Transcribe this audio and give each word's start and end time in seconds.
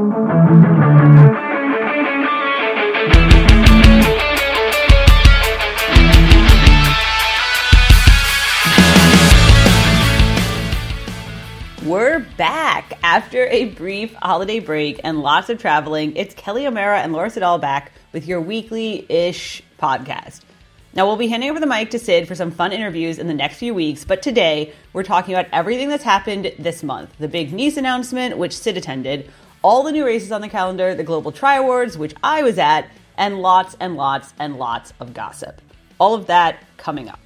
We're 0.00 0.08
back 12.38 12.94
after 13.02 13.46
a 13.48 13.66
brief 13.66 14.14
holiday 14.14 14.60
break 14.60 15.00
and 15.04 15.20
lots 15.20 15.50
of 15.50 15.60
traveling. 15.60 16.16
It's 16.16 16.34
Kelly 16.34 16.66
O'Mara 16.66 17.00
and 17.00 17.12
Laura 17.12 17.28
Siddall 17.28 17.58
back 17.58 17.92
with 18.14 18.26
your 18.26 18.40
weekly 18.40 19.04
ish 19.10 19.62
podcast. 19.78 20.40
Now, 20.94 21.06
we'll 21.06 21.18
be 21.18 21.28
handing 21.28 21.50
over 21.50 21.60
the 21.60 21.66
mic 21.66 21.90
to 21.90 21.98
Sid 21.98 22.26
for 22.26 22.34
some 22.34 22.50
fun 22.50 22.72
interviews 22.72 23.18
in 23.18 23.26
the 23.26 23.34
next 23.34 23.58
few 23.58 23.74
weeks, 23.74 24.06
but 24.06 24.22
today 24.22 24.72
we're 24.94 25.02
talking 25.02 25.34
about 25.34 25.46
everything 25.52 25.90
that's 25.90 26.04
happened 26.04 26.52
this 26.58 26.82
month 26.82 27.14
the 27.18 27.28
big 27.28 27.52
Nice 27.52 27.76
announcement, 27.76 28.38
which 28.38 28.56
Sid 28.56 28.78
attended, 28.78 29.30
all 29.62 29.82
the 29.82 29.92
new 29.92 30.04
races 30.04 30.32
on 30.32 30.40
the 30.40 30.48
calendar, 30.48 30.94
the 30.94 31.04
Global 31.04 31.32
Tri 31.32 31.56
Awards, 31.56 31.98
which 31.98 32.14
I 32.22 32.42
was 32.42 32.58
at, 32.58 32.88
and 33.16 33.40
lots 33.40 33.76
and 33.80 33.96
lots 33.96 34.32
and 34.38 34.56
lots 34.56 34.92
of 35.00 35.12
gossip. 35.12 35.60
All 35.98 36.14
of 36.14 36.26
that 36.26 36.64
coming 36.78 37.08
up. 37.08 37.20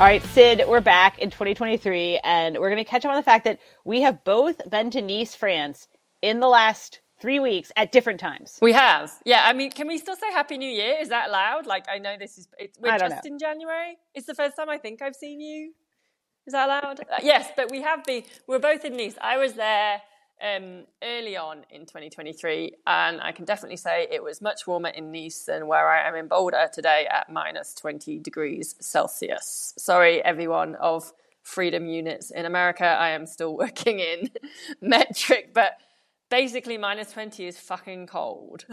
All 0.00 0.06
right, 0.06 0.22
Sid, 0.26 0.62
we're 0.68 0.80
back 0.80 1.18
in 1.18 1.28
2023, 1.28 2.20
and 2.22 2.56
we're 2.56 2.70
going 2.70 2.76
to 2.76 2.88
catch 2.88 3.04
up 3.04 3.10
on 3.10 3.16
the 3.16 3.22
fact 3.24 3.42
that 3.46 3.58
we 3.84 4.02
have 4.02 4.22
both 4.22 4.70
been 4.70 4.90
to 4.90 5.02
Nice, 5.02 5.34
France 5.34 5.88
in 6.22 6.38
the 6.38 6.46
last 6.46 7.00
three 7.20 7.40
weeks 7.40 7.72
at 7.74 7.90
different 7.90 8.20
times. 8.20 8.60
We 8.62 8.74
have. 8.74 9.10
Yeah, 9.26 9.42
I 9.44 9.52
mean, 9.54 9.72
can 9.72 9.88
we 9.88 9.98
still 9.98 10.14
say 10.14 10.30
Happy 10.30 10.56
New 10.56 10.70
Year? 10.70 10.94
Is 11.00 11.08
that 11.08 11.30
allowed? 11.30 11.66
Like, 11.66 11.86
I 11.92 11.98
know 11.98 12.14
this 12.16 12.38
is, 12.38 12.46
it's, 12.60 12.78
we're 12.78 12.96
just 12.96 13.10
know. 13.10 13.20
in 13.24 13.40
January. 13.40 13.96
It's 14.14 14.28
the 14.28 14.36
first 14.36 14.54
time 14.54 14.70
I 14.70 14.78
think 14.78 15.02
I've 15.02 15.16
seen 15.16 15.40
you. 15.40 15.72
Is 16.46 16.52
that 16.52 16.66
allowed? 16.66 17.00
Uh, 17.00 17.18
yes, 17.20 17.50
but 17.56 17.68
we 17.68 17.82
have 17.82 18.04
been, 18.04 18.22
we're 18.46 18.60
both 18.60 18.84
in 18.84 18.96
Nice. 18.96 19.16
I 19.20 19.36
was 19.36 19.54
there 19.54 20.00
um, 20.42 20.84
early 21.02 21.36
on 21.36 21.64
in 21.70 21.82
2023, 21.82 22.72
and 22.86 23.20
I 23.20 23.32
can 23.32 23.44
definitely 23.44 23.76
say 23.76 24.06
it 24.10 24.22
was 24.22 24.40
much 24.40 24.66
warmer 24.66 24.90
in 24.90 25.10
Nice 25.10 25.44
than 25.44 25.66
where 25.66 25.88
I 25.88 26.06
am 26.06 26.14
in 26.14 26.28
Boulder 26.28 26.68
today 26.72 27.06
at 27.10 27.30
minus 27.30 27.74
20 27.74 28.18
degrees 28.20 28.74
Celsius. 28.80 29.74
Sorry, 29.78 30.22
everyone 30.24 30.76
of 30.76 31.12
freedom 31.42 31.86
units 31.88 32.30
in 32.30 32.44
America. 32.44 32.84
I 32.84 33.10
am 33.10 33.26
still 33.26 33.56
working 33.56 34.00
in 34.00 34.30
metric, 34.80 35.50
but 35.54 35.72
basically, 36.30 36.78
minus 36.78 37.10
20 37.12 37.46
is 37.46 37.58
fucking 37.58 38.06
cold. 38.06 38.64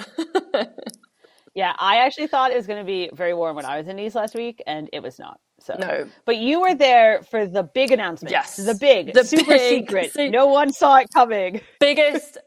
yeah, 1.56 1.74
I 1.80 1.98
actually 1.98 2.28
thought 2.28 2.52
it 2.52 2.58
was 2.58 2.68
going 2.68 2.80
to 2.80 2.86
be 2.86 3.10
very 3.14 3.34
warm 3.34 3.56
when 3.56 3.66
I 3.66 3.78
was 3.78 3.88
in 3.88 3.96
Nice 3.96 4.16
last 4.16 4.36
week, 4.36 4.62
and 4.68 4.90
it 4.94 5.02
was 5.02 5.18
not. 5.20 5.40
So 5.66 5.76
no, 5.80 6.08
but 6.26 6.38
you 6.38 6.62
were 6.62 6.76
there 6.76 7.24
for 7.24 7.48
the 7.48 7.64
big 7.64 7.92
announcement. 7.92 8.32
Yes, 8.32 8.56
the 8.56 8.76
big, 8.76 9.16
the 9.16 9.24
super 9.24 9.46
big, 9.46 9.88
secret. 9.88 10.14
Se- 10.14 10.30
no 10.30 10.46
one 10.46 10.72
saw 10.72 10.98
it 10.98 11.08
coming. 11.12 11.60
Biggest 11.80 12.38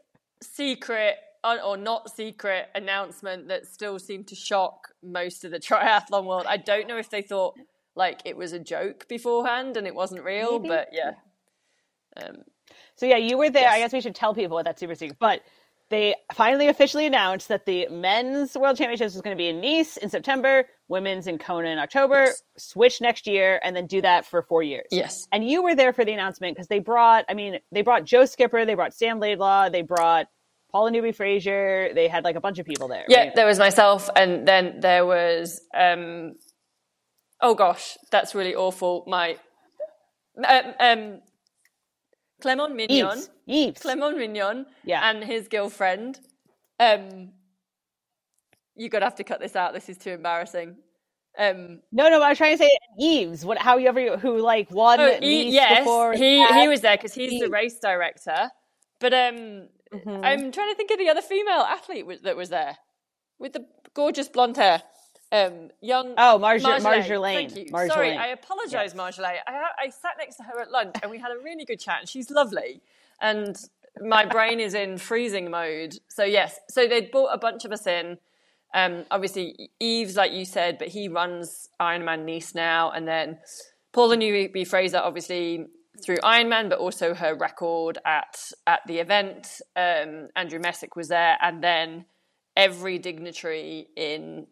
secret 0.41 1.15
or 1.43 1.75
not 1.75 2.09
secret 2.15 2.67
announcement 2.75 3.49
that 3.49 3.65
still 3.65 3.99
seemed 3.99 4.27
to 4.27 4.35
shock 4.35 4.87
most 5.03 5.43
of 5.43 5.51
the 5.51 5.59
triathlon 5.59 6.23
world. 6.25 6.45
I 6.47 6.55
don't 6.55 6.87
know 6.87 6.97
if 6.97 7.09
they 7.09 7.21
thought 7.21 7.55
like 7.93 8.21
it 8.23 8.37
was 8.37 8.53
a 8.53 8.59
joke 8.59 9.05
beforehand 9.09 9.75
and 9.75 9.85
it 9.85 9.95
wasn't 9.95 10.23
real, 10.23 10.53
Maybe. 10.57 10.69
but 10.69 10.87
yeah. 10.93 11.11
Um, 12.15 12.37
so 12.95 13.05
yeah, 13.05 13.17
you 13.17 13.37
were 13.37 13.49
there. 13.49 13.63
Yes. 13.63 13.73
I 13.73 13.79
guess 13.79 13.91
we 13.91 13.99
should 13.99 14.15
tell 14.15 14.33
people 14.33 14.55
what 14.55 14.63
that 14.63 14.79
super 14.79 14.95
secret. 14.95 15.17
But 15.19 15.41
they 15.89 16.15
finally 16.33 16.69
officially 16.69 17.05
announced 17.05 17.49
that 17.49 17.65
the 17.65 17.89
men's 17.89 18.55
world 18.55 18.77
championships 18.77 19.13
was 19.13 19.21
going 19.21 19.35
to 19.35 19.41
be 19.41 19.49
in 19.49 19.59
Nice 19.59 19.97
in 19.97 20.09
September, 20.09 20.65
women's 20.89 21.27
in 21.27 21.37
Kona 21.37 21.69
in 21.69 21.77
October, 21.77 22.25
yes. 22.25 22.43
switch 22.57 22.99
next 22.99 23.27
year, 23.27 23.59
and 23.63 23.75
then 23.75 23.85
do 23.87 24.01
that 24.01 24.25
for 24.25 24.41
four 24.41 24.63
years. 24.63 24.87
Yes. 24.91 25.27
And 25.31 25.47
you 25.47 25.63
were 25.63 25.75
there 25.75 25.93
for 25.93 26.03
the 26.03 26.11
announcement 26.11 26.55
because 26.55 26.67
they 26.67 26.79
brought, 26.79 27.25
I 27.29 27.35
mean, 27.35 27.59
they 27.71 27.83
brought 27.83 28.03
Joe 28.03 28.25
Skipper, 28.25 28.65
they 28.65 28.73
brought 28.73 28.93
Sam 28.93 29.19
Laidlow, 29.19 29.71
they 29.71 29.83
brought 29.83 30.27
Paula 30.71 30.91
Newby 30.91 31.11
Fraser, 31.11 31.91
they 31.93 32.07
had 32.07 32.23
like 32.23 32.35
a 32.35 32.41
bunch 32.41 32.59
of 32.59 32.65
people 32.65 32.87
there. 32.87 33.05
Yeah, 33.07 33.19
right? 33.19 33.35
there 33.35 33.45
was 33.45 33.59
myself, 33.59 34.09
and 34.15 34.47
then 34.47 34.79
there 34.81 35.05
was, 35.05 35.61
um, 35.73 36.35
oh 37.39 37.55
gosh, 37.55 37.97
that's 38.11 38.35
really 38.35 38.55
awful. 38.55 39.05
My, 39.07 39.37
um, 40.47 40.73
um 40.79 41.21
Clement 42.41 42.75
Mignon. 42.75 43.17
Yves. 43.17 43.29
Yves. 43.47 43.81
Clement 43.81 44.17
Mignon 44.17 44.65
yeah. 44.83 45.09
and 45.09 45.23
his 45.23 45.47
girlfriend. 45.47 46.19
Um, 46.79 47.33
you're 48.79 48.89
gonna 48.89 49.05
have 49.05 49.15
to 49.15 49.23
cut 49.23 49.39
this 49.39 49.55
out. 49.55 49.73
This 49.73 49.89
is 49.89 49.97
too 49.97 50.11
embarrassing. 50.11 50.77
Um, 51.37 51.81
no, 51.91 52.09
no, 52.09 52.21
I 52.21 52.29
was 52.29 52.37
trying 52.37 52.57
to 52.57 52.63
say 52.63 52.71
Yves. 52.97 53.45
What? 53.45 53.57
However, 53.59 54.17
who 54.17 54.39
like 54.39 54.71
won? 54.71 54.99
Oh, 54.99 55.17
he, 55.21 55.49
yes, 55.49 55.79
before 55.79 56.13
he 56.13 56.45
he 56.47 56.67
was 56.67 56.81
there 56.81 56.97
because 56.97 57.13
he's 57.13 57.33
Yves. 57.33 57.41
the 57.41 57.49
race 57.49 57.79
director. 57.79 58.49
But 58.99 59.13
um, 59.13 59.67
mm-hmm. 59.93 60.23
I'm 60.23 60.51
trying 60.51 60.71
to 60.71 60.75
think 60.75 60.91
of 60.91 60.97
the 60.97 61.09
other 61.09 61.21
female 61.21 61.61
athlete 61.61 62.05
that 62.23 62.35
was 62.35 62.49
there 62.49 62.77
with 63.37 63.53
the 63.53 63.65
gorgeous 63.93 64.27
blonde 64.27 64.57
hair 64.57 64.81
um, 65.31 65.69
young. 65.81 66.13
Oh, 66.17 66.39
Marjolaine. 66.41 66.81
Marjorie 66.81 67.33
Thank 67.33 67.55
you. 67.55 67.65
Marjorie 67.71 67.89
Sorry, 67.89 68.17
I 68.17 68.27
apologise, 68.27 68.71
yes. 68.71 68.95
Marjorie. 68.95 69.25
I, 69.25 69.85
I 69.85 69.89
sat 69.89 70.15
next 70.17 70.37
to 70.37 70.43
her 70.43 70.59
at 70.61 70.71
lunch 70.71 70.95
and 71.01 71.11
we 71.11 71.19
had 71.19 71.31
a 71.31 71.37
really 71.43 71.65
good 71.65 71.79
chat. 71.79 71.99
And 72.01 72.09
she's 72.09 72.31
lovely, 72.31 72.81
and 73.21 73.57
my 74.01 74.25
brain 74.25 74.59
is 74.59 74.73
in 74.73 74.97
freezing 74.97 75.51
mode. 75.51 75.95
So 76.07 76.23
yes, 76.23 76.59
so 76.69 76.87
they 76.87 77.01
brought 77.01 77.33
a 77.33 77.37
bunch 77.37 77.65
of 77.65 77.71
us 77.71 77.85
in. 77.85 78.17
Um, 78.73 79.05
obviously, 79.09 79.71
Yves, 79.79 80.15
like 80.15 80.31
you 80.31 80.45
said, 80.45 80.77
but 80.77 80.89
he 80.89 81.07
runs 81.07 81.69
Ironman 81.81 82.25
Nice 82.25 82.53
now, 82.53 82.91
and 82.91 83.07
then 83.07 83.39
Paula 83.93 84.15
Newby 84.15 84.63
Fraser, 84.63 84.99
obviously 84.99 85.65
through 86.03 86.17
Ironman, 86.17 86.69
but 86.69 86.79
also 86.79 87.13
her 87.13 87.35
record 87.35 87.97
at 88.05 88.37
at 88.67 88.81
the 88.87 88.99
event. 88.99 89.61
Um, 89.75 90.29
Andrew 90.35 90.59
Messick 90.59 90.95
was 90.95 91.07
there, 91.07 91.37
and 91.41 91.63
then 91.63 92.05
every 92.55 92.99
dignitary 92.99 93.87
in 93.95 94.47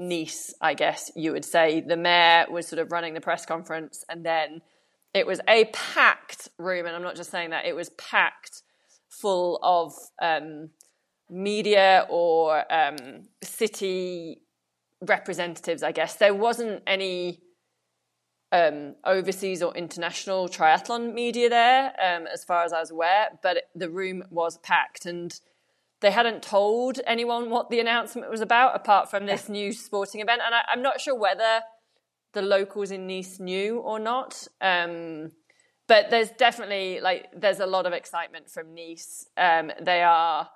Nice, 0.00 0.54
I 0.60 0.74
guess 0.74 1.10
you 1.16 1.32
would 1.32 1.44
say. 1.44 1.80
The 1.80 1.96
mayor 1.96 2.46
was 2.50 2.68
sort 2.68 2.78
of 2.78 2.92
running 2.92 3.14
the 3.14 3.20
press 3.20 3.44
conference, 3.44 4.04
and 4.08 4.24
then 4.24 4.62
it 5.12 5.26
was 5.26 5.40
a 5.48 5.66
packed 5.66 6.48
room, 6.58 6.86
and 6.86 6.94
I'm 6.94 7.02
not 7.02 7.16
just 7.16 7.30
saying 7.30 7.50
that, 7.50 7.66
it 7.66 7.74
was 7.74 7.90
packed 7.90 8.62
full 9.08 9.58
of 9.62 9.92
um, 10.22 10.70
media 11.30 12.06
or 12.08 12.64
um, 12.72 12.96
city 13.42 14.42
representatives, 15.00 15.82
I 15.82 15.92
guess. 15.92 16.16
There 16.16 16.34
wasn't 16.34 16.82
any 16.86 17.40
um, 18.50 18.94
overseas 19.04 19.62
or 19.62 19.74
international 19.76 20.48
triathlon 20.48 21.12
media 21.14 21.48
there, 21.48 21.92
um, 22.02 22.26
as 22.26 22.44
far 22.44 22.64
as 22.64 22.72
I 22.72 22.80
was 22.80 22.90
aware, 22.90 23.28
but 23.42 23.64
the 23.74 23.90
room 23.90 24.24
was 24.30 24.58
packed. 24.58 25.06
And 25.06 25.38
they 26.00 26.10
hadn't 26.10 26.42
told 26.42 27.00
anyone 27.06 27.50
what 27.50 27.70
the 27.70 27.80
announcement 27.80 28.30
was 28.30 28.40
about 28.40 28.74
apart 28.74 29.10
from 29.10 29.26
this 29.26 29.48
new 29.48 29.72
sporting 29.72 30.20
event. 30.20 30.40
And 30.44 30.54
I, 30.54 30.62
am 30.72 30.82
not 30.82 31.00
sure 31.00 31.14
whether 31.14 31.60
the 32.32 32.42
locals 32.42 32.90
in 32.90 33.06
Nice 33.06 33.38
knew 33.38 33.78
or 33.78 33.98
not. 33.98 34.46
Um, 34.60 35.32
but 35.86 36.10
there's 36.10 36.30
definitely 36.30 37.00
like 37.00 37.28
there's 37.34 37.60
a 37.60 37.66
lot 37.66 37.86
of 37.86 37.92
excitement 37.92 38.50
from 38.50 38.74
Nice. 38.74 39.26
Um, 39.36 39.72
they 39.80 40.02
are, 40.02 40.48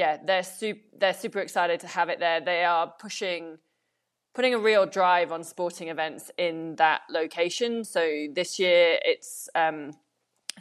yeah, 0.00 0.16
they're 0.24 0.42
super, 0.42 0.80
they're 0.98 1.12
super 1.12 1.40
excited 1.40 1.80
to 1.80 1.86
have 1.86 2.08
it 2.08 2.20
there. 2.20 2.40
They 2.40 2.64
are 2.64 2.90
pushing, 2.98 3.58
putting 4.34 4.54
a 4.54 4.58
real 4.58 4.86
drive 4.86 5.30
on 5.30 5.44
sporting 5.44 5.88
events 5.88 6.30
in 6.38 6.76
that 6.76 7.02
location. 7.10 7.84
So 7.84 8.26
this 8.34 8.58
year 8.58 8.98
it's 9.04 9.50
um, 9.54 9.92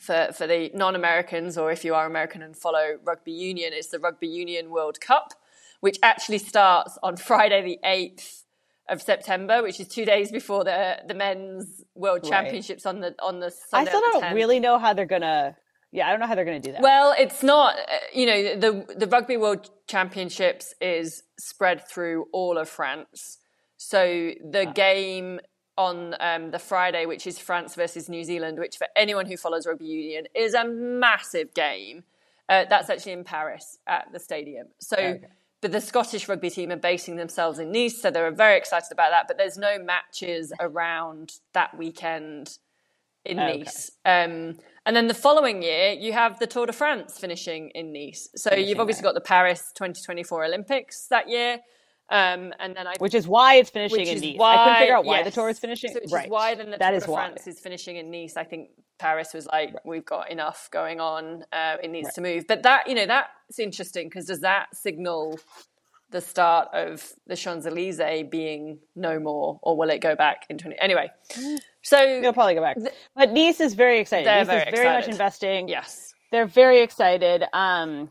for, 0.02 0.28
for 0.34 0.46
the 0.46 0.72
non 0.74 0.94
Americans, 0.94 1.58
or 1.58 1.72
if 1.72 1.86
you 1.86 1.96
are 1.96 2.06
American 2.06 2.42
and 2.42 2.54
follow 2.54 2.98
rugby 3.02 3.32
union, 3.32 3.72
it's 3.72 3.88
the 3.88 4.00
Rugby 4.00 4.28
Union 4.28 4.72
World 4.72 5.00
Cup, 5.00 5.34
which 5.80 5.98
actually 6.04 6.40
starts 6.40 6.98
on 7.02 7.16
Friday, 7.16 7.62
the 7.62 7.80
8th 7.86 8.44
of 8.90 9.02
September, 9.02 9.64
which 9.64 9.80
is 9.80 9.88
two 9.88 10.04
days 10.04 10.34
before 10.34 10.66
the 10.66 10.98
the 11.08 11.14
men's 11.14 11.86
World 11.96 12.24
right. 12.24 12.32
Championships 12.32 12.86
on 12.86 13.00
the 13.00 13.16
on 13.22 13.40
the 13.40 13.52
Sunday. 13.52 13.90
I 13.90 13.94
still 13.94 14.02
don't 14.12 14.34
really 14.34 14.60
know 14.60 14.78
how 14.80 14.94
they're 14.94 15.06
gonna. 15.06 15.56
Yeah, 15.92 16.08
I 16.08 16.12
don't 16.12 16.20
know 16.20 16.28
how 16.28 16.36
they're 16.36 16.46
going 16.46 16.62
to 16.62 16.68
do 16.68 16.74
that. 16.74 16.82
Well, 16.82 17.16
it's 17.18 17.42
not. 17.42 17.76
Uh, 17.76 17.96
you 18.14 18.26
know, 18.26 18.56
the 18.56 18.96
the 18.96 19.08
Rugby 19.08 19.38
World 19.38 19.70
Championships 19.88 20.74
is 20.80 21.24
spread 21.40 21.88
through 21.88 22.28
all 22.32 22.58
of 22.58 22.70
France. 22.70 23.40
So 23.78 24.32
the 24.44 24.68
ah. 24.68 24.72
game 24.74 25.40
on 25.78 26.14
um, 26.20 26.52
the 26.52 26.60
Friday, 26.60 27.06
which 27.06 27.26
is 27.26 27.40
France 27.40 27.74
versus 27.74 28.10
New 28.10 28.24
Zealand, 28.24 28.60
which 28.60 28.78
for 28.78 28.88
anyone 28.98 29.26
who 29.26 29.38
follows 29.38 29.66
rugby 29.66 29.86
union 29.86 30.26
is 30.36 30.54
a 30.54 30.66
massive 30.66 31.54
game. 31.54 32.04
Uh, 32.50 32.66
that's 32.70 32.90
actually 32.90 33.14
in 33.14 33.24
Paris 33.24 33.80
at 33.88 34.12
the 34.12 34.20
stadium. 34.20 34.68
So, 34.80 34.98
okay. 34.98 35.28
but 35.62 35.72
the 35.72 35.80
Scottish 35.80 36.28
rugby 36.28 36.50
team 36.50 36.72
are 36.72 36.78
basing 36.78 37.16
themselves 37.16 37.60
in 37.60 37.72
Nice, 37.72 38.02
so 38.02 38.12
they're 38.12 38.30
very 38.32 38.58
excited 38.58 38.92
about 38.92 39.12
that. 39.12 39.28
But 39.28 39.38
there's 39.38 39.58
no 39.58 39.80
matches 39.80 40.52
around 40.60 41.36
that 41.54 41.78
weekend 41.78 42.58
in 43.26 43.40
Okay. 43.40 43.60
Nice. 43.60 43.92
Um, 44.06 44.58
and 44.86 44.96
then 44.96 45.08
the 45.08 45.14
following 45.14 45.62
year, 45.62 45.92
you 45.92 46.14
have 46.14 46.40
the 46.40 46.48
Tour 46.48 46.66
de 46.66 46.74
France 46.74 47.18
finishing 47.20 47.70
in 47.76 47.92
Nice. 47.94 48.30
So 48.36 48.50
Finishing 48.50 48.70
you've 48.70 48.80
obviously 48.80 49.02
there. 49.04 49.10
got 49.10 49.16
the 49.16 49.22
Paris 49.28 49.72
2024 49.76 50.46
Olympics 50.46 51.08
that 51.08 51.30
year. 51.30 51.60
Um, 52.12 52.54
and 52.60 52.76
then 52.76 52.88
I 52.88 52.96
Which 52.98 53.14
is 53.14 53.28
why 53.28 53.56
it's 53.56 53.70
finishing 53.70 54.08
in 54.08 54.20
Nice. 54.20 54.38
why 54.38 54.56
I 54.56 54.64
couldn't 54.64 54.80
figure 54.80 54.96
out 54.96 55.06
why 55.06 55.22
the 55.22 55.30
tour 55.32 55.48
is 55.50 55.60
finishing. 55.60 55.92
So 55.94 56.00
which 56.02 56.12
right. 56.12 56.26
is 56.26 56.32
why 56.32 56.56
then 56.56 56.72
the 56.72 56.78
That 56.78 56.90
Tour 56.90 56.98
is 56.98 57.04
de 57.04 57.12
why. 57.12 57.28
France 57.28 57.46
is 57.46 57.60
finishing 57.60 57.98
in 57.98 58.10
Nice. 58.10 58.36
I 58.36 58.44
think 58.46 58.70
Paris 58.98 59.32
was 59.34 59.46
like, 59.46 59.76
we've 59.86 60.06
got 60.06 60.32
enough 60.32 60.70
going 60.72 61.00
on. 61.00 61.44
Uh, 61.54 61.76
it 61.84 61.92
needs 61.92 62.12
to 62.16 62.22
move. 62.22 62.46
But 62.48 62.64
that 62.64 62.88
you 62.88 62.96
know 62.96 63.06
that's 63.06 63.60
interesting 63.60 64.08
because 64.08 64.26
does 64.26 64.40
that 64.42 64.76
signal 64.76 65.40
the 66.10 66.20
start 66.22 66.70
of 66.74 67.14
the 67.28 67.36
Champs 67.36 67.68
Elysees 67.68 68.24
being 68.32 68.80
no 68.96 69.20
more, 69.20 69.60
or 69.62 69.78
will 69.78 69.92
it 69.92 70.00
go 70.00 70.16
back 70.16 70.48
in 70.50 70.58
twenty? 70.58 70.78
Anyway, 70.80 71.12
so 71.82 72.22
They'll 72.22 72.34
probably 72.34 72.56
go 72.56 72.62
back. 72.62 72.78
But 73.16 73.32
Nice 73.32 73.60
is 73.60 73.74
very 73.74 74.00
excited. 74.00 74.26
They're 74.28 74.46
Nice 74.46 74.48
very 74.48 74.64
is 74.70 74.74
very 74.80 74.86
much 74.86 74.98
excited. 75.00 75.12
investing. 75.14 75.68
yes, 75.70 76.14
They're 76.32 76.46
very 76.46 76.82
excited. 76.82 77.44
Um, 77.54 78.10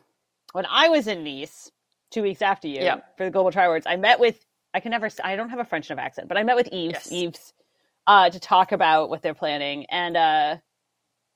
when 0.53 0.67
I 0.69 0.89
was 0.89 1.07
in 1.07 1.25
Nice 1.25 1.71
two 2.11 2.23
weeks 2.23 2.41
after 2.43 2.69
you 2.69 2.91
for 3.17 3.25
the 3.25 3.31
Global 3.31 3.51
Tri 3.53 3.65
Awards, 3.65 3.87
I 3.87 3.97
met 3.97 4.19
with 4.21 4.45
I 4.75 4.81
can 4.81 4.91
never 4.91 5.09
I 5.23 5.37
don't 5.37 5.51
have 5.51 5.59
a 5.61 5.65
French 5.65 5.91
enough 5.91 6.03
accent, 6.05 6.29
but 6.29 6.37
I 6.39 6.43
met 6.43 6.57
with 6.57 6.69
Yves 6.73 6.93
Yes. 6.93 7.13
Yves 7.13 7.53
uh, 8.07 8.31
to 8.31 8.41
talk 8.41 8.73
about 8.73 9.11
what 9.11 9.23
they're 9.23 9.35
planning, 9.35 9.85
and 9.91 10.17
uh, 10.17 10.57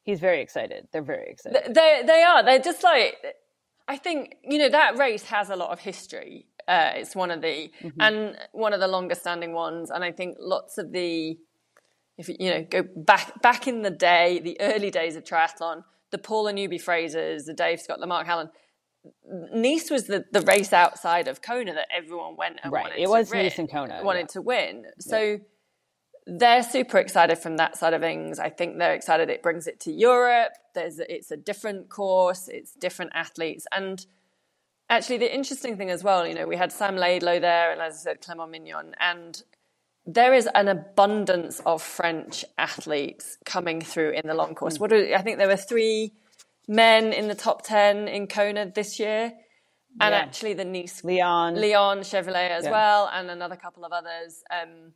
he's 0.05 0.20
very 0.20 0.40
excited. 0.40 0.88
They're 0.93 1.02
very 1.02 1.29
excited. 1.31 1.75
they 1.75 2.02
they 2.06 2.23
are. 2.23 2.43
They're 2.43 2.58
just 2.58 2.82
like 2.82 3.17
I 3.88 3.96
think 3.99 4.37
you 4.43 4.58
know 4.58 4.69
that 4.70 4.96
race 4.96 5.25
has 5.25 5.50
a 5.50 5.56
lot 5.56 5.70
of 5.70 5.81
history. 5.81 6.46
Uh, 6.69 6.93
it's 6.94 7.14
one 7.17 7.31
of 7.31 7.43
the 7.43 7.70
and 8.00 8.37
one 8.52 8.73
of 8.73 8.81
the 8.81 8.88
longest 8.88 9.20
standing 9.23 9.52
ones, 9.52 9.90
and 9.90 10.02
I 10.05 10.12
think 10.12 10.37
lots 10.40 10.79
of 10.79 10.93
the 10.93 11.37
if 12.18 12.28
you 12.28 12.50
know 12.50 12.66
go 12.68 12.82
back 12.96 13.40
back 13.42 13.66
in 13.66 13.82
the 13.82 13.90
day, 13.90 14.38
the 14.40 14.60
early 14.60 14.90
days 14.90 15.16
of 15.16 15.24
triathlon, 15.24 15.84
the 16.10 16.18
Paula 16.18 16.52
Newby 16.52 16.78
Frasers, 16.78 17.44
the 17.46 17.54
Dave 17.54 17.80
Scott, 17.80 18.00
the 18.00 18.06
Mark 18.06 18.28
Allen. 18.28 18.50
Nice 19.52 19.90
was 19.90 20.04
the, 20.06 20.24
the 20.30 20.42
race 20.42 20.72
outside 20.72 21.26
of 21.26 21.42
Kona 21.42 21.74
that 21.74 21.88
everyone 21.96 22.36
went 22.36 22.60
and 22.62 22.72
Right. 22.72 22.82
wanted 22.84 23.00
It 23.00 23.06
to 23.06 23.10
was 23.10 23.30
win- 23.30 23.42
Nice 23.42 23.58
and 23.58 23.68
Kona, 23.70 24.00
wanted 24.04 24.20
yeah. 24.20 24.26
to 24.26 24.42
win. 24.42 24.86
So 25.00 25.38
they're 26.24 26.62
super 26.62 26.98
excited 26.98 27.38
from 27.38 27.56
that 27.56 27.76
side 27.76 27.94
of 27.94 28.00
things. 28.00 28.38
I 28.38 28.48
think 28.48 28.78
they're 28.78 28.94
excited 28.94 29.28
it 29.28 29.42
brings 29.42 29.66
it 29.66 29.80
to 29.80 29.92
Europe. 29.92 30.52
There's 30.74 31.00
it's 31.00 31.32
a 31.32 31.36
different 31.36 31.88
course, 31.88 32.46
it's 32.46 32.72
different 32.74 33.10
athletes, 33.14 33.66
and 33.72 34.06
actually 34.88 35.18
the 35.18 35.34
interesting 35.34 35.76
thing 35.76 35.90
as 35.90 36.04
well, 36.04 36.24
you 36.26 36.34
know, 36.34 36.46
we 36.46 36.56
had 36.56 36.70
Sam 36.70 36.94
Laidlow 36.96 37.40
there, 37.40 37.72
and 37.72 37.80
as 37.80 37.94
I 37.94 37.98
said, 37.98 38.20
Clement 38.20 38.50
Mignon, 38.52 38.94
and 39.00 39.42
there 40.06 40.34
is 40.34 40.49
an 40.54 40.69
abundance 40.69 41.60
of 41.64 41.82
French 41.82 42.44
athletes 42.58 43.38
coming 43.44 43.81
through 43.81 44.10
in 44.10 44.26
the 44.26 44.34
long 44.34 44.54
course. 44.54 44.78
What 44.81 44.90
do, 44.90 45.12
I 45.14 45.22
think 45.22 45.38
there 45.38 45.49
were 45.49 45.56
three 45.56 46.12
men 46.69 47.12
in 47.12 47.28
the 47.28 47.34
top 47.34 47.62
ten 47.62 48.08
in 48.08 48.26
Kona 48.26 48.70
this 48.75 48.99
year, 48.99 49.32
and 50.00 50.12
Yeah. 50.12 50.19
actually 50.20 50.54
the 50.54 50.64
Nice 50.64 51.04
Leon. 51.04 51.54
Leon 51.60 52.02
Chevalier 52.02 52.50
as 52.50 52.64
Yeah. 52.64 52.70
well, 52.72 53.10
and 53.12 53.31
another 53.31 53.56
couple 53.56 53.84
of 53.84 53.93
others. 53.93 54.43
Um, 54.50 54.94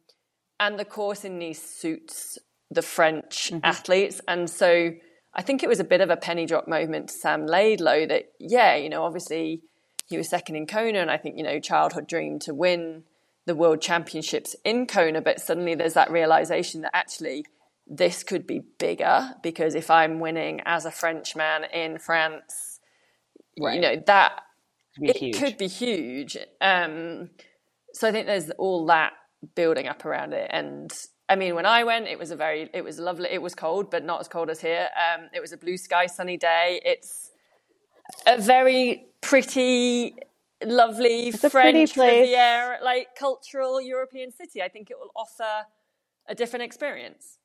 and 0.59 0.79
the 0.79 0.85
course 0.85 1.25
in 1.25 1.39
Nice 1.39 1.63
suits 1.63 2.39
the 2.71 2.83
French 2.83 3.51
Mm-hmm. 3.53 3.65
athletes, 3.65 4.21
and 4.27 4.51
so 4.51 4.91
I 5.35 5.43
think 5.43 5.63
it 5.63 5.69
was 5.69 5.79
a 5.81 5.85
bit 5.85 6.01
of 6.01 6.11
a 6.11 6.17
penny 6.17 6.47
drop 6.47 6.67
moment 6.67 7.11
to 7.11 7.15
Sam 7.15 7.47
Laidlow 7.47 8.09
that 8.09 8.33
yeah, 8.41 8.75
you 8.75 8.89
know, 8.89 9.05
obviously 9.05 9.63
he 10.09 10.17
was 10.17 10.29
second 10.29 10.57
in 10.57 10.67
Kona, 10.67 10.99
and 10.99 11.11
I 11.11 11.17
think 11.19 11.37
you 11.37 11.45
know 11.45 11.61
childhood 11.61 12.07
dream 12.09 12.39
to 12.41 12.55
win 12.55 13.05
the 13.47 13.55
world 13.55 13.81
championships 13.81 14.55
in 14.65 14.87
Kona, 14.87 15.21
but 15.23 15.41
suddenly 15.41 15.75
there's 15.75 15.95
that 15.95 16.11
realization 16.11 16.83
that 16.83 16.91
actually 16.95 17.45
this 17.87 18.23
could 18.25 18.47
be 18.47 18.61
bigger 18.79 19.35
because 19.43 19.75
if 19.75 19.91
I'm 19.91 20.19
winning 20.19 20.61
as 20.65 20.85
a 20.85 20.91
Frenchman 20.91 21.65
in 21.73 21.99
France, 21.99 22.81
Right. 23.59 23.77
you 23.77 23.81
know 23.81 24.03
that 24.07 24.43
Could 24.97 25.03
be 25.05 25.09
it 25.11 25.17
huge. 25.17 25.39
could 25.39 25.57
be 25.59 25.67
huge. 25.69 26.37
Um, 26.61 27.31
so 27.95 28.09
I 28.09 28.13
think 28.13 28.27
there's 28.27 28.51
all 28.51 28.85
that 28.87 29.13
building 29.55 29.87
up 29.87 30.05
around 30.05 30.35
it. 30.35 30.51
And 30.53 30.93
I 31.29 31.37
mean, 31.37 31.55
when 31.55 31.65
I 31.67 31.85
went, 31.85 32.07
it 32.09 32.19
was 32.19 32.31
a 32.31 32.37
very, 32.37 32.69
it 32.75 32.83
was 32.83 32.99
lovely. 32.99 33.29
It 33.31 33.41
was 33.41 33.55
cold, 33.55 33.91
but 33.91 34.05
not 34.05 34.21
as 34.21 34.29
cold 34.29 34.51
as 34.51 34.61
here. 34.61 34.89
Um, 34.97 35.29
it 35.33 35.41
was 35.41 35.53
a 35.53 35.57
blue 35.57 35.77
sky, 35.77 36.07
sunny 36.07 36.37
day. 36.37 36.81
It's 36.85 37.31
a 38.27 38.41
very 38.41 39.07
pretty, 39.23 40.17
lovely 40.65 41.33
pretty 41.33 41.49
French. 41.49 41.97
Riviera, 41.97 42.79
like 42.83 43.09
cultural 43.19 43.81
European 43.81 44.33
city. 44.33 44.63
I 44.63 44.69
think 44.69 44.91
it 44.91 44.97
will 44.99 45.11
offer 45.17 45.67
a 46.29 46.35
different 46.35 46.65
experience. 46.65 47.39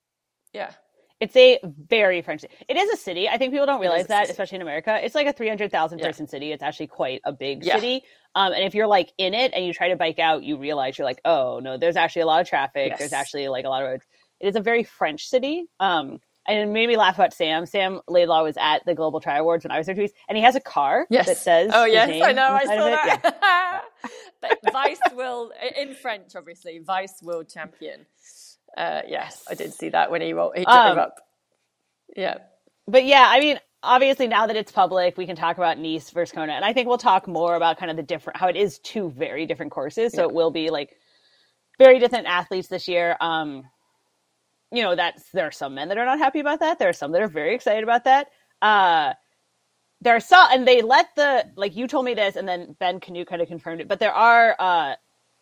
Yeah. 0.54 0.72
It's 1.20 1.36
a 1.36 1.60
very 1.64 2.24
French. 2.24 2.44
It 2.68 2.78
is 2.78 2.90
a 2.90 2.98
city. 2.98 3.30
I 3.30 3.38
think 3.38 3.54
people 3.54 3.68
don't 3.68 3.80
realize 3.80 4.08
that, 4.08 4.22
city. 4.24 4.32
especially 4.32 4.56
in 4.56 4.62
America. 4.64 5.00
It's 5.04 5.14
like 5.14 5.28
a 5.28 5.34
three 5.34 5.48
hundred 5.50 5.72
thousand 5.72 6.00
Yeah. 6.00 6.08
person 6.08 6.28
city. 6.28 6.52
It's 6.52 6.64
actually 6.64 6.88
quite 6.88 7.22
a 7.26 7.32
big 7.32 7.64
Yeah. 7.64 7.76
city. 7.76 8.04
Um, 8.34 8.54
and 8.54 8.64
if 8.64 8.74
you're 8.74 8.88
like 8.88 9.12
in 9.20 9.36
it 9.36 9.54
and 9.54 9.64
you 9.64 9.72
try 9.72 9.90
to 9.90 9.96
bike 9.96 10.18
out, 10.18 10.42
you 10.44 10.58
realize 10.58 10.98
you're 10.98 11.06
like, 11.06 11.22
oh 11.24 11.60
no, 11.60 11.78
there's 11.78 11.96
actually 11.96 12.24
a 12.24 12.26
lot 12.26 12.42
of 12.42 12.48
traffic. 12.48 12.90
Yes. 12.90 13.00
There's 13.00 13.14
actually 13.14 13.48
like 13.50 13.66
a 13.66 13.70
lot 13.70 13.84
of 13.84 13.90
roads. 13.90 14.06
It 14.40 14.48
is 14.48 14.56
a 14.56 14.62
very 14.62 14.84
French 14.84 15.28
city. 15.28 15.66
Um, 15.80 16.22
and 16.48 16.58
it 16.60 16.72
made 16.72 16.88
me 16.88 16.98
laugh 16.98 17.16
about 17.16 17.34
Sam. 17.34 17.66
Sam 17.66 18.02
Laidlow 18.10 18.44
was 18.44 18.58
at 18.60 18.84
the 18.86 18.96
Global 18.96 19.20
Tri 19.22 19.38
Awards 19.38 19.64
when 19.64 19.72
I 19.72 19.78
was 19.78 19.86
there 19.88 19.96
weeks, 19.96 20.14
and 20.28 20.38
he 20.38 20.44
has 20.44 20.56
a 20.56 20.60
car 20.62 21.06
Yes. 21.10 21.28
that 21.28 21.38
says, 21.38 21.72
"Oh 21.74 21.86
yes, 21.86 22.10
I 22.10 22.32
know, 22.32 22.48
I 22.48 22.66
saw 22.66 22.88
it. 22.88 22.92
Yeah. 22.92 23.82
that." 24.42 24.58
Vice 24.72 25.00
will, 25.14 25.52
in 25.78 25.94
French, 25.96 26.36
obviously, 26.36 26.80
Vice 26.80 27.22
world 27.22 27.50
champion. 27.50 28.06
Uh, 28.76 29.02
yes, 29.08 29.44
I 29.50 29.56
did 29.56 29.74
see 29.74 29.90
that 29.90 30.12
when 30.12 30.22
he 30.22 30.34
rolled, 30.34 30.58
he 30.58 30.64
drove 30.64 30.76
Um, 30.78 31.00
up. 31.00 31.16
Yeah, 32.16 32.36
but 32.88 33.06
yeah, 33.06 33.26
I 33.28 33.40
mean, 33.40 33.60
obviously 33.84 34.28
now 34.28 34.48
that 34.48 34.56
it's 34.56 34.72
public, 34.72 35.18
we 35.18 35.26
can 35.26 35.36
talk 35.36 35.58
about 35.58 35.78
Nice 35.78 36.10
versus 36.10 36.34
Kona, 36.34 36.54
and 36.54 36.66
I 36.66 36.74
think 36.74 36.88
we'll 36.88 36.98
talk 36.98 37.28
more 37.28 37.56
about 37.56 37.78
kind 37.78 37.92
of 37.92 37.98
the 37.98 38.04
different 38.04 38.38
how 38.38 38.48
it 38.48 38.56
is 38.56 38.80
two 38.80 39.10
very 39.12 39.46
different 39.46 39.72
courses. 39.72 40.14
So 40.14 40.24
it 40.24 40.34
will 40.34 40.52
be 40.52 40.70
like 40.70 40.96
very 41.78 42.00
different 42.00 42.28
athletes 42.28 42.68
this 42.68 42.88
year. 42.88 43.16
Um, 43.20 43.64
you 44.72 44.82
know, 44.84 44.96
that's 44.96 45.30
there 45.32 45.48
are 45.48 45.52
some 45.52 45.76
men 45.76 45.90
that 45.90 45.98
are 45.98 46.06
not 46.06 46.20
happy 46.20 46.40
about 46.40 46.60
that. 46.62 46.80
There 46.80 46.90
are 46.90 46.94
some 46.94 47.12
that 47.12 47.22
are 47.22 47.28
very 47.28 47.56
excited 47.56 47.84
about 47.84 48.06
that. 48.06 48.28
Uh, 48.62 49.14
there 50.02 50.16
are 50.16 50.20
some, 50.20 50.48
and 50.52 50.68
they 50.68 50.82
let 50.82 51.08
the 51.16 51.46
like 51.56 51.76
you 51.76 51.88
told 51.88 52.06
me 52.06 52.14
this, 52.14 52.36
and 52.36 52.48
then 52.48 52.76
Ben 52.80 53.00
Kanute 53.00 53.28
kind 53.28 53.42
of 53.42 53.48
confirmed 53.48 53.82
it. 53.82 53.88
But 53.88 54.00
there 54.00 54.14
are 54.14 54.56
uh, 54.58 54.96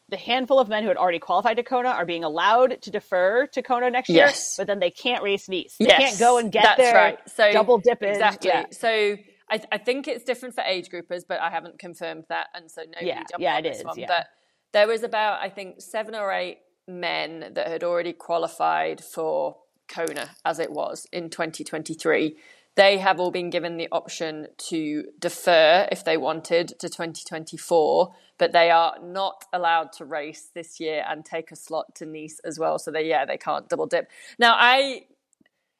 the 0.10 0.18
handful 0.18 0.60
of 0.60 0.68
men 0.68 0.84
who 0.84 0.90
had 0.90 0.98
already 0.98 1.20
qualified 1.20 1.58
to 1.58 1.64
Kona 1.64 1.90
are 1.90 2.06
being 2.06 2.24
allowed 2.24 2.82
to 2.82 2.92
defer 2.92 3.48
to 3.48 3.62
Kona 3.62 3.90
next 3.90 4.10
year, 4.10 4.26
Yes. 4.26 4.56
but 4.58 4.68
then 4.68 4.80
they 4.80 4.92
can't 4.92 5.24
race 5.24 5.48
Nice. 5.48 5.76
They 5.80 5.86
yes, 5.86 6.00
can't 6.00 6.20
go 6.20 6.38
and 6.40 6.52
get 6.52 6.64
that's 6.64 6.78
there. 6.82 6.94
right. 6.96 7.20
So 7.30 7.52
double 7.54 7.78
dip 7.78 8.00
dipping. 8.00 8.10
exactly. 8.16 8.50
Yeah. 8.50 8.66
So 8.72 9.16
I, 9.52 9.62
I 9.72 9.78
think 9.78 10.08
it's 10.08 10.24
different 10.26 10.56
for 10.56 10.62
age 10.62 10.90
groupers, 10.90 11.22
but 11.28 11.40
I 11.40 11.50
haven't 11.50 11.80
confirmed 11.80 12.26
that, 12.30 12.48
and 12.54 12.70
so 12.70 12.82
nobody 12.82 13.06
Yeah, 13.08 13.20
jumped 13.30 13.40
yeah, 13.40 13.54
on 13.56 13.60
it 13.66 13.70
this 13.70 13.78
is, 13.80 13.86
one. 13.86 13.98
yeah. 14.00 14.08
But 14.08 14.28
there 14.74 14.88
was 14.88 15.04
about 15.04 15.42
I 15.42 15.50
think 15.50 15.80
seven 15.82 16.16
or 16.16 16.32
eight 16.34 16.58
men 16.90 17.52
that 17.54 17.68
had 17.68 17.84
already 17.84 18.14
qualified 18.14 19.04
for 19.04 19.58
Kona 19.88 20.32
as 20.44 20.60
it 20.60 20.72
was 20.72 21.08
in 21.12 21.30
2023. 21.30 22.36
They 22.76 22.98
have 23.00 23.20
all 23.20 23.32
been 23.32 23.50
given 23.50 23.78
the 23.78 23.90
option 23.92 24.48
to 24.70 25.06
defer 25.20 25.88
if 25.92 26.06
they 26.06 26.16
wanted 26.16 26.70
to 26.80 26.88
2024, 26.88 28.14
but 28.38 28.54
they 28.54 28.72
are 28.72 28.96
not 29.04 29.44
allowed 29.52 29.92
to 29.94 30.06
race 30.06 30.50
this 30.54 30.80
year 30.80 31.04
and 31.08 31.26
take 31.26 31.52
a 31.52 31.58
slot 31.58 31.96
to 31.96 32.06
Nice 32.06 32.40
as 32.46 32.58
well. 32.58 32.80
So 32.80 32.90
they, 32.90 33.06
yeah, 33.06 33.26
they 33.26 33.38
can't 33.38 33.68
double 33.68 33.88
dip. 33.88 34.10
Now, 34.38 34.56
I, 34.58 35.08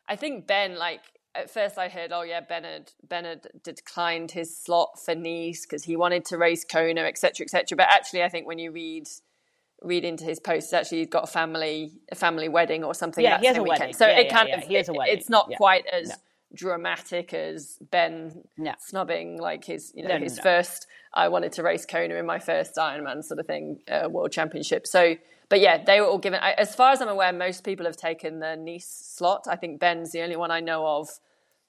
I 0.10 0.18
think 0.18 0.46
Ben, 0.46 0.78
like 0.78 1.02
at 1.36 1.50
first 1.50 1.78
I 1.78 1.88
heard, 1.88 2.12
oh 2.12 2.24
yeah, 2.24 2.42
Ben 2.42 2.66
had, 2.66 2.92
ben 3.08 3.24
had 3.24 3.48
declined 3.64 4.32
his 4.32 4.58
slot 4.58 5.00
for 5.00 5.16
Nice 5.16 5.66
because 5.66 5.86
he 5.86 5.96
wanted 5.96 6.26
to 6.26 6.38
race 6.38 6.66
Kona, 6.66 7.04
etc., 7.04 7.46
etc. 7.46 7.78
But 7.78 7.88
actually, 7.90 8.24
I 8.24 8.30
think 8.30 8.46
when 8.46 8.60
you 8.60 8.72
read 8.72 9.08
read 9.82 10.04
into 10.04 10.24
his 10.26 10.40
posts, 10.40 10.74
actually 10.74 11.00
he's 11.00 11.08
got 11.08 11.24
a 11.24 11.28
family 11.28 11.92
a 12.12 12.16
family 12.16 12.50
wedding 12.50 12.84
or 12.84 12.94
something. 12.94 13.24
Yeah, 13.24 13.32
that 13.32 13.40
he 13.42 13.48
has 13.48 13.58
a 13.58 13.64
weekend. 13.64 13.80
wedding. 13.80 13.96
So 13.96 14.08
Yeah, 14.08 14.20
it 14.20 14.26
yeah, 14.28 14.36
kind 14.36 14.50
yeah, 14.50 14.58
of 14.58 14.64
he 14.68 14.74
has 14.76 14.90
a 14.90 14.92
it- 14.94 14.98
wedding. 14.98 15.18
it's 15.18 15.30
not 15.30 15.50
quite 15.58 15.86
as 15.88 16.10
No. 16.10 16.16
dramatic 16.54 17.34
as 17.34 17.78
Ben 17.92 18.44
No. 18.58 18.74
snubbing 18.80 19.38
like 19.40 19.64
his 19.66 19.92
you 19.96 20.04
know 20.04 20.18
No, 20.18 20.24
his 20.24 20.40
first. 20.40 20.88
I 21.14 21.28
wanted 21.30 21.52
to 21.54 21.64
race 21.64 21.86
Kona 21.86 22.16
in 22.16 22.26
my 22.26 22.40
first 22.40 22.76
Ironman 22.76 23.24
sort 23.24 23.40
of 23.40 23.48
thing, 23.48 23.80
uh, 23.88 24.08
World 24.12 24.32
Championship. 24.32 24.86
So, 24.86 25.16
but 25.50 25.60
yeah, 25.60 25.84
they 25.84 26.00
were 26.02 26.08
all 26.08 26.20
given. 26.20 26.40
I- 26.40 26.52
As 26.54 26.76
far 26.76 26.92
as 26.92 27.02
I'm 27.02 27.08
aware, 27.08 27.34
most 27.34 27.64
people 27.64 27.86
have 27.88 27.98
taken 27.98 28.40
the 28.40 28.56
Nice 28.56 28.86
slot. 28.88 29.46
I 29.50 29.56
think 29.56 29.80
Ben's 29.80 30.12
the 30.12 30.22
only 30.22 30.36
one 30.36 30.52
I 30.52 30.60
know 30.60 30.86
of 30.86 31.10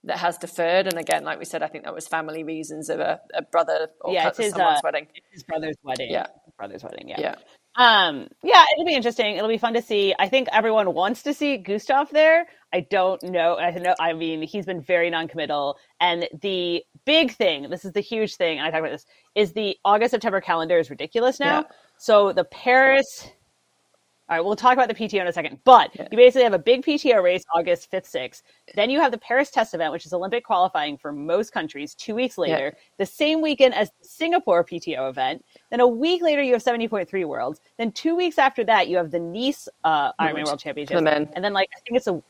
that 0.04 0.18
has 0.18 0.36
deferred. 0.36 0.86
And 0.86 0.98
again, 0.98 1.24
like 1.24 1.38
we 1.38 1.44
said, 1.46 1.62
I 1.62 1.68
think 1.68 1.84
that 1.84 1.94
was 1.94 2.06
family 2.06 2.42
reasons 2.42 2.90
of 2.90 3.00
a, 3.00 3.20
a 3.32 3.40
brother 3.42 3.88
or 4.02 4.12
Yeah, 4.12 4.30
his, 4.34 4.50
someone's 4.52 4.78
uh, 4.78 4.80
wedding. 4.84 5.06
His 5.30 5.42
brother's 5.42 5.76
wedding. 5.82 6.10
Yeah. 6.10 6.26
Brother's 6.58 6.82
wedding. 6.84 7.08
Yeah. 7.08 7.20
Yeah. 7.20 7.34
Um, 7.76 8.28
yeah, 8.42 8.64
it'll 8.72 8.84
be 8.84 8.94
interesting. 8.94 9.36
It'll 9.36 9.48
be 9.48 9.58
fun 9.58 9.74
to 9.74 9.82
see. 9.82 10.14
I 10.18 10.28
think 10.28 10.48
everyone 10.52 10.92
wants 10.92 11.22
to 11.22 11.32
see 11.32 11.56
Gustav 11.56 12.10
there. 12.10 12.46
I 12.72 12.80
don't 12.80 13.22
know. 13.22 13.56
I 13.56 13.70
know. 13.70 13.94
I 13.98 14.12
mean, 14.12 14.42
he's 14.42 14.66
been 14.66 14.80
very 14.80 15.08
non-committal. 15.10 15.78
And 16.00 16.28
the 16.42 16.84
big 17.04 17.32
thing, 17.32 17.70
this 17.70 17.84
is 17.84 17.92
the 17.92 18.00
huge 18.00 18.36
thing, 18.36 18.58
and 18.58 18.66
I 18.66 18.70
talk 18.70 18.80
about 18.80 18.92
this, 18.92 19.06
is 19.34 19.52
the 19.52 19.76
August 19.84 20.10
September 20.10 20.40
calendar 20.40 20.78
is 20.78 20.90
ridiculous 20.90 21.40
now. 21.40 21.60
Yeah. 21.60 21.66
So 21.96 22.32
the 22.32 22.44
Paris, 22.44 23.30
All 24.30 24.36
right, 24.36 24.44
we'll 24.44 24.54
talk 24.54 24.74
about 24.74 24.86
the 24.86 24.94
PTO 24.94 25.20
in 25.22 25.26
a 25.26 25.32
second. 25.32 25.58
But 25.64 25.92
you 25.96 26.16
basically 26.16 26.44
have 26.44 26.52
a 26.52 26.58
big 26.58 26.84
PTO 26.84 27.20
race 27.20 27.44
August 27.52 27.90
5th, 27.90 28.08
6th. 28.14 28.42
Then 28.76 28.88
you 28.88 29.00
have 29.00 29.10
the 29.10 29.18
Paris 29.18 29.50
test 29.50 29.74
event, 29.74 29.90
which 29.92 30.06
is 30.06 30.12
Olympic 30.12 30.44
qualifying 30.44 30.96
for 30.96 31.10
most 31.10 31.52
countries, 31.52 31.96
two 31.96 32.14
weeks 32.14 32.38
later, 32.38 32.66
Yeah. 32.72 32.80
the 32.98 33.06
same 33.06 33.40
weekend 33.40 33.74
as 33.74 33.90
the 34.00 34.06
Singapore 34.06 34.62
PTO 34.64 35.08
event. 35.10 35.44
Then 35.70 35.80
a 35.80 35.86
week 35.88 36.22
later, 36.22 36.42
you 36.42 36.52
have 36.52 36.62
70.3 36.62 37.24
Worlds. 37.24 37.60
Then 37.76 37.90
two 37.90 38.14
weeks 38.14 38.38
after 38.38 38.62
that, 38.66 38.86
you 38.86 38.96
have 38.98 39.10
the 39.10 39.18
Nice 39.18 39.68
uh, 39.82 40.12
Ironman 40.20 40.44
World 40.46 40.60
Championship. 40.60 40.94
the 40.96 41.02
men. 41.02 41.28
And 41.32 41.44
then, 41.44 41.52
like, 41.52 41.68
I 41.76 41.80
think 41.80 41.96
it's 41.96 42.06
a 42.06 42.22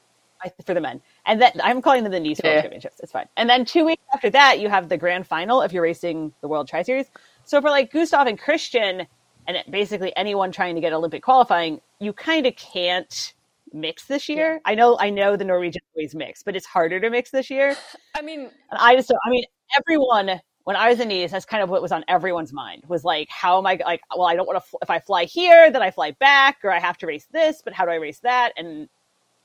for 0.65 0.73
the 0.73 0.81
men. 0.81 1.03
And 1.27 1.43
then 1.43 1.53
I'm 1.63 1.83
calling 1.83 2.03
them 2.03 2.13
the 2.13 2.19
Nice 2.21 2.41
World 2.43 2.55
Yeah. 2.55 2.63
Championships. 2.63 3.01
It's 3.01 3.13
fine. 3.13 3.29
And 3.37 3.51
then 3.51 3.67
two 3.67 3.85
weeks 3.85 4.03
after 4.15 4.31
that, 4.31 4.59
you 4.59 4.71
have 4.71 4.89
the 4.89 4.97
grand 4.97 5.27
final 5.27 5.61
if 5.61 5.71
you're 5.71 5.83
racing 5.83 6.33
the 6.41 6.49
World 6.49 6.67
Tri 6.67 6.81
Series. 6.81 7.11
So 7.45 7.61
for 7.61 7.69
like 7.69 7.93
Gustav 7.93 8.27
and 8.27 8.39
Christian, 8.39 9.07
and 9.47 9.59
basically 9.69 10.17
anyone 10.17 10.51
trying 10.51 10.75
to 10.77 10.81
get 10.81 10.95
Olympic 10.95 11.23
qualifying, 11.23 11.83
you 12.01 12.13
kind 12.13 12.47
of 12.47 12.57
can't 12.57 13.35
mix 13.73 14.07
this 14.07 14.29
year. 14.29 14.61
I 14.65 14.75
know, 14.75 14.99
I 14.99 15.11
know 15.11 15.37
the 15.37 15.45
Norwegian 15.45 15.83
always 15.95 16.15
mix, 16.15 16.43
but 16.43 16.57
it's 16.57 16.67
harder 16.67 16.99
to 17.01 17.11
mix 17.11 17.31
this 17.31 17.51
year. 17.51 17.77
I 18.17 18.23
mean, 18.23 18.41
And 18.41 18.81
I 18.81 18.97
just, 18.97 19.13
I 19.13 19.31
mean, 19.31 19.45
everyone 19.79 20.41
when 20.65 20.77
I 20.77 20.89
was 20.89 21.01
in 21.01 21.09
Nice, 21.09 21.31
that's 21.31 21.45
kind 21.45 21.63
of 21.63 21.71
what 21.71 21.83
was 21.83 21.91
on 21.91 22.05
everyone's 22.07 22.53
mind 22.53 22.85
was 22.87 23.05
like, 23.05 23.29
how 23.29 23.59
am 23.59 23.67
I 23.67 23.81
like? 23.85 24.03
Well, 24.17 24.29
I 24.29 24.37
don't 24.37 24.47
want 24.47 24.63
to. 24.63 24.69
Fl- 24.69 24.77
if 24.83 24.91
I 24.91 24.99
fly 25.01 25.25
here, 25.25 25.71
then 25.71 25.83
I 25.83 25.91
fly 25.91 26.13
back, 26.13 26.59
or 26.63 26.71
I 26.71 26.79
have 26.79 26.99
to 26.99 27.07
race 27.07 27.27
this, 27.33 27.63
but 27.63 27.73
how 27.73 27.85
do 27.85 27.91
I 27.91 27.97
race 27.97 28.21
that? 28.21 28.53
And 28.57 28.89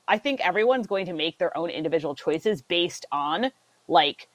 I 0.08 0.18
think 0.18 0.46
everyone's 0.46 0.88
going 0.88 1.06
to 1.08 1.14
make 1.14 1.40
their 1.40 1.58
own 1.58 1.70
individual 1.70 2.16
choices 2.16 2.62
based 2.62 3.06
on 3.12 3.52
like 3.88 4.28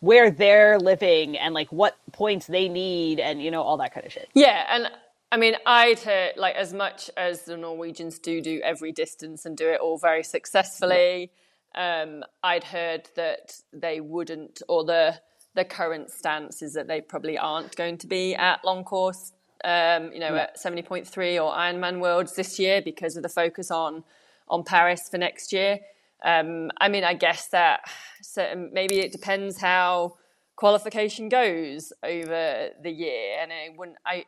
where 0.00 0.30
they're 0.30 0.78
living 0.78 1.36
and 1.36 1.54
like 1.54 1.72
what 1.72 1.96
points 2.12 2.46
they 2.46 2.68
need 2.68 3.18
and 3.18 3.42
you 3.42 3.50
know 3.50 3.62
all 3.62 3.78
that 3.78 3.92
kind 3.92 4.06
of 4.06 4.12
shit. 4.12 4.28
Yeah, 4.34 4.66
and 4.70 4.88
I 5.30 5.36
mean, 5.36 5.56
I'd 5.66 5.98
heard 6.00 6.32
like 6.36 6.54
as 6.56 6.72
much 6.72 7.10
as 7.16 7.42
the 7.42 7.56
Norwegians 7.56 8.18
do 8.18 8.40
do 8.40 8.60
every 8.64 8.92
distance 8.92 9.44
and 9.44 9.56
do 9.56 9.68
it 9.68 9.80
all 9.80 9.98
very 9.98 10.22
successfully. 10.22 11.30
Um, 11.74 12.24
I'd 12.42 12.64
heard 12.64 13.10
that 13.14 13.52
they 13.72 14.00
wouldn't, 14.00 14.62
or 14.68 14.84
the 14.84 15.20
the 15.54 15.64
current 15.64 16.10
stance 16.10 16.62
is 16.62 16.74
that 16.74 16.86
they 16.88 17.00
probably 17.00 17.36
aren't 17.36 17.74
going 17.76 17.98
to 17.98 18.06
be 18.06 18.34
at 18.34 18.64
long 18.64 18.84
course. 18.84 19.32
Um, 19.64 20.12
you 20.12 20.20
know, 20.20 20.34
Yeah. 20.34 20.42
at 20.44 20.58
seventy 20.58 20.82
point 20.82 21.06
three 21.06 21.38
or 21.38 21.52
Ironman 21.52 22.00
Worlds 22.00 22.34
this 22.34 22.58
year 22.58 22.80
because 22.82 23.16
of 23.16 23.22
the 23.22 23.28
focus 23.28 23.70
on 23.70 24.04
on 24.48 24.64
Paris 24.64 25.08
for 25.10 25.18
next 25.18 25.52
year. 25.52 25.80
Um, 26.24 26.70
I 26.80 26.88
mean, 26.88 27.04
I 27.04 27.14
guess 27.14 27.48
that 27.48 27.80
certain, 28.22 28.70
maybe 28.72 29.00
it 29.00 29.12
depends 29.12 29.60
how 29.60 30.16
qualification 30.56 31.28
goes 31.28 31.92
over 32.02 32.70
the 32.82 32.90
year, 32.90 33.36
and 33.40 33.52
I 33.52 33.68
wouldn't 33.76 33.98
I 34.06 34.24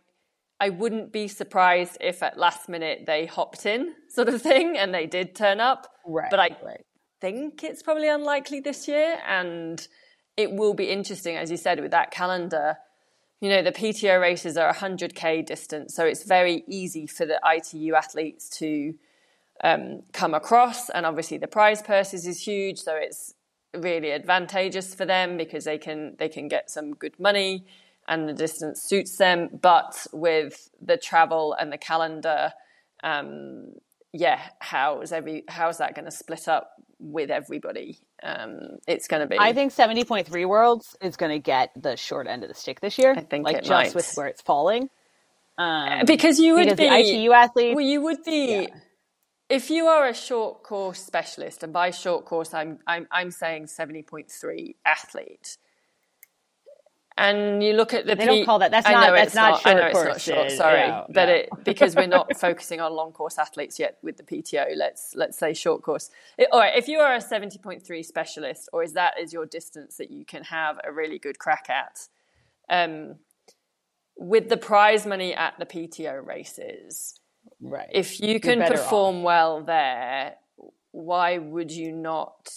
I 0.60 0.68
wouldn't 0.68 1.10
be 1.10 1.26
surprised 1.26 1.96
if 2.02 2.22
at 2.22 2.38
last 2.38 2.68
minute 2.68 3.04
they 3.06 3.24
hopped 3.24 3.64
in, 3.64 3.94
sort 4.08 4.28
of 4.28 4.42
thing, 4.42 4.76
and 4.76 4.94
they 4.94 5.06
did 5.06 5.34
turn 5.34 5.58
up. 5.58 5.86
Right. 6.06 6.30
But 6.30 6.38
I 6.38 6.56
right. 6.62 6.84
think 7.20 7.64
it's 7.64 7.82
probably 7.82 8.08
unlikely 8.08 8.60
this 8.60 8.86
year, 8.86 9.18
and 9.26 9.86
it 10.36 10.52
will 10.52 10.74
be 10.74 10.90
interesting, 10.90 11.36
as 11.36 11.50
you 11.50 11.56
said, 11.56 11.80
with 11.80 11.90
that 11.92 12.10
calendar. 12.10 12.76
You 13.40 13.48
know, 13.48 13.62
the 13.62 13.72
PTO 13.72 14.20
races 14.20 14.58
are 14.58 14.72
100k 14.74 15.46
distance, 15.46 15.94
so 15.94 16.04
it's 16.04 16.24
very 16.24 16.62
easy 16.68 17.06
for 17.06 17.24
the 17.24 17.40
ITU 17.42 17.94
athletes 17.94 18.50
to 18.58 18.94
um, 19.64 20.02
come 20.12 20.34
across, 20.34 20.90
and 20.90 21.06
obviously 21.06 21.38
the 21.38 21.48
prize 21.48 21.80
purses 21.80 22.26
is 22.26 22.42
huge, 22.42 22.78
so 22.78 22.96
it's 22.96 23.34
really 23.74 24.12
advantageous 24.12 24.94
for 24.94 25.06
them 25.06 25.36
because 25.36 25.64
they 25.64 25.78
can 25.78 26.16
they 26.18 26.28
can 26.28 26.48
get 26.48 26.68
some 26.70 26.92
good 26.92 27.18
money, 27.18 27.64
and 28.10 28.28
the 28.28 28.34
distance 28.34 28.82
suits 28.82 29.16
them. 29.16 29.48
But 29.62 30.06
with 30.12 30.68
the 30.82 30.98
travel 30.98 31.56
and 31.58 31.72
the 31.72 31.78
calendar, 31.78 32.52
um, 33.02 33.68
yeah, 34.12 34.40
how's 34.58 35.12
every 35.12 35.44
how's 35.48 35.78
that 35.78 35.94
going 35.94 36.04
to 36.04 36.10
split 36.10 36.48
up 36.48 36.72
with 36.98 37.30
everybody? 37.30 38.00
Um, 38.22 38.78
it's 38.86 39.06
going 39.08 39.22
to 39.22 39.28
be. 39.28 39.38
I 39.38 39.52
think 39.52 39.72
70.3 39.72 40.46
Worlds 40.46 40.96
is 41.00 41.16
going 41.16 41.30
to 41.30 41.38
get 41.38 41.70
the 41.80 41.96
short 41.96 42.26
end 42.26 42.42
of 42.42 42.48
the 42.48 42.54
stick 42.54 42.80
this 42.80 42.98
year. 42.98 43.14
I 43.16 43.20
think 43.20 43.46
like 43.46 43.56
it 43.56 43.64
just 43.64 43.70
might. 43.70 43.94
with 43.94 44.12
where 44.16 44.26
it's 44.26 44.42
falling. 44.42 44.90
Um, 45.56 46.04
because 46.06 46.40
you 46.40 46.54
would 46.54 46.64
because 46.64 46.78
be 46.78 46.86
ITU 46.86 47.32
athlete. 47.32 47.76
Well, 47.76 47.84
you 47.84 48.02
would 48.02 48.24
be 48.24 48.68
if 49.48 49.70
you 49.70 49.86
are 49.86 50.06
a 50.06 50.14
short 50.14 50.64
course 50.64 51.04
specialist, 51.04 51.62
and 51.62 51.72
by 51.72 51.90
short 51.90 52.24
course, 52.24 52.54
I'm 52.54 52.80
I'm 52.86 53.06
I'm 53.12 53.30
saying 53.30 53.68
seventy 53.68 54.02
point 54.02 54.30
three 54.30 54.76
athlete. 54.84 55.58
And 57.20 57.62
you 57.62 57.74
look 57.74 57.92
at 57.92 58.06
the 58.06 58.14
They 58.16 58.24
don't 58.24 58.46
call 58.46 58.58
that- 58.60 58.70
that's 58.70 58.86
I 58.86 58.92
not- 58.92 59.12
that's 59.12 59.26
it's 59.26 59.34
not 59.34 59.66
I 59.66 59.74
know 59.74 59.80
short 59.92 60.16
it's 60.16 60.26
not 60.28 60.34
short. 60.34 60.50
Sorry, 60.52 60.90
but 61.10 61.28
it 61.28 61.48
because 61.64 61.94
we're 61.94 62.06
not 62.06 62.34
focusing 62.46 62.80
on 62.80 62.94
long 62.94 63.12
course 63.12 63.36
athletes 63.38 63.78
yet 63.78 63.98
with 64.02 64.16
the 64.16 64.22
PTO. 64.22 64.74
Let's 64.74 65.14
let's 65.14 65.36
say 65.38 65.52
short 65.52 65.82
course. 65.82 66.10
It- 66.38 66.48
all 66.50 66.60
right, 66.60 66.76
if 66.76 66.88
you 66.88 66.98
are 67.00 67.14
a 67.14 67.20
seventy 67.20 67.58
point 67.58 67.84
three 67.84 68.02
specialist, 68.02 68.70
or 68.72 68.82
is 68.82 68.94
that 68.94 69.20
is 69.20 69.34
your 69.34 69.44
distance 69.44 69.98
that 69.98 70.10
you 70.10 70.24
can 70.24 70.44
have 70.44 70.80
a 70.82 70.90
really 70.90 71.18
good 71.18 71.38
crack 71.38 71.68
at? 71.68 72.08
Um, 72.70 73.16
with 74.16 74.48
the 74.48 74.56
prize 74.56 75.04
money 75.06 75.34
at 75.34 75.58
the 75.58 75.66
PTO 75.66 76.24
races, 76.26 77.20
right. 77.60 77.88
if 77.92 78.20
you 78.20 78.40
can 78.40 78.60
perform 78.62 79.22
well 79.22 79.62
there, 79.62 80.36
why 80.92 81.36
would 81.38 81.70
you 81.70 81.92
not 81.92 82.48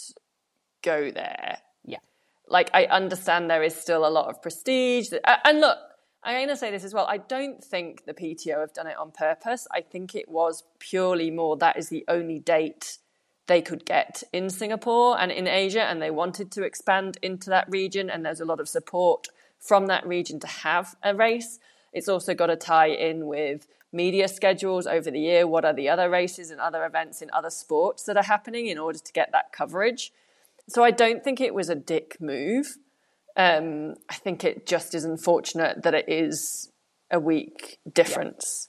go 0.82 1.10
there? 1.10 1.58
Like, 2.48 2.70
I 2.74 2.84
understand 2.84 3.50
there 3.50 3.62
is 3.62 3.74
still 3.74 4.06
a 4.06 4.10
lot 4.10 4.28
of 4.28 4.42
prestige. 4.42 5.08
And 5.44 5.60
look, 5.60 5.78
I'm 6.22 6.36
going 6.36 6.48
to 6.48 6.56
say 6.56 6.70
this 6.70 6.84
as 6.84 6.94
well. 6.94 7.06
I 7.06 7.18
don't 7.18 7.62
think 7.62 8.04
the 8.04 8.14
PTO 8.14 8.60
have 8.60 8.72
done 8.72 8.86
it 8.86 8.96
on 8.96 9.12
purpose. 9.12 9.66
I 9.72 9.80
think 9.80 10.14
it 10.14 10.28
was 10.28 10.64
purely 10.78 11.30
more 11.30 11.56
that 11.56 11.76
is 11.76 11.88
the 11.88 12.04
only 12.08 12.38
date 12.38 12.98
they 13.46 13.60
could 13.60 13.84
get 13.84 14.22
in 14.32 14.48
Singapore 14.48 15.20
and 15.20 15.30
in 15.30 15.46
Asia, 15.46 15.82
and 15.82 16.00
they 16.00 16.10
wanted 16.10 16.50
to 16.52 16.62
expand 16.62 17.18
into 17.20 17.50
that 17.50 17.68
region. 17.68 18.08
And 18.08 18.24
there's 18.24 18.40
a 18.40 18.46
lot 18.46 18.60
of 18.60 18.68
support 18.68 19.28
from 19.58 19.86
that 19.86 20.06
region 20.06 20.40
to 20.40 20.46
have 20.46 20.96
a 21.02 21.14
race. 21.14 21.58
It's 21.92 22.08
also 22.08 22.34
got 22.34 22.46
to 22.46 22.56
tie 22.56 22.88
in 22.88 23.26
with 23.26 23.66
media 23.92 24.28
schedules 24.28 24.86
over 24.86 25.10
the 25.10 25.20
year. 25.20 25.46
What 25.46 25.64
are 25.64 25.74
the 25.74 25.88
other 25.88 26.10
races 26.10 26.50
and 26.50 26.60
other 26.60 26.84
events 26.84 27.22
in 27.22 27.30
other 27.32 27.50
sports 27.50 28.04
that 28.04 28.16
are 28.16 28.22
happening 28.22 28.66
in 28.66 28.78
order 28.78 28.98
to 28.98 29.12
get 29.12 29.30
that 29.32 29.52
coverage? 29.52 30.12
So 30.68 30.84
I 30.84 30.90
don't 30.92 31.24
think 31.24 31.40
it 31.40 31.54
was 31.54 31.70
a 31.70 31.74
dick 31.74 32.18
move. 32.20 32.78
Um, 33.36 33.94
I 34.10 34.14
think 34.14 34.44
it 34.44 34.66
just 34.66 34.94
is 34.94 35.04
unfortunate 35.04 35.82
that 35.84 35.94
it 35.94 36.06
is 36.08 36.70
a 37.10 37.20
week 37.20 37.78
difference. 37.92 38.68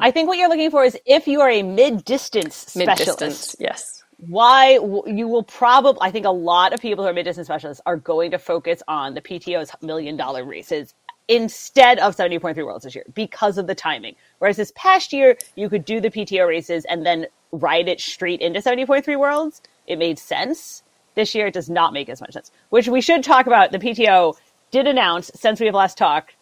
I 0.00 0.10
think 0.12 0.28
what 0.28 0.38
you're 0.38 0.48
looking 0.48 0.70
for 0.70 0.84
is 0.84 0.98
if 1.06 1.28
you 1.28 1.40
are 1.40 1.50
a 1.50 1.62
mid-distance 1.62 2.56
specialist. 2.56 2.76
Mid 2.76 2.88
specialist, 2.88 3.18
distance, 3.20 3.56
yes. 3.60 4.04
why 4.18 4.72
you 5.06 5.28
will 5.28 5.44
probably 5.44 6.00
i 6.02 6.10
think 6.10 6.26
a 6.26 6.30
lot 6.30 6.72
of 6.74 6.80
people 6.80 7.04
who 7.04 7.10
are 7.10 7.14
mid-distance 7.14 7.48
specialists 7.48 7.82
are 7.86 7.96
going 7.96 8.30
to 8.32 8.38
focus 8.38 8.82
on 8.88 9.14
the 9.14 9.22
pto's 9.22 9.70
million 9.82 10.16
dollar 10.16 10.44
races 10.44 10.94
instead 11.28 11.98
of 12.00 12.16
70.3 12.16 12.56
worlds 12.64 12.84
this 12.84 12.94
year 12.94 13.04
because 13.14 13.58
of 13.58 13.66
the 13.66 13.74
timing 13.76 14.16
whereas 14.40 14.56
this 14.58 14.72
past 14.76 15.12
year 15.12 15.38
you 15.56 15.68
could 15.70 15.84
do 15.84 16.00
the 16.00 16.10
pto 16.10 16.48
races 16.48 16.84
and 16.86 17.06
then 17.06 17.26
ride 17.52 17.88
it 17.88 18.00
straight 18.00 18.40
into 18.40 18.60
70.3 18.60 19.18
worlds 19.18 19.62
it 19.88 19.98
made 19.98 20.18
sense 20.18 20.84
this 21.16 21.34
year 21.34 21.48
it 21.48 21.54
does 21.54 21.68
not 21.68 21.92
make 21.92 22.08
as 22.08 22.20
much 22.20 22.32
sense 22.32 22.52
which 22.68 22.88
we 22.88 23.00
should 23.00 23.24
talk 23.24 23.46
about 23.46 23.72
the 23.72 23.78
pto 23.78 24.34
did 24.70 24.86
announce 24.86 25.30
since 25.34 25.58
we 25.58 25.66
have 25.66 25.74
last 25.74 25.98
talked 25.98 26.34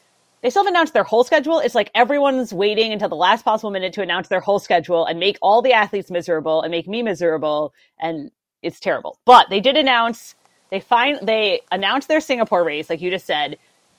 they 0.42 0.50
still 0.50 0.62
haven't 0.62 0.76
announced 0.76 0.92
their 0.92 1.02
whole 1.02 1.24
schedule. 1.24 1.58
It's 1.58 1.74
like 1.74 1.90
everyone's 1.94 2.52
waiting 2.52 2.92
until 2.92 3.08
the 3.08 3.16
last 3.16 3.44
possible 3.44 3.70
minute 3.72 3.92
to 3.94 4.02
announce 4.02 4.28
their 4.28 4.38
whole 4.38 4.60
schedule 4.60 5.04
and 5.04 5.18
make 5.18 5.38
all 5.42 5.62
the 5.62 5.72
athletes 5.72 6.08
miserable 6.08 6.62
and 6.62 6.70
make 6.70 6.86
me 6.86 7.02
miserable. 7.02 7.72
And 7.98 8.30
it's 8.62 8.78
terrible. 8.78 9.18
But 9.24 9.48
they 9.50 9.60
did 9.60 9.76
announce 9.76 10.36
they 10.70 10.80
find 10.80 11.18
they 11.22 11.62
announced 11.70 12.08
their 12.08 12.20
Singapore 12.20 12.64
race, 12.64 12.90
like 12.90 13.00
you 13.00 13.10
just 13.10 13.26
said, 13.26 13.56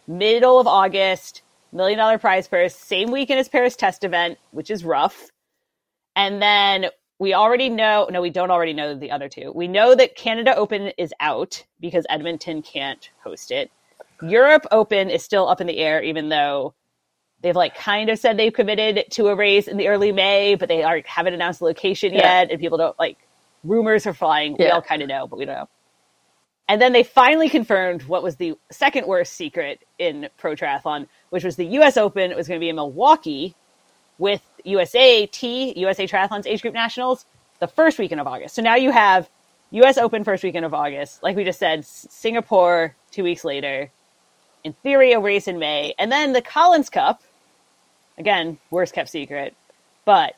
middle 0.08 0.60
of 0.60 0.68
August, 0.68 1.42
million 1.72 1.98
dollar 1.98 2.18
prize 2.18 2.48
purse, 2.48 2.75
same 2.75 3.12
weekend 3.12 3.39
as 3.39 3.50
Paris 3.50 3.75
test 3.75 4.04
event, 4.04 4.38
which 4.51 4.70
is 4.70 4.84
rough. 4.84 5.30
And 6.16 6.42
then 6.42 6.88
we 7.19 7.33
already 7.33 7.69
know, 7.69 8.07
no, 8.12 8.21
we 8.21 8.29
don't 8.29 8.51
already 8.51 8.74
know 8.74 8.95
the 8.95 9.12
other 9.12 9.29
two. 9.29 9.51
We 9.55 9.67
know 9.67 9.95
that 9.95 10.15
Canada 10.15 10.55
Open 10.55 10.91
is 10.97 11.13
out 11.19 11.65
because 11.79 12.05
Edmonton 12.09 12.62
can't 12.62 13.09
host 13.24 13.51
it. 13.51 13.71
Europe 14.21 14.65
Open 14.71 15.09
is 15.09 15.24
still 15.24 15.47
up 15.47 15.62
in 15.62 15.67
the 15.67 15.77
air, 15.79 16.01
even 16.03 16.29
though 16.29 16.75
they've 17.41 17.55
like 17.55 17.75
kind 17.75 18.09
of 18.09 18.19
said 18.19 18.38
they've 18.38 18.53
committed 18.53 19.05
to 19.12 19.27
a 19.27 19.36
race 19.36 19.67
in 19.67 19.77
the 19.77 19.88
early 19.88 20.12
May, 20.12 20.55
but 20.55 20.69
they 20.69 20.83
are, 20.83 21.01
haven't 21.05 21.33
announced 21.36 21.59
the 21.59 21.65
location 21.65 22.13
Yeah. 22.13 22.33
yet, 22.41 22.51
and 22.51 22.59
people 22.59 22.77
don't 22.77 22.97
like 23.00 23.17
rumors 23.63 24.07
are 24.07 24.13
flying. 24.13 24.57
We 24.59 24.69
all 24.69 24.81
kind 24.81 25.01
of 25.01 25.09
know, 25.09 25.27
but 25.27 25.39
we 25.39 25.45
don't 25.45 25.55
know. 25.55 25.69
And 26.69 26.81
then 26.81 26.93
they 26.93 27.03
finally 27.03 27.50
confirmed 27.50 28.03
what 28.03 28.24
was 28.24 28.38
the 28.38 28.55
second 28.71 29.07
worst 29.07 29.33
secret 29.33 29.81
in 30.00 30.29
pro 30.38 30.55
triathlon, 30.55 31.07
which 31.29 31.43
was 31.43 31.55
the 31.57 31.65
U.S. 31.65 31.97
Open. 31.97 32.31
It 32.31 32.38
was 32.38 32.47
going 32.47 32.59
to 32.59 32.63
be 32.63 32.69
in 32.69 32.75
Milwaukee 32.75 33.55
with 34.17 34.41
USA 34.63 35.25
T, 35.27 35.74
USA 35.77 36.07
Triathlon's 36.07 36.47
age 36.47 36.62
group 36.62 36.74
nationals, 36.74 37.25
the 37.59 37.67
first 37.67 38.00
weekend 38.00 38.21
of 38.21 38.27
August. 38.27 38.55
So 38.55 38.62
now 38.62 38.75
you 38.75 38.91
have 38.91 39.29
U.S. 39.71 39.97
Open 39.97 40.24
first 40.24 40.43
weekend 40.43 40.65
of 40.65 40.74
August, 40.74 41.21
like 41.24 41.36
we 41.36 41.43
just 41.43 41.59
said, 41.59 41.86
Singapore 41.86 42.95
two 43.12 43.24
weeks 43.24 43.43
later. 43.43 43.91
In 44.63 44.74
theory, 44.74 45.13
a 45.13 45.19
race 45.19 45.47
in 45.47 45.59
May, 45.59 45.93
and 45.97 46.12
then 46.12 46.33
the 46.33 46.41
Collins 46.41 46.89
Cup. 46.89 47.21
Again, 48.17 48.57
worst 48.71 48.93
kept 48.93 49.09
secret. 49.09 49.55
but 50.05 50.36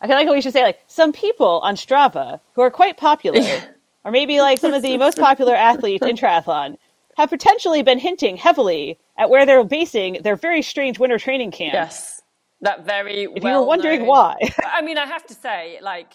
I 0.00 0.06
feel 0.06 0.16
like 0.16 0.28
we 0.28 0.40
should 0.40 0.52
say 0.52 0.62
like 0.62 0.80
some 0.88 1.12
people 1.12 1.60
on 1.60 1.76
Strava 1.76 2.40
who 2.54 2.62
are 2.62 2.70
quite 2.70 2.96
popular, 2.96 3.40
or 4.04 4.10
maybe 4.10 4.40
like 4.40 4.58
some 4.58 4.74
of 4.74 4.82
the 4.82 4.98
most 4.98 5.18
popular 5.18 5.54
athletes 5.54 6.04
in 6.04 6.16
triathlon, 6.16 6.76
have 7.16 7.30
potentially 7.30 7.82
been 7.82 7.98
hinting 7.98 8.36
heavily 8.36 8.98
at 9.16 9.30
where 9.30 9.46
they're 9.46 9.64
basing 9.64 10.18
their 10.22 10.36
very 10.36 10.60
strange 10.60 10.98
winter 10.98 11.18
training 11.18 11.50
camp. 11.50 11.72
Yes, 11.72 12.15
that 12.60 12.84
very. 12.84 13.24
If 13.24 13.42
you 13.42 13.50
were 13.50 13.64
wondering 13.64 14.06
why, 14.06 14.36
I 14.64 14.82
mean, 14.82 14.98
I 14.98 15.06
have 15.06 15.26
to 15.26 15.34
say, 15.34 15.78
like, 15.82 16.12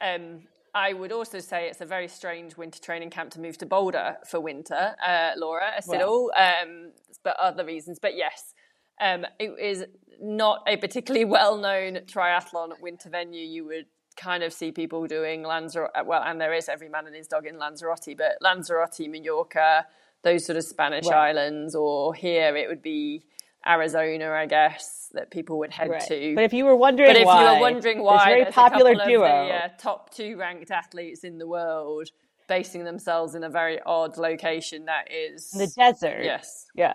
um, 0.00 0.42
I 0.74 0.92
would 0.92 1.12
also 1.12 1.40
say 1.40 1.68
it's 1.68 1.80
a 1.80 1.86
very 1.86 2.08
strange 2.08 2.56
winter 2.56 2.80
training 2.80 3.10
camp 3.10 3.30
to 3.32 3.40
move 3.40 3.58
to 3.58 3.66
Boulder 3.66 4.16
for 4.26 4.40
winter, 4.40 4.94
uh, 5.04 5.32
Laura 5.36 5.72
Siddall, 5.80 6.30
well. 6.36 6.62
um, 6.62 6.92
but 7.24 7.36
other 7.38 7.64
reasons. 7.64 7.98
But 8.00 8.16
yes, 8.16 8.54
um, 9.00 9.26
it 9.38 9.52
is 9.60 9.84
not 10.20 10.62
a 10.66 10.76
particularly 10.76 11.24
well-known 11.38 12.00
triathlon 12.06 12.80
winter 12.80 13.08
venue. 13.08 13.44
You 13.44 13.66
would 13.66 13.86
kind 14.16 14.42
of 14.42 14.52
see 14.52 14.70
people 14.70 15.06
doing 15.06 15.42
Lanzarote, 15.42 15.90
well, 16.04 16.22
and 16.22 16.40
there 16.40 16.52
is 16.52 16.68
every 16.68 16.88
man 16.88 17.06
and 17.06 17.16
his 17.16 17.26
dog 17.26 17.46
in 17.46 17.58
Lanzarote, 17.58 18.16
but 18.16 18.36
Lanzarote, 18.40 19.08
Mallorca, 19.08 19.86
those 20.22 20.44
sort 20.44 20.56
of 20.56 20.64
Spanish 20.64 21.06
right. 21.06 21.30
islands, 21.30 21.74
or 21.74 22.14
here 22.14 22.54
it 22.56 22.68
would 22.68 22.82
be 22.82 23.24
Arizona, 23.66 24.30
I 24.30 24.46
guess, 24.46 25.10
that 25.12 25.30
people 25.30 25.58
would 25.58 25.70
head 25.70 25.90
right. 25.90 26.06
to. 26.08 26.34
But 26.34 26.44
if 26.44 26.52
you 26.52 26.64
were 26.64 26.76
wondering, 26.76 27.10
but 27.10 27.16
if 27.16 27.26
why, 27.26 27.42
you 27.42 27.54
were 27.54 27.60
wondering 27.60 28.02
why, 28.02 28.24
very 28.24 28.44
popular 28.46 28.94
duo, 28.94 29.20
the, 29.20 29.54
uh, 29.54 29.68
top 29.78 30.14
two 30.14 30.36
ranked 30.36 30.70
athletes 30.70 31.24
in 31.24 31.38
the 31.38 31.46
world 31.46 32.08
basing 32.48 32.84
themselves 32.84 33.34
in 33.34 33.44
a 33.44 33.48
very 33.48 33.78
odd 33.86 34.18
location 34.18 34.86
that 34.86 35.08
is 35.10 35.52
in 35.52 35.60
the 35.60 35.66
desert. 35.68 36.24
Yes. 36.24 36.66
Yeah. 36.74 36.94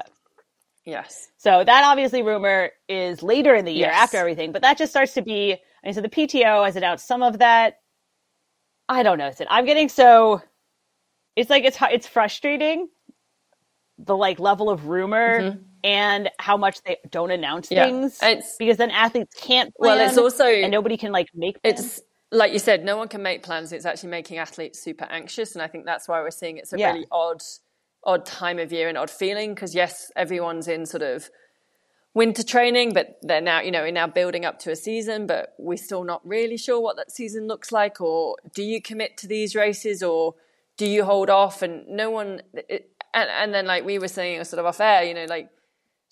Yes. 0.86 1.30
So 1.38 1.64
that 1.64 1.84
obviously 1.84 2.22
rumor 2.22 2.72
is 2.88 3.24
later 3.24 3.56
in 3.56 3.66
the 3.66 3.72
year 3.72 3.88
yes. 3.88 4.04
after 4.04 4.18
everything, 4.18 4.52
but 4.52 4.62
that 4.62 4.78
just 4.78 4.92
starts 4.92 5.14
to 5.14 5.22
be. 5.22 5.54
I 5.54 5.58
mean, 5.84 5.94
so 5.94 6.02
the 6.02 6.10
PTO 6.10 6.64
has 6.66 6.76
announced 6.76 7.08
some 7.08 7.24
of 7.24 7.40
that. 7.40 7.80
I 8.88 9.02
don't 9.02 9.18
know. 9.18 9.32
I'm 9.50 9.66
getting 9.66 9.90
so. 9.90 10.42
It's 11.36 11.50
like 11.50 11.64
it's 11.64 11.78
it's 11.82 12.06
frustrating. 12.06 12.88
The 13.98 14.16
like 14.16 14.40
level 14.40 14.70
of 14.70 14.88
rumor 14.88 15.42
mm-hmm. 15.42 15.60
And 15.86 16.32
how 16.40 16.58
much 16.58 16.82
they 16.82 16.98
don't 17.12 17.30
announce 17.30 17.70
yeah. 17.70 17.86
things 17.86 18.18
it's, 18.22 18.56
because 18.58 18.78
then 18.78 18.90
athletes 18.90 19.36
can't. 19.40 19.72
well, 19.78 20.00
it's 20.00 20.18
also 20.18 20.46
and 20.46 20.72
nobody 20.72 20.98
can 20.98 21.12
like 21.12 21.30
make. 21.36 21.62
Plans. 21.62 21.80
It's 21.80 22.02
like 22.32 22.52
you 22.52 22.60
said, 22.60 22.84
no 22.84 22.98
one 22.98 23.08
can 23.08 23.22
make 23.22 23.44
plans. 23.44 23.72
It's 23.72 23.86
actually 23.86 24.10
making 24.10 24.40
athletes 24.40 24.82
super 24.82 25.06
anxious, 25.06 25.54
and 25.54 25.62
I 25.62 25.68
think 25.68 25.86
that's 25.86 26.08
why 26.08 26.20
we're 26.22 26.32
seeing 26.32 26.58
it's 26.58 26.74
a 26.74 26.80
yeah. 26.80 26.92
really 26.92 27.06
odd 27.12 27.44
odd 28.04 28.26
time 28.26 28.58
of 28.60 28.72
year 28.72 28.90
and 28.90 28.98
odd 28.98 29.12
feeling 29.12 29.54
because 29.54 29.76
yes, 29.76 30.12
everyone's 30.16 30.68
in 30.68 30.88
sort 30.88 31.04
of 31.04 31.30
winter 32.16 32.44
training, 32.44 32.94
but 32.94 33.18
they're 33.22 33.42
now, 33.42 33.62
you 33.62 33.72
know, 33.72 33.82
we're 33.82 33.92
now 33.92 34.08
building 34.08 34.44
up 34.44 34.58
to 34.60 34.72
a 34.72 34.76
season, 34.76 35.28
but 35.28 35.54
we're 35.60 35.78
still 35.78 36.04
not 36.04 36.26
really 36.26 36.58
sure 36.58 36.82
what 36.82 36.96
that 36.98 37.12
season 37.12 37.48
looks 37.48 37.72
like. 37.72 38.02
Or 38.02 38.38
do 38.56 38.64
you 38.64 38.82
commit 38.82 39.18
to 39.18 39.28
these 39.28 39.56
races 39.56 40.02
or 40.02 40.36
do 40.78 40.88
you 40.88 41.04
hold 41.04 41.30
off? 41.30 41.62
And 41.62 41.88
no 41.88 42.10
one, 42.10 42.42
it, 42.54 42.90
and, 43.14 43.30
and 43.30 43.54
then 43.54 43.66
like 43.66 43.86
we 43.86 44.00
were 44.00 44.08
saying 44.08 44.44
sort 44.44 44.60
of 44.60 44.66
off 44.66 44.80
air, 44.80 45.04
you 45.04 45.14
know, 45.14 45.26
like 45.26 45.50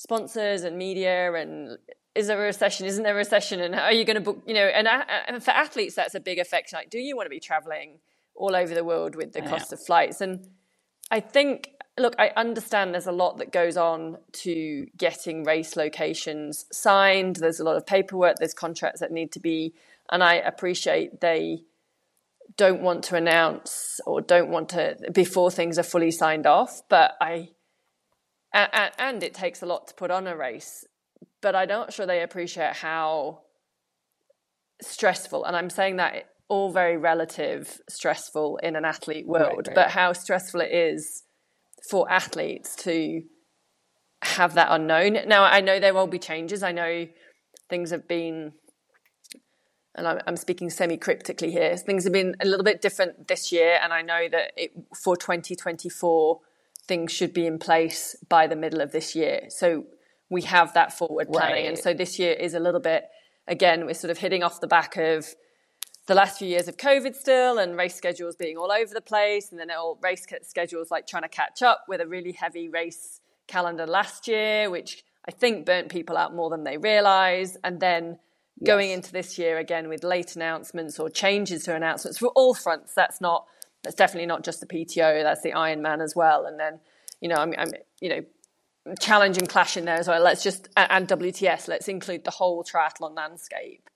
sponsors 0.04 0.64
and 0.64 0.78
media 0.78 1.34
and 1.34 1.78
is 2.14 2.28
there 2.28 2.40
a 2.40 2.46
recession? 2.46 2.86
Isn't 2.86 3.04
there 3.04 3.14
a 3.14 3.18
recession? 3.18 3.60
And 3.60 3.74
are 3.74 3.92
you 3.92 4.06
going 4.06 4.16
to 4.16 4.22
book, 4.22 4.44
you 4.46 4.54
know, 4.54 4.66
and, 4.66 4.88
and 4.88 5.44
for 5.44 5.52
athletes, 5.52 5.96
that's 5.96 6.14
a 6.14 6.20
big 6.20 6.38
effect. 6.38 6.72
Like, 6.72 6.90
do 6.90 7.00
you 7.00 7.16
want 7.16 7.26
to 7.26 7.32
be 7.32 7.40
traveling 7.40 8.00
all 8.36 8.56
over 8.56 8.76
the 8.76 8.84
world 8.84 9.16
with 9.16 9.32
the 9.32 9.42
cost 9.42 9.74
of 9.74 9.84
flights? 9.84 10.22
And 10.22 10.48
I 11.10 11.22
think 11.22 11.72
look, 11.98 12.16
I 12.18 12.32
understand 12.36 12.94
there's 12.94 13.08
a 13.08 13.12
lot 13.12 13.38
that 13.38 13.52
goes 13.52 13.78
on 13.78 14.18
to 14.32 14.88
getting 14.98 15.44
race 15.44 15.76
locations 15.76 16.66
signed. 16.72 17.38
There's 17.38 17.60
a 17.60 17.64
lot 17.64 17.76
of 17.76 17.86
paperwork, 17.86 18.38
there's 18.38 18.54
contracts 18.54 19.00
that 19.00 19.12
need 19.12 19.32
to 19.34 19.40
be, 19.40 19.74
and 20.12 20.24
I 20.24 20.36
appreciate 20.36 21.22
they 21.22 21.64
don't 22.58 22.82
want 22.82 23.04
to 23.06 23.16
announce 23.16 24.00
or 24.06 24.22
don't 24.22 24.50
want 24.50 24.70
to 24.70 24.98
before 25.12 25.50
things 25.50 25.80
are 25.80 25.84
fully 25.84 26.12
signed 26.12 26.46
off. 26.46 26.82
But 26.90 27.14
I, 27.22 27.50
and, 28.54 28.92
and 28.98 29.24
it 29.24 29.34
takes 29.34 29.62
a 29.62 29.66
lot 29.66 29.88
to 29.88 29.94
put 29.94 30.12
on 30.12 30.28
a 30.28 30.36
race, 30.36 30.86
but 31.42 31.56
I'm 31.56 31.70
not 31.70 31.94
sure 31.94 32.06
they 32.06 32.22
appreciate 32.22 32.76
how 32.76 33.42
stressful, 34.82 35.46
and 35.46 35.56
I'm 35.56 35.70
saying 35.70 35.98
that 35.98 36.26
all 36.50 36.72
very 36.72 36.98
relative 36.98 37.82
stressful 37.90 38.58
in 38.58 38.76
an 38.76 38.86
athlete 38.86 39.28
world, 39.28 39.68
right, 39.68 39.68
right. 39.68 39.76
but 39.76 39.90
how 39.92 40.14
stressful 40.14 40.62
it 40.62 40.72
is 40.72 41.24
for 41.90 42.10
athletes 42.12 42.76
to 42.76 43.24
have 44.22 44.54
that 44.56 44.68
unknown. 44.70 45.18
Now, 45.28 45.44
I 45.44 45.62
know 45.62 45.80
there 45.80 45.94
will 45.94 46.08
be 46.08 46.20
changes. 46.20 46.64
I 46.64 46.72
know 46.72 47.08
things 47.70 47.92
have 47.92 48.08
been, 48.08 48.54
and 49.96 50.08
I'm, 50.08 50.20
I'm 50.28 50.38
speaking 50.38 50.70
semi 50.70 50.98
cryptically 50.98 51.52
here, 51.52 51.76
things 51.78 52.04
have 52.04 52.14
been 52.14 52.36
a 52.42 52.46
little 52.46 52.64
bit 52.64 52.82
different 52.82 53.28
this 53.28 53.52
year. 53.52 53.80
And 53.82 53.92
I 53.92 54.02
know 54.02 54.28
that 54.32 54.52
it, 54.56 54.72
for 55.04 55.18
2024, 55.18 56.40
things 56.88 57.12
should 57.12 57.34
be 57.34 57.46
in 57.46 57.60
place 57.60 58.16
by 58.30 58.48
the 58.48 58.56
middle 58.56 58.82
of 58.82 58.92
this 58.92 59.16
year. 59.16 59.46
So 59.50 59.86
we 60.30 60.42
have 60.44 60.74
that 60.74 60.98
forward 60.98 61.30
planning. 61.32 61.64
Right. 61.64 61.68
And 61.68 61.78
so 61.78 61.94
this 61.94 62.20
year 62.20 62.34
is 62.34 62.54
a 62.54 62.60
little 62.60 62.80
bit, 62.80 63.06
again, 63.48 63.86
we're 63.86 63.94
sort 63.94 64.12
of 64.12 64.18
hitting 64.18 64.44
off 64.44 64.60
the 64.60 64.68
back 64.68 64.98
of 64.98 65.28
the 66.08 66.16
last 66.16 66.40
few 66.40 66.48
years 66.48 66.68
of 66.68 66.76
COVID 66.76 67.16
still 67.16 67.58
and 67.58 67.78
race 67.78 67.96
schedules 67.96 68.36
being 68.36 68.58
all 68.58 68.72
over 68.72 68.94
the 68.94 69.02
place, 69.02 69.52
and 69.52 69.60
then 69.60 69.72
all 69.72 69.98
race 70.02 70.26
schedules 70.42 70.92
like 70.92 71.08
trying 71.08 71.24
to 71.24 71.30
catch 71.30 71.62
up 71.62 71.86
with 71.88 72.02
a 72.02 72.08
really 72.08 72.34
heavy 72.34 72.68
race 72.68 73.22
calendar 73.48 73.88
last 73.88 74.28
year, 74.28 74.70
which 74.70 75.04
I 75.26 75.32
think 75.32 75.66
burnt 75.66 75.90
people 75.90 76.18
out 76.18 76.36
more 76.36 76.50
than 76.50 76.66
they 76.66 76.78
realize. 76.78 77.56
And 77.64 77.80
then 77.80 78.20
yes. 78.60 78.68
going 78.68 78.90
into 78.92 79.14
this 79.14 79.38
year 79.38 79.58
again 79.58 79.88
with 79.88 80.04
late 80.04 80.36
announcements 80.36 81.00
or 81.00 81.10
changes 81.10 81.64
to 81.64 81.76
announcements 81.76 82.18
for 82.18 82.28
all 82.36 82.54
fronts. 82.54 82.94
That's 82.94 83.22
not 83.22 83.46
that's 83.84 83.96
definitely 83.96 84.28
not 84.28 84.44
just 84.44 84.60
the 84.60 84.66
PTO. 84.66 85.24
That's 85.24 85.42
the 85.42 85.52
Ironman 85.52 86.02
as 86.02 86.16
well. 86.16 86.46
And 86.46 86.60
then 86.60 86.80
you 87.22 87.30
know 87.30 87.36
I'm, 87.36 87.54
I'm 87.58 87.72
you 88.02 88.10
know 88.10 88.22
challenge 89.00 89.38
and 89.38 89.48
clash 89.48 89.78
in 89.78 89.86
there 89.86 89.98
as 89.98 90.08
well. 90.08 90.22
Let's 90.22 90.44
just 90.44 90.70
and 90.76 91.08
WTS. 91.08 91.68
Let's 91.68 91.88
include 91.88 92.24
the 92.24 92.32
whole 92.32 92.64
triathlon 92.64 93.16
landscape. 93.16 93.90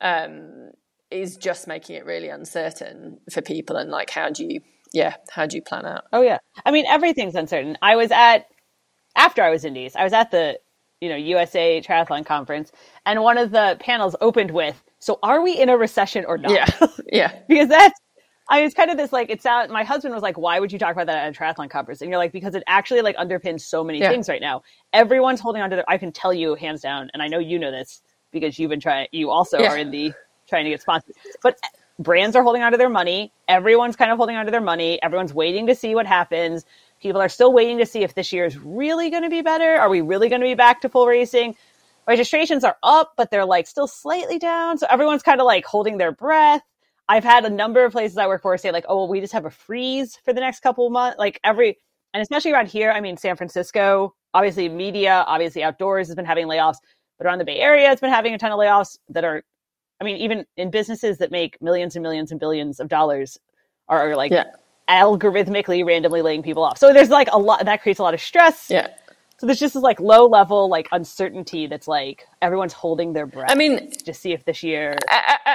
Um, 0.00 0.70
is 1.10 1.36
just 1.36 1.68
making 1.68 1.96
it 1.96 2.04
really 2.04 2.28
uncertain 2.28 3.18
for 3.30 3.40
people 3.40 3.76
and 3.76 3.90
like 3.90 4.10
how 4.10 4.30
do 4.30 4.44
you 4.44 4.60
yeah 4.92 5.14
how 5.30 5.46
do 5.46 5.56
you 5.56 5.62
plan 5.62 5.86
out 5.86 6.04
oh 6.12 6.22
yeah 6.22 6.38
i 6.64 6.70
mean 6.70 6.84
everything's 6.86 7.34
uncertain 7.36 7.78
i 7.82 7.94
was 7.94 8.10
at 8.10 8.46
after 9.14 9.42
i 9.42 9.50
was 9.50 9.64
in 9.64 9.74
Nice, 9.74 9.94
i 9.94 10.02
was 10.02 10.12
at 10.12 10.30
the 10.32 10.58
you 11.00 11.08
know 11.08 11.16
usa 11.16 11.80
triathlon 11.80 12.26
conference 12.26 12.72
and 13.06 13.22
one 13.22 13.38
of 13.38 13.52
the 13.52 13.76
panels 13.80 14.16
opened 14.20 14.50
with 14.50 14.82
so 14.98 15.18
are 15.22 15.40
we 15.42 15.56
in 15.56 15.68
a 15.68 15.76
recession 15.76 16.24
or 16.26 16.36
not 16.36 16.50
yeah 16.50 16.86
yeah 17.12 17.38
because 17.48 17.68
that's 17.68 17.98
I 18.48 18.58
mean, 18.58 18.66
it's 18.66 18.74
kind 18.74 18.90
of 18.90 18.96
this 18.96 19.12
like 19.12 19.30
it's 19.30 19.46
out. 19.46 19.70
My 19.70 19.84
husband 19.84 20.12
was 20.12 20.22
like, 20.22 20.36
"Why 20.36 20.60
would 20.60 20.70
you 20.70 20.78
talk 20.78 20.92
about 20.92 21.06
that 21.06 21.16
at 21.16 21.34
a 21.34 21.38
triathlon 21.38 21.70
conference?" 21.70 22.02
And 22.02 22.10
you're 22.10 22.18
like, 22.18 22.32
"Because 22.32 22.54
it 22.54 22.62
actually 22.66 23.00
like 23.00 23.16
underpins 23.16 23.62
so 23.62 23.82
many 23.82 24.00
yeah. 24.00 24.10
things 24.10 24.28
right 24.28 24.40
now. 24.40 24.62
Everyone's 24.92 25.40
holding 25.40 25.62
on 25.62 25.70
to. 25.70 25.76
Their, 25.76 25.90
I 25.90 25.96
can 25.96 26.12
tell 26.12 26.32
you 26.32 26.54
hands 26.54 26.82
down, 26.82 27.10
and 27.14 27.22
I 27.22 27.28
know 27.28 27.38
you 27.38 27.58
know 27.58 27.70
this 27.70 28.02
because 28.32 28.58
you've 28.58 28.68
been 28.68 28.80
trying. 28.80 29.08
You 29.12 29.30
also 29.30 29.58
yeah. 29.58 29.72
are 29.72 29.78
in 29.78 29.90
the 29.90 30.12
trying 30.48 30.64
to 30.64 30.70
get 30.70 30.82
sponsors. 30.82 31.14
But 31.42 31.58
eh, 31.64 31.68
brands 31.98 32.36
are 32.36 32.42
holding 32.42 32.62
onto 32.62 32.76
their 32.76 32.90
money. 32.90 33.32
Everyone's 33.48 33.96
kind 33.96 34.10
of 34.10 34.18
holding 34.18 34.36
onto 34.36 34.50
their 34.50 34.60
money. 34.60 35.02
Everyone's 35.02 35.32
waiting 35.32 35.66
to 35.68 35.74
see 35.74 35.94
what 35.94 36.06
happens. 36.06 36.66
People 37.00 37.22
are 37.22 37.28
still 37.30 37.52
waiting 37.52 37.78
to 37.78 37.86
see 37.86 38.02
if 38.02 38.14
this 38.14 38.32
year 38.32 38.44
is 38.44 38.58
really 38.58 39.10
going 39.10 39.22
to 39.22 39.30
be 39.30 39.42
better. 39.42 39.76
Are 39.76 39.88
we 39.88 40.00
really 40.00 40.28
going 40.28 40.40
to 40.40 40.46
be 40.46 40.54
back 40.54 40.82
to 40.82 40.88
full 40.88 41.06
racing? 41.06 41.56
Registrations 42.06 42.64
are 42.64 42.76
up, 42.82 43.14
but 43.16 43.30
they're 43.30 43.46
like 43.46 43.66
still 43.66 43.86
slightly 43.86 44.38
down. 44.38 44.76
So 44.76 44.86
everyone's 44.90 45.22
kind 45.22 45.40
of 45.40 45.46
like 45.46 45.64
holding 45.64 45.96
their 45.96 46.12
breath. 46.12 46.62
I've 47.08 47.24
had 47.24 47.44
a 47.44 47.50
number 47.50 47.84
of 47.84 47.92
places 47.92 48.16
I 48.16 48.26
work 48.26 48.42
for 48.42 48.56
say 48.56 48.70
like, 48.70 48.86
oh, 48.88 48.96
well, 48.96 49.08
we 49.08 49.20
just 49.20 49.32
have 49.32 49.44
a 49.44 49.50
freeze 49.50 50.16
for 50.24 50.32
the 50.32 50.40
next 50.40 50.60
couple 50.60 50.86
of 50.86 50.92
months. 50.92 51.18
Like 51.18 51.38
every, 51.44 51.76
and 52.12 52.22
especially 52.22 52.52
around 52.52 52.68
here, 52.68 52.90
I 52.90 53.00
mean, 53.00 53.16
San 53.16 53.36
Francisco, 53.36 54.14
obviously 54.32 54.68
media, 54.68 55.24
obviously 55.26 55.62
outdoors 55.62 56.08
has 56.08 56.16
been 56.16 56.24
having 56.24 56.46
layoffs, 56.46 56.76
but 57.18 57.26
around 57.26 57.38
the 57.38 57.44
Bay 57.44 57.58
Area, 57.58 57.90
it's 57.92 58.00
been 58.00 58.10
having 58.10 58.34
a 58.34 58.38
ton 58.38 58.52
of 58.52 58.58
layoffs 58.58 58.98
that 59.10 59.24
are 59.24 59.42
I 60.00 60.04
mean, 60.04 60.16
even 60.16 60.44
in 60.56 60.70
businesses 60.70 61.18
that 61.18 61.30
make 61.30 61.60
millions 61.62 61.96
and 61.96 62.02
millions 62.02 62.30
and 62.30 62.40
billions 62.40 62.80
of 62.80 62.88
dollars 62.88 63.38
are, 63.88 64.10
are 64.10 64.16
like 64.16 64.32
yeah. 64.32 64.44
algorithmically 64.88 65.84
randomly 65.84 66.22
laying 66.22 66.42
people 66.42 66.64
off. 66.64 66.78
So 66.78 66.92
there's 66.92 67.10
like 67.10 67.28
a 67.32 67.38
lot 67.38 67.64
that 67.64 67.82
creates 67.82 68.00
a 68.00 68.02
lot 68.02 68.14
of 68.14 68.20
stress. 68.20 68.68
Yeah. 68.70 68.88
So 69.44 69.48
there's 69.48 69.60
just 69.60 69.74
this 69.74 69.82
like 69.82 70.00
low 70.00 70.24
level 70.24 70.70
like 70.70 70.88
uncertainty 70.90 71.66
that's 71.66 71.86
like 71.86 72.26
everyone's 72.40 72.72
holding 72.72 73.12
their 73.12 73.26
breath. 73.26 73.50
I 73.50 73.54
mean, 73.54 73.90
to 73.90 74.14
see 74.14 74.32
if 74.32 74.46
this 74.46 74.62
year, 74.62 74.96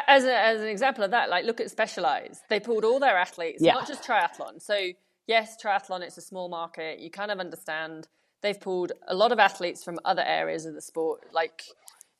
as 0.07 0.25
a, 0.25 0.39
as 0.39 0.61
an 0.61 0.67
example 0.67 1.03
of 1.03 1.09
that, 1.09 1.31
like 1.31 1.43
look 1.43 1.59
at 1.59 1.71
Specialized. 1.71 2.43
They 2.51 2.59
pulled 2.59 2.85
all 2.85 2.99
their 2.99 3.17
athletes, 3.17 3.63
yeah. 3.63 3.73
not 3.73 3.87
just 3.87 4.03
triathlon. 4.03 4.61
So 4.61 4.77
yes, 5.25 5.57
triathlon 5.59 6.01
it's 6.01 6.19
a 6.19 6.21
small 6.21 6.49
market. 6.49 6.99
You 6.99 7.09
kind 7.09 7.31
of 7.31 7.39
understand. 7.39 8.07
They've 8.43 8.61
pulled 8.61 8.91
a 9.07 9.15
lot 9.15 9.31
of 9.31 9.39
athletes 9.39 9.83
from 9.83 9.97
other 10.05 10.23
areas 10.23 10.67
of 10.67 10.75
the 10.75 10.81
sport, 10.83 11.21
like 11.33 11.63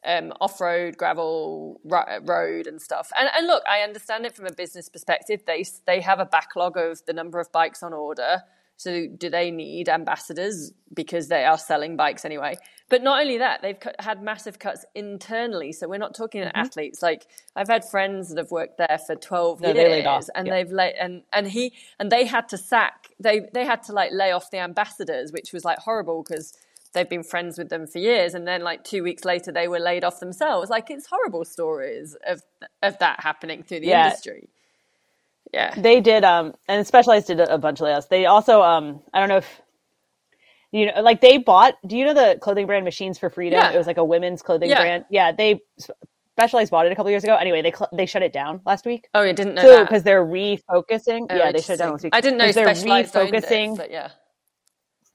um, 0.03 0.33
off 0.41 0.59
road, 0.59 0.97
gravel, 0.97 1.79
road, 1.83 2.65
and 2.65 2.81
stuff. 2.81 3.11
And, 3.15 3.29
and 3.37 3.45
look, 3.45 3.61
I 3.69 3.81
understand 3.81 4.25
it 4.25 4.35
from 4.35 4.47
a 4.47 4.53
business 4.53 4.89
perspective. 4.89 5.43
They 5.45 5.65
they 5.85 6.01
have 6.01 6.19
a 6.19 6.25
backlog 6.25 6.77
of 6.77 7.05
the 7.05 7.13
number 7.13 7.39
of 7.39 7.51
bikes 7.51 7.83
on 7.83 7.93
order, 7.93 8.41
So 8.79 9.07
do 9.07 9.29
they 9.29 9.51
need 9.51 9.89
ambassadors 9.89 10.71
because 10.93 11.27
they 11.27 11.43
are 11.43 11.57
selling 11.57 11.97
bikes 11.97 12.23
anyway? 12.23 12.57
But 12.87 13.03
not 13.03 13.19
only 13.19 13.37
that, 13.39 13.61
they've 13.61 13.77
cut, 13.77 13.97
had 13.99 14.23
massive 14.23 14.57
cuts 14.57 14.85
internally. 14.95 15.73
So 15.73 15.89
we're 15.89 15.97
not 15.97 16.15
talking 16.15 16.43
mm-hmm. 16.43 16.57
athletes. 16.57 17.01
Like 17.01 17.27
I've 17.57 17.67
had 17.67 17.83
friends 17.83 18.29
that 18.29 18.37
have 18.37 18.51
worked 18.51 18.77
there 18.77 18.97
for 19.05 19.17
twelve 19.17 19.59
no, 19.59 19.73
years, 19.73 20.29
and 20.33 20.47
yeah. 20.47 20.53
they've 20.53 20.71
let 20.71 20.95
and 20.97 21.23
and 21.33 21.49
he 21.49 21.73
and 21.99 22.09
they 22.09 22.23
had 22.23 22.47
to 22.49 22.57
sack. 22.57 23.09
They 23.19 23.41
they 23.53 23.65
had 23.65 23.83
to 23.83 23.91
like 23.91 24.11
lay 24.13 24.31
off 24.31 24.49
the 24.49 24.59
ambassadors, 24.59 25.33
which 25.33 25.51
was 25.51 25.65
like 25.65 25.79
horrible 25.79 26.23
because 26.23 26.57
they've 26.93 27.09
been 27.09 27.23
friends 27.23 27.57
with 27.57 27.67
them 27.67 27.85
for 27.85 27.99
years 27.99 28.33
and 28.33 28.47
then 28.47 28.61
like 28.61 28.85
two 28.85 29.03
weeks 29.03 29.25
later 29.25 29.51
they 29.51 29.67
were 29.67 29.77
laid 29.77 30.03
off 30.03 30.19
themselves 30.19 30.71
like 30.71 30.89
it's 30.89 31.05
horrible 31.05 31.45
stories 31.45 32.17
of 32.25 32.41
of 32.81 32.97
that 32.97 33.19
happening 33.19 33.61
through 33.61 33.79
the 33.79 33.85
yeah. 33.85 34.05
industry 34.05 34.49
yeah 35.53 35.73
they 35.75 36.01
did 36.01 36.23
um 36.23 36.53
and 36.67 36.85
specialized 36.85 37.27
did 37.27 37.39
a 37.39 37.57
bunch 37.57 37.79
of 37.81 37.87
layoffs 37.87 38.07
they 38.09 38.25
also 38.25 38.61
um 38.61 39.01
i 39.13 39.19
don't 39.19 39.29
know 39.29 39.37
if 39.37 39.61
you 40.71 40.85
know 40.85 41.01
like 41.01 41.21
they 41.21 41.37
bought 41.37 41.75
do 41.85 41.97
you 41.97 42.05
know 42.05 42.13
the 42.13 42.37
clothing 42.41 42.65
brand 42.65 42.85
machines 42.85 43.17
for 43.17 43.29
freedom 43.29 43.59
yeah. 43.59 43.71
it 43.71 43.77
was 43.77 43.87
like 43.87 43.97
a 43.97 44.03
women's 44.03 44.41
clothing 44.41 44.69
yeah. 44.69 44.79
brand 44.79 45.05
yeah 45.09 45.31
they 45.31 45.59
Specialized 46.39 46.71
bought 46.71 46.85
it 46.85 46.93
a 46.93 46.95
couple 46.95 47.09
years 47.09 47.25
ago. 47.25 47.35
Anyway, 47.35 47.61
they 47.61 47.73
cl- 47.73 47.89
they 47.91 48.05
shut 48.05 48.23
it 48.23 48.31
down 48.31 48.61
last 48.65 48.85
week. 48.85 49.09
Oh, 49.13 49.23
you 49.23 49.33
didn't 49.33 49.55
know 49.55 49.61
so, 49.61 49.83
because 49.83 50.03
they're 50.03 50.25
refocusing. 50.25 51.27
Oh, 51.29 51.35
yeah, 51.35 51.51
they 51.51 51.59
shut 51.59 51.75
it 51.75 51.79
down 51.79 51.91
last 51.91 52.03
week. 52.05 52.15
I 52.15 52.21
didn't 52.21 52.37
know 52.37 52.49
they're 52.53 52.67
refocusing. 52.67 53.73
It, 53.73 53.77
but 53.77 53.91
yeah, 53.91 54.11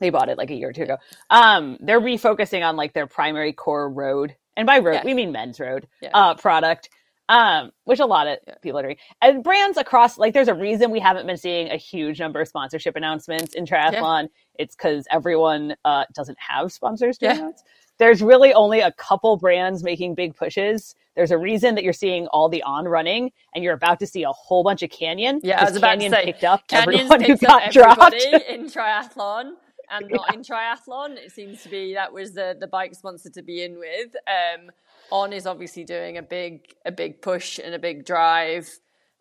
they 0.01 0.11
bought 0.11 0.29
it 0.29 0.37
like 0.37 0.51
a 0.51 0.55
year 0.55 0.69
or 0.69 0.73
two 0.75 0.83
ago. 0.83 0.99
Um, 1.31 1.79
they're 1.81 1.99
refocusing 1.99 2.63
on 2.63 2.77
like 2.77 2.93
their 2.93 3.07
primary 3.07 3.55
core 3.55 3.89
road, 3.89 4.37
and 4.55 4.67
by 4.67 4.81
road 4.81 4.97
yes. 4.97 5.05
we 5.07 5.15
mean 5.15 5.33
men's 5.33 5.59
road 5.59 5.89
yeah. 6.03 6.11
uh, 6.13 6.35
product. 6.35 6.91
Um, 7.31 7.73
which 7.85 8.01
a 8.01 8.07
lot 8.07 8.27
of 8.27 8.39
yeah. 8.47 8.55
people 8.61 8.79
are 8.79 8.83
doing, 8.83 8.99
and 9.23 9.43
brands 9.43 9.79
across 9.79 10.19
like 10.19 10.35
there's 10.35 10.49
a 10.49 10.55
reason 10.55 10.91
we 10.91 11.01
haven't 11.01 11.27
been 11.27 11.39
seeing 11.39 11.71
a 11.71 11.77
huge 11.77 12.21
number 12.21 12.39
of 12.43 12.49
sponsorship 12.49 12.97
announcements 12.97 13.55
in 13.55 13.65
triathlon. 13.65 14.25
Yeah. 14.25 14.29
It's 14.59 14.77
because 14.77 15.07
everyone 15.11 15.75
uh, 15.87 16.05
doesn't 16.13 16.39
have 16.39 16.71
sponsors 16.71 17.17
to 17.19 17.31
announce. 17.31 17.65
There's 17.99 18.21
really 18.21 18.53
only 18.53 18.81
a 18.81 18.93
couple 18.93 19.37
brands 19.39 19.83
making 19.83 20.17
big 20.17 20.37
pushes. 20.37 20.97
There's 21.15 21.31
a 21.31 21.39
reason 21.39 21.77
that 21.77 21.85
you're 21.85 21.93
seeing 21.93 22.27
all 22.27 22.49
the 22.49 22.63
on 22.65 22.87
running, 22.87 23.31
and 23.55 23.63
you're 23.63 23.75
about 23.75 24.01
to 24.01 24.07
see 24.07 24.25
a 24.25 24.33
whole 24.33 24.65
bunch 24.65 24.83
of 24.83 24.91
Canyon. 24.91 25.41
Yeah, 25.43 25.61
I 25.61 25.65
was 25.65 25.77
about 25.77 25.93
Canyon 25.93 26.13
to 26.13 26.19
say, 26.19 26.25
picked 26.25 26.45
up 26.45 26.67
Canyon's 26.69 27.11
everyone 27.11 27.21
who 27.23 27.37
got 27.39 27.73
dropped 27.73 28.15
in 28.15 28.67
triathlon 28.67 29.53
and 29.91 30.11
not 30.11 30.27
yeah. 30.29 30.35
in 30.35 30.43
triathlon. 30.43 31.17
It 31.17 31.33
seems 31.33 31.63
to 31.63 31.69
be 31.69 31.95
that 31.95 32.13
was 32.13 32.33
the 32.33 32.57
the 32.59 32.67
bike 32.67 32.95
sponsor 32.95 33.31
to 33.31 33.43
be 33.43 33.63
in 33.63 33.79
with. 33.79 34.15
Um, 34.27 34.71
On 35.11 35.33
is 35.33 35.47
obviously 35.47 35.85
doing 35.85 36.17
a 36.19 36.23
big 36.23 36.61
a 36.85 36.93
big 36.93 37.23
push 37.23 37.59
and 37.59 37.75
a 37.75 37.79
big 37.79 38.05
drive 38.05 38.69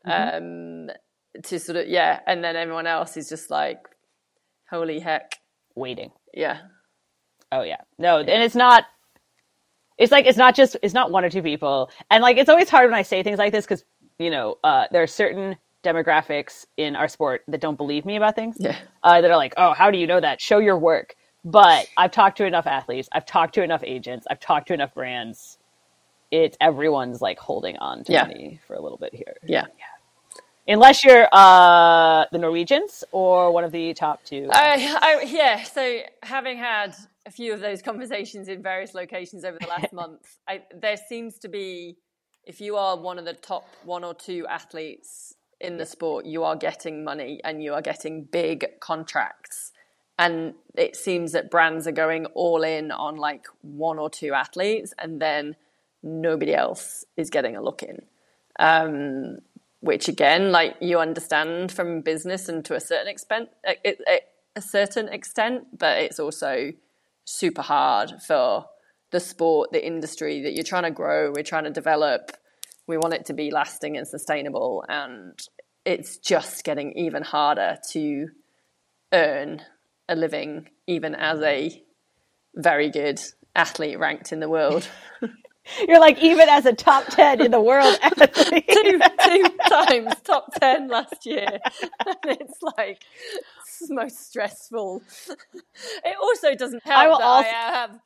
mm-hmm. 0.06 0.89
um, 0.89 0.96
to 1.43 1.60
sort 1.60 1.78
of 1.78 1.88
yeah, 1.88 2.19
and 2.26 2.43
then 2.43 2.56
everyone 2.56 2.88
else 2.88 3.17
is 3.17 3.30
just 3.30 3.50
like, 3.50 3.80
holy 4.69 5.00
heck, 5.00 5.39
waiting. 5.76 6.12
Yeah. 6.34 6.60
Oh 7.52 7.62
yeah, 7.62 7.82
no, 7.98 8.19
and 8.19 8.30
it's 8.30 8.56
not. 8.56 8.86
It's 9.98 10.12
like 10.12 10.26
it's 10.26 10.38
not 10.38 10.56
just 10.56 10.76
it's 10.82 10.93
not 10.93 11.12
one 11.12 11.24
or 11.24 11.30
two 11.30 11.43
people, 11.43 11.91
and 12.10 12.22
like 12.22 12.38
it's 12.38 12.50
always 12.50 12.69
hard 12.69 12.89
when 12.89 12.98
I 12.98 13.04
say 13.04 13.22
things 13.22 13.38
like 13.38 13.52
this 13.52 13.65
because 13.65 13.84
you 14.17 14.32
know 14.32 14.58
uh, 14.63 14.86
there 14.91 15.04
are 15.04 15.08
certain 15.08 15.58
demographics 15.84 16.65
in 16.78 16.96
our 16.96 17.08
sport 17.08 17.43
that 17.48 17.62
don't 17.62 17.78
believe 17.78 18.06
me 18.06 18.15
about 18.15 18.36
things. 18.36 18.56
Yeah. 18.60 18.78
Uh, 19.04 19.22
that 19.22 19.30
are 19.30 19.38
like, 19.38 19.54
oh, 19.58 19.74
how 19.74 19.91
do 19.91 19.98
you 19.98 20.08
know 20.08 20.19
that? 20.19 20.41
Show 20.41 20.60
your 20.60 20.80
work. 20.80 21.15
But 21.46 21.88
I've 21.98 22.12
talked 22.12 22.38
to 22.38 22.46
enough 22.46 22.65
athletes. 22.65 23.10
I've 23.12 23.26
talked 23.26 23.54
to 23.56 23.63
enough 23.63 23.84
agents. 23.84 24.26
I've 24.32 24.39
talked 24.39 24.69
to 24.69 24.74
enough 24.74 24.93
brands. 24.93 25.58
It's 26.34 26.58
everyone's 26.60 27.22
like 27.22 27.38
holding 27.38 27.78
on 27.78 28.04
to 28.06 28.12
yeah. 28.12 28.26
me 28.26 28.60
for 28.65 28.74
a 28.76 28.82
little 28.82 28.98
bit 28.98 29.13
here. 29.13 29.36
Yeah. 29.46 29.65
yeah. 29.78 30.74
Unless 30.74 31.04
you're 31.04 31.28
uh, 31.32 32.26
the 32.32 32.39
Norwegians 32.39 33.04
or 33.12 33.52
one 33.52 33.63
of 33.63 33.72
the 33.72 33.93
top 33.93 34.24
two. 34.24 34.50
I, 34.52 34.98
I, 35.00 35.24
yeah. 35.28 35.62
So 35.62 36.00
having 36.24 36.58
had 36.58 36.96
a 37.28 37.32
few 37.32 37.54
of 37.54 37.60
those 37.60 37.84
conversations 37.84 38.48
in 38.48 38.63
various 38.63 38.96
locations 38.96 39.46
over 39.46 39.60
the 39.60 39.67
last 39.67 39.93
month, 39.93 40.39
I, 40.48 40.63
there 40.74 40.98
seems 40.98 41.38
to 41.39 41.50
be, 41.50 41.98
if 42.46 42.60
you 42.60 42.78
are 42.78 42.98
one 42.98 43.19
of 43.19 43.26
the 43.26 43.34
top 43.34 43.67
one 43.84 44.04
or 44.04 44.15
two 44.15 44.48
athletes 44.50 45.36
in 45.62 45.78
the 45.78 45.86
sport, 45.86 46.26
you 46.26 46.43
are 46.43 46.56
getting 46.56 47.04
money 47.04 47.41
and 47.43 47.62
you 47.62 47.76
are 47.76 47.82
getting 47.82 48.24
big 48.24 48.65
contracts. 48.80 49.72
And 50.17 50.56
it 50.76 50.96
seems 50.96 51.34
that 51.34 51.52
brands 51.52 51.86
are 51.86 51.91
going 51.91 52.26
all 52.28 52.63
in 52.63 52.91
on 52.91 53.17
like 53.17 53.46
one 53.62 54.00
or 54.00 54.10
two 54.10 54.34
athletes, 54.34 54.93
and 54.98 55.22
then 55.22 55.56
nobody 56.04 56.54
else 56.54 57.06
is 57.18 57.30
getting 57.30 57.56
a 57.56 57.62
look 57.62 57.82
in. 57.82 58.02
Um, 58.60 59.38
which 59.80 60.08
again, 60.08 60.52
like 60.52 60.76
you 60.80 61.00
understand 61.00 61.72
from 61.72 62.02
business 62.02 62.48
and 62.48 62.63
to 62.66 62.76
a 62.76 62.80
certain 62.80 63.08
extent, 63.08 63.50
a, 63.66 63.76
a, 63.86 64.20
a 64.56 64.62
certain 64.62 65.10
extent, 65.10 65.78
but 65.78 65.98
it's 65.98 66.20
also 66.20 66.72
super 67.26 67.62
hard 67.62 68.13
for 68.26 68.66
the 69.12 69.20
sport, 69.20 69.72
the 69.72 69.86
industry 69.86 70.42
that 70.42 70.54
you're 70.54 70.63
trying 70.63 70.84
to 70.84 70.92
grow, 70.92 71.32
we're 71.32 71.44
trying 71.44 71.66
to 71.66 71.70
develop. 71.70 72.32
We 72.88 72.98
want 72.98 73.13
it 73.13 73.26
to 73.28 73.34
be 73.34 73.52
lasting 73.52 73.96
and 73.96 74.08
sustainable, 74.08 74.84
and 74.89 75.38
it's 75.86 76.18
just 76.18 76.63
getting 76.63 76.98
even 76.98 77.24
harder 77.24 77.78
to 77.92 78.30
earn 79.13 79.62
a 80.10 80.16
living, 80.16 80.70
even 80.88 81.16
as 81.16 81.42
a 81.42 81.82
very 82.56 82.89
good 82.89 83.22
athlete 83.56 84.00
ranked 84.00 84.32
in 84.32 84.39
the 84.39 84.50
world. 84.50 84.88
You're 85.88 85.99
like 85.99 86.21
even 86.21 86.49
as 86.49 86.65
a 86.65 86.73
top 86.73 87.08
ten 87.08 87.41
in 87.41 87.52
the 87.52 87.62
world 87.62 87.97
athlete. 88.02 88.67
two, 88.67 88.99
two 89.23 89.49
times 89.69 90.13
top 90.23 90.54
ten 90.60 90.88
last 90.88 91.26
year, 91.26 91.47
and 92.06 92.17
it's 92.26 92.62
like 92.78 93.04
it's 93.60 93.89
most 93.89 94.28
stressful. 94.28 95.02
It 96.04 96.15
also 96.21 96.56
doesn't 96.56 96.84
help 96.84 96.97
I 96.97 97.08
that 97.08 97.23
also... 97.23 97.49
I 97.49 97.52
uh, 97.52 97.71
have 97.73 97.99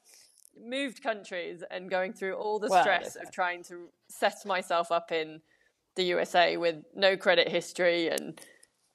moved 0.64 1.04
countries 1.04 1.64
and 1.70 1.90
going 1.90 2.14
through 2.14 2.34
all 2.34 2.60
the 2.60 2.70
stress 2.70 3.16
of 3.16 3.32
trying 3.32 3.64
to 3.64 3.90
set 4.10 4.46
myself 4.46 4.92
up 4.92 5.12
in 5.12 5.42
the 5.96 6.04
USA 6.04 6.58
with 6.58 6.84
no 6.96 7.18
credit 7.18 7.50
history 7.50 8.08
and 8.08 8.40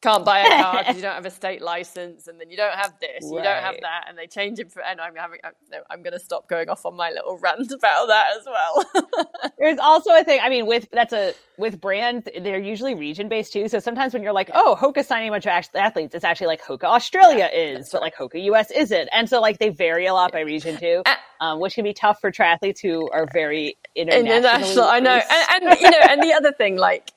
can't 0.03 0.25
buy 0.25 0.41
a 0.41 0.49
car 0.63 0.79
because 0.79 0.97
you 0.97 1.03
don't 1.03 1.15
have 1.15 1.27
a 1.27 1.31
state 1.31 1.63
license, 1.63 2.27
and 2.27 2.39
then 2.41 2.51
you 2.51 2.57
don't 2.57 2.75
have 2.75 2.93
this, 3.01 3.23
right. 3.23 3.39
you 3.39 3.43
don't 3.43 3.63
have 3.63 3.77
that, 3.81 4.07
and 4.09 4.19
they 4.19 4.27
change 4.27 4.59
it. 4.59 4.71
For, 4.73 4.83
and 4.83 5.01
I'm 5.01 5.15
having, 5.15 5.39
I'm, 5.45 5.53
no, 5.71 5.79
I'm 5.89 6.03
going 6.03 6.13
to 6.13 6.19
stop 6.19 6.49
going 6.49 6.69
off 6.69 6.85
on 6.85 6.97
my 6.97 7.11
little 7.11 7.39
rant 7.39 7.71
about 7.73 8.07
that 8.09 8.27
as 8.39 8.47
well. 8.47 9.53
There's 9.59 9.79
also 9.79 10.11
a 10.15 10.25
thing. 10.25 10.41
I 10.43 10.49
mean, 10.49 10.67
with 10.67 10.89
that's 10.93 11.13
a 11.13 11.35
with 11.57 11.81
brands, 11.81 12.29
they're 12.41 12.59
usually 12.59 12.95
region 12.95 13.29
based 13.29 13.53
too. 13.53 13.69
So 13.69 13.79
sometimes 13.79 14.13
when 14.13 14.23
you're 14.23 14.33
like, 14.33 14.51
oh, 14.55 14.77
Hoka 14.79 15.05
signing 15.05 15.29
a 15.29 15.33
bunch 15.33 15.47
of 15.47 15.67
athletes, 15.75 16.15
it's 16.15 16.25
actually 16.25 16.49
like 16.49 16.63
Hoka 16.63 16.85
Australia 16.85 17.49
yeah, 17.53 17.79
is, 17.79 17.89
but 17.91 18.03
like 18.03 18.17
Hoka 18.17 18.43
US 18.45 18.71
isn't, 18.73 19.09
and 19.13 19.29
so 19.29 19.41
like 19.41 19.59
they 19.59 19.69
vary 19.69 20.07
a 20.07 20.15
lot 20.15 20.33
by 20.33 20.41
region 20.41 20.77
too, 20.79 21.03
uh, 21.07 21.15
um, 21.41 21.61
which 21.61 21.75
can 21.75 21.85
be 21.85 21.95
tough 21.95 22.21
for 22.21 22.33
triathletes 22.33 22.81
who 22.81 23.09
are 23.11 23.27
very 23.33 23.77
international. 23.95 24.37
international 24.37 24.85
I 24.85 25.01
know, 25.01 25.21
and, 25.31 25.63
and 25.65 25.81
you 25.81 25.91
know, 25.91 25.99
and 26.01 26.23
the 26.23 26.33
other 26.33 26.53
thing, 26.53 26.77
like 26.77 27.13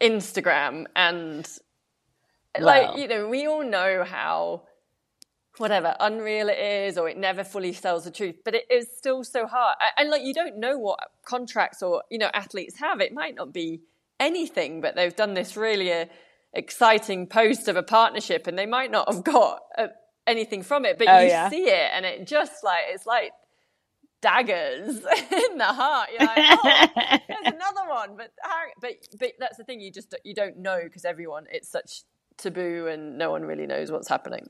Instagram 0.00 0.86
and 0.96 1.48
like 2.58 2.96
you 2.96 3.08
know 3.08 3.28
we 3.28 3.46
all 3.46 3.64
know 3.64 4.04
how 4.04 4.62
whatever 5.58 5.96
unreal 6.00 6.48
it 6.48 6.58
is 6.58 6.96
or 6.96 7.08
it 7.08 7.16
never 7.16 7.44
fully 7.44 7.72
tells 7.72 8.04
the 8.04 8.10
truth 8.10 8.36
but 8.44 8.54
it 8.54 8.64
is 8.70 8.86
still 8.96 9.24
so 9.24 9.46
hard. 9.46 9.76
And 9.96 10.10
like 10.10 10.22
you 10.22 10.34
don't 10.34 10.58
know 10.58 10.78
what 10.78 11.00
contracts 11.24 11.82
or 11.82 12.02
you 12.10 12.18
know 12.18 12.30
athletes 12.32 12.78
have. 12.78 13.00
It 13.00 13.12
might 13.12 13.34
not 13.34 13.52
be 13.52 13.80
anything 14.20 14.80
but 14.80 14.94
they've 14.94 15.14
done 15.14 15.34
this 15.34 15.56
really 15.56 15.92
uh, 15.92 16.06
exciting 16.52 17.26
post 17.26 17.68
of 17.68 17.76
a 17.76 17.82
partnership 17.82 18.46
and 18.46 18.58
they 18.58 18.66
might 18.66 18.90
not 18.90 19.12
have 19.12 19.22
got 19.24 19.60
uh, 19.76 19.88
anything 20.26 20.62
from 20.62 20.84
it 20.84 20.98
but 20.98 21.08
oh, 21.08 21.20
you 21.20 21.28
yeah. 21.28 21.48
see 21.48 21.64
it 21.64 21.90
and 21.92 22.04
it 22.04 22.26
just 22.26 22.64
like 22.64 22.84
it's 22.88 23.06
like 23.06 23.32
daggers 24.20 24.96
in 25.30 25.58
the 25.58 25.64
heart. 25.64 26.08
You're 26.10 26.26
like 26.26 26.38
oh 26.38 26.60
there's 26.64 27.20
another 27.54 27.88
one. 27.88 28.16
But 28.16 28.32
but 28.80 28.92
but 29.18 29.32
that's 29.38 29.56
the 29.56 29.64
thing 29.64 29.80
you 29.80 29.92
just 29.92 30.14
you 30.24 30.34
don't 30.34 30.58
know 30.58 30.80
because 30.82 31.04
everyone 31.04 31.44
it's 31.50 31.68
such 31.68 32.02
taboo 32.38 32.86
and 32.86 33.18
no 33.18 33.30
one 33.30 33.44
really 33.44 33.66
knows 33.66 33.90
what's 33.90 34.08
happening. 34.08 34.48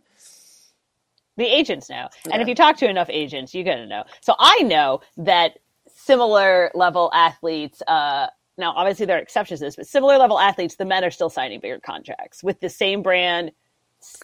The 1.36 1.46
agents 1.46 1.88
know. 1.88 2.08
Yeah. 2.26 2.32
And 2.32 2.42
if 2.42 2.48
you 2.48 2.54
talk 2.54 2.76
to 2.78 2.88
enough 2.88 3.08
agents, 3.10 3.54
you're 3.54 3.64
going 3.64 3.78
to 3.78 3.86
know. 3.86 4.04
So 4.20 4.34
I 4.38 4.58
know 4.62 5.00
that 5.16 5.58
similar 5.86 6.70
level 6.74 7.10
athletes, 7.14 7.82
uh, 7.86 8.26
now 8.56 8.72
obviously 8.72 9.06
there 9.06 9.16
are 9.18 9.20
exceptions 9.20 9.60
to 9.60 9.66
this, 9.66 9.76
but 9.76 9.86
similar 9.86 10.18
level 10.18 10.38
athletes, 10.38 10.76
the 10.76 10.84
men 10.84 11.04
are 11.04 11.10
still 11.10 11.30
signing 11.30 11.60
bigger 11.60 11.78
contracts 11.78 12.42
with 12.42 12.60
the 12.60 12.68
same 12.68 13.02
brand, 13.02 13.52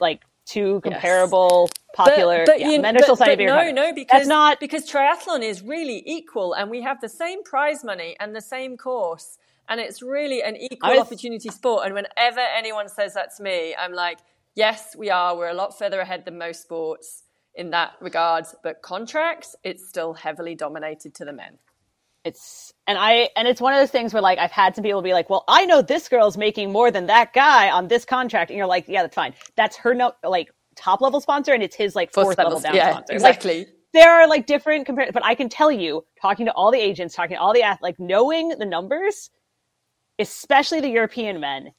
like 0.01 0.23
two 0.47 0.81
comparable 0.83 1.71
yes. 1.71 1.85
popular 1.95 2.45
but, 2.45 2.53
but 2.53 2.61
yeah, 2.61 2.71
you, 2.71 2.81
men 2.81 2.95
are 2.95 2.99
but, 2.99 3.05
still 3.05 3.17
signing 3.17 3.39
bigger 3.39 3.51
no 3.51 3.57
contracts. 3.57 3.77
no 3.77 3.95
because 3.95 4.13
That's 4.13 4.29
not 4.29 4.61
because 4.61 4.91
triathlon 4.91 5.43
is 5.43 5.63
really 5.63 6.03
equal 6.05 6.53
and 6.53 6.71
we 6.71 6.83
have 6.83 7.01
the 7.01 7.09
same 7.09 7.43
prize 7.43 7.83
money 7.83 8.15
and 8.21 8.37
the 8.37 8.43
same 8.43 8.77
course 8.77 9.39
and 9.69 9.81
it's 9.81 10.03
really 10.03 10.43
an 10.43 10.57
equal 10.57 10.99
opportunity 10.99 11.49
sport. 11.49 11.87
And 11.87 11.95
whenever 11.95 12.41
anyone 12.41 12.89
says 12.89 13.15
that 13.15 13.35
to 13.37 13.43
me, 13.43 13.75
I'm 13.75 13.93
like, 13.93 14.19
yes, 14.55 14.95
we 14.97 15.11
are. 15.11 15.37
We're 15.37 15.49
a 15.49 15.55
lot 15.55 15.79
further 15.79 16.01
ahead 16.01 16.25
than 16.25 16.39
most 16.39 16.63
sports 16.63 17.23
in 17.55 17.71
that 17.71 17.93
regard. 18.01 18.47
But 18.63 18.83
contracts, 18.83 19.57
it's 19.63 19.89
still 19.89 20.15
heavily 20.15 20.55
dominated 20.55 21.15
to 21.17 21.25
the 21.25 21.33
men. 21.33 21.59
It's 22.25 22.73
and 22.87 22.97
I 22.97 23.29
and 23.37 23.47
it's 23.47 23.61
one 23.61 23.75
of 23.75 23.81
those 23.81 23.91
things 23.91 24.15
where 24.15 24.23
like 24.23 24.39
I've 24.39 24.51
had 24.51 24.75
some 24.75 24.83
people 24.83 25.03
be 25.03 25.13
like, 25.13 25.29
well, 25.29 25.45
I 25.47 25.67
know 25.67 25.83
this 25.83 26.09
girl's 26.09 26.39
making 26.39 26.73
more 26.73 26.91
than 26.91 27.07
that 27.07 27.35
guy 27.35 27.71
on 27.71 27.89
this 27.89 28.07
contract, 28.07 28.51
and 28.51 28.57
you're 28.57 28.67
like, 28.67 28.87
yeah, 28.89 29.03
that's 29.03 29.15
fine. 29.15 29.35
That's 29.57 29.77
her 29.77 29.93
no 29.95 30.13
like 30.25 30.51
top 30.75 31.01
level 31.01 31.21
sponsor 31.21 31.53
and 31.53 31.63
it's 31.63 31.77
his 31.77 31.95
like 31.95 32.13
fourth, 32.13 32.39
level, 32.39 32.61
down 32.61 32.75
yeah, 32.75 32.91
sponsor. 32.91 33.19
Like, 33.19 33.35
exactly. 33.37 33.67
there 33.93 34.11
are 34.11 34.27
like 34.27 34.47
different 34.47 34.87
compare, 34.87 35.11
but 35.13 35.25
I 35.25 35.35
can 35.35 35.49
tell 35.49 35.71
you, 35.71 36.05
talking 36.21 36.47
to 36.47 36.53
all 36.53 36.71
the 36.71 36.79
agents, 36.79 37.15
talking 37.15 37.37
to 37.37 37.41
all 37.41 37.53
the 37.53 37.63
ath- 37.63 37.83
like 37.83 37.99
knowing 37.99 38.51
the 38.51 38.67
numbers, 38.67 39.31
especially 40.19 40.81
the 40.81 40.89
European 40.89 41.41
men, 41.41 41.73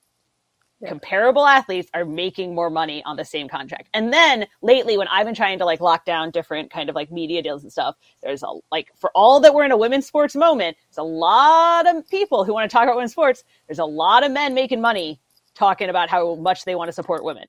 comparable 0.87 1.45
athletes 1.45 1.89
are 1.93 2.05
making 2.05 2.53
more 2.53 2.69
money 2.69 3.01
on 3.05 3.15
the 3.15 3.25
same 3.25 3.47
contract. 3.47 3.89
And 3.93 4.11
then 4.13 4.45
lately, 4.61 4.97
when 4.97 5.07
I've 5.07 5.25
been 5.25 5.35
trying 5.35 5.59
to 5.59 5.65
like 5.65 5.79
lock 5.81 6.05
down 6.05 6.31
different 6.31 6.71
kind 6.71 6.89
of 6.89 6.95
like 6.95 7.11
media 7.11 7.41
deals 7.41 7.63
and 7.63 7.71
stuff, 7.71 7.95
there's 8.21 8.43
a 8.43 8.47
like 8.71 8.91
for 8.99 9.09
all 9.15 9.39
that 9.39 9.53
we're 9.53 9.65
in 9.65 9.71
a 9.71 9.77
women's 9.77 10.05
sports 10.05 10.35
moment, 10.35 10.77
there's 10.89 10.97
a 10.97 11.03
lot 11.03 11.87
of 11.87 12.07
people 12.09 12.43
who 12.43 12.53
want 12.53 12.69
to 12.69 12.73
talk 12.73 12.83
about 12.83 12.95
women's 12.95 13.11
sports. 13.13 13.43
There's 13.67 13.79
a 13.79 13.85
lot 13.85 14.23
of 14.25 14.31
men 14.31 14.53
making 14.53 14.81
money 14.81 15.19
talking 15.53 15.89
about 15.89 16.09
how 16.09 16.35
much 16.35 16.65
they 16.65 16.75
want 16.75 16.89
to 16.89 16.93
support 16.93 17.23
women. 17.23 17.45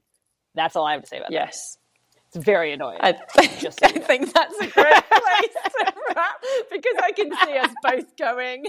That's 0.55 0.77
all 0.77 0.87
I 0.87 0.93
have 0.93 1.03
to 1.03 1.09
say 1.09 1.19
about 1.19 1.33
Yes. 1.33 1.75
that. 1.75 1.86
It's 2.37 2.45
very 2.45 2.73
annoying. 2.73 2.99
I 3.01 3.13
think, 3.13 3.59
Just 3.61 3.81
so 3.81 3.87
I 3.89 3.93
think 3.93 4.33
that's 4.33 4.55
a 4.61 4.67
great 4.67 4.95
place 5.11 5.55
to 5.81 5.93
wrap 6.15 6.43
because 6.71 6.95
I 7.03 7.13
can 7.13 7.31
see 7.45 7.59
us 7.59 7.71
both 7.83 8.17
going 8.17 8.65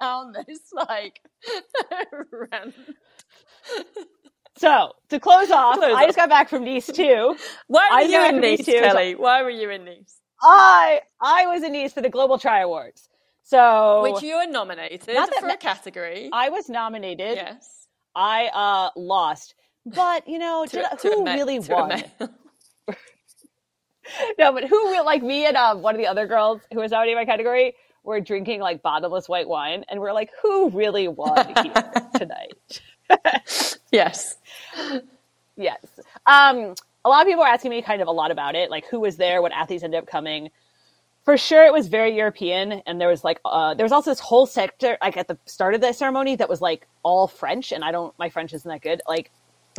down 0.00 0.32
this 0.46 0.60
like 0.72 1.20
rant. 2.50 2.74
So 4.56 4.92
to 5.08 5.20
close 5.20 5.50
off, 5.50 5.76
Close 5.76 5.90
I 5.90 6.00
off. 6.00 6.04
just 6.06 6.16
got 6.16 6.28
back 6.28 6.48
from 6.48 6.64
Nice 6.64 6.86
too. 6.86 7.36
Why 7.68 7.88
I 7.92 8.02
were 8.04 8.08
you 8.10 8.24
in 8.26 8.40
Nice, 8.40 8.64
too. 8.64 8.72
Kelly? 8.72 9.14
Why 9.14 9.42
were 9.42 9.50
you 9.50 9.70
in 9.70 9.84
Nice? 9.84 10.20
I 10.42 11.00
I 11.20 11.46
was 11.46 11.62
in 11.62 11.72
Nice 11.72 11.92
for 11.92 12.00
the 12.02 12.08
Global 12.10 12.38
Tri 12.38 12.60
Awards. 12.60 13.08
So 13.42 14.02
Which 14.02 14.22
you 14.22 14.36
were 14.36 14.46
nominated 14.46 15.02
for 15.02 15.12
ma- 15.14 15.52
a 15.52 15.56
category. 15.56 16.30
I 16.32 16.48
was 16.50 16.68
nominated. 16.68 17.36
yes. 17.36 17.86
I 18.14 18.46
uh 18.52 18.90
lost. 18.98 19.54
But 19.86 20.28
you 20.28 20.38
know, 20.38 20.66
To- 20.66 20.76
did, 20.76 20.98
to 21.00 21.08
who 21.08 21.18
admit- 21.20 21.34
really 21.36 21.58
won? 21.60 22.02
No, 24.38 24.52
but 24.52 24.64
who 24.64 24.90
re- 24.90 25.00
like 25.00 25.22
me 25.22 25.46
and 25.46 25.56
um, 25.56 25.82
one 25.82 25.94
of 25.94 25.98
the 26.00 26.06
other 26.06 26.26
girls 26.26 26.60
who 26.72 26.80
was 26.80 26.90
nominated 26.90 27.18
in 27.18 27.22
my 27.22 27.30
category 27.30 27.74
were 28.04 28.20
drinking 28.20 28.60
like 28.60 28.82
bottomless 28.82 29.28
white 29.28 29.48
wine, 29.48 29.84
and 29.88 30.00
we're 30.00 30.12
like, 30.12 30.30
who 30.42 30.70
really 30.70 31.08
won 31.08 31.46
here 31.62 31.92
tonight? 32.16 32.80
yes. 33.92 34.36
Yes. 35.56 35.84
Um, 36.26 36.74
a 37.04 37.08
lot 37.08 37.22
of 37.22 37.26
people 37.28 37.42
are 37.42 37.48
asking 37.48 37.70
me 37.70 37.82
kind 37.82 38.02
of 38.02 38.08
a 38.08 38.12
lot 38.12 38.30
about 38.30 38.54
it, 38.54 38.70
like 38.70 38.86
who 38.86 39.00
was 39.00 39.16
there, 39.16 39.42
what 39.42 39.52
athletes 39.52 39.82
ended 39.82 39.98
up 40.02 40.06
coming. 40.06 40.50
For 41.24 41.36
sure, 41.36 41.64
it 41.64 41.72
was 41.72 41.88
very 41.88 42.16
European, 42.16 42.82
and 42.86 43.00
there 43.00 43.08
was 43.08 43.22
like 43.24 43.40
uh, 43.44 43.74
there 43.74 43.84
was 43.84 43.92
also 43.92 44.10
this 44.10 44.20
whole 44.20 44.46
sector 44.46 44.96
like 45.02 45.16
at 45.16 45.28
the 45.28 45.38
start 45.44 45.74
of 45.74 45.80
the 45.80 45.92
ceremony 45.92 46.36
that 46.36 46.48
was 46.48 46.60
like 46.60 46.86
all 47.02 47.28
French, 47.28 47.72
and 47.72 47.84
I 47.84 47.92
don't 47.92 48.18
my 48.18 48.30
French 48.30 48.54
isn't 48.54 48.68
that 48.68 48.80
good, 48.80 49.02
like, 49.06 49.30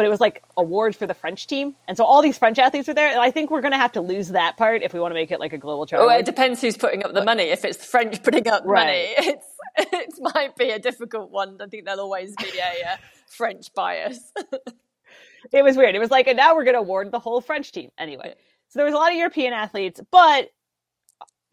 but 0.01 0.07
it 0.07 0.09
was 0.09 0.19
like 0.19 0.41
awards 0.57 0.97
for 0.97 1.05
the 1.05 1.13
French 1.13 1.45
team, 1.45 1.75
and 1.87 1.95
so 1.95 2.03
all 2.03 2.23
these 2.23 2.39
French 2.39 2.57
athletes 2.57 2.87
were 2.87 2.95
there, 2.95 3.07
and 3.11 3.19
I 3.19 3.29
think 3.29 3.51
we're 3.51 3.61
gonna 3.61 3.77
have 3.77 3.91
to 3.91 4.01
lose 4.01 4.29
that 4.29 4.57
part 4.57 4.81
if 4.81 4.95
we 4.95 4.99
want 4.99 5.11
to 5.11 5.13
make 5.13 5.29
it 5.29 5.39
like 5.39 5.53
a 5.53 5.59
global 5.59 5.81
Well, 5.81 5.85
challenge. 5.85 6.19
it 6.21 6.25
depends 6.25 6.59
who's 6.59 6.75
putting 6.75 7.03
up 7.05 7.13
the 7.13 7.23
money. 7.23 7.43
If 7.43 7.63
it's 7.63 7.77
the 7.77 7.83
French 7.85 8.23
putting 8.23 8.47
up 8.47 8.63
Right. 8.65 9.13
money, 9.17 9.29
it's 9.35 9.45
it 9.77 10.13
might 10.33 10.55
be 10.55 10.71
a 10.71 10.79
difficult 10.79 11.29
one. 11.29 11.57
I 11.61 11.67
think 11.67 11.85
there'll 11.85 11.99
always 12.01 12.35
be 12.37 12.49
a 12.57 12.93
uh, 12.93 12.97
French 13.27 13.71
bias. 13.75 14.19
it 15.53 15.63
was 15.63 15.77
weird. 15.77 15.93
It 15.93 15.99
was 15.99 16.09
like, 16.11 16.27
and 16.27 16.37
now 16.37 16.55
we're 16.55 16.63
going 16.63 16.73
to 16.75 16.79
award 16.81 17.11
the 17.11 17.19
whole 17.19 17.41
French 17.41 17.71
team 17.71 17.91
anyway. 17.99 18.33
So 18.69 18.79
there 18.79 18.85
was 18.85 18.93
a 18.95 18.97
lot 18.97 19.11
of 19.11 19.17
European 19.17 19.53
athletes, 19.53 20.01
but 20.11 20.49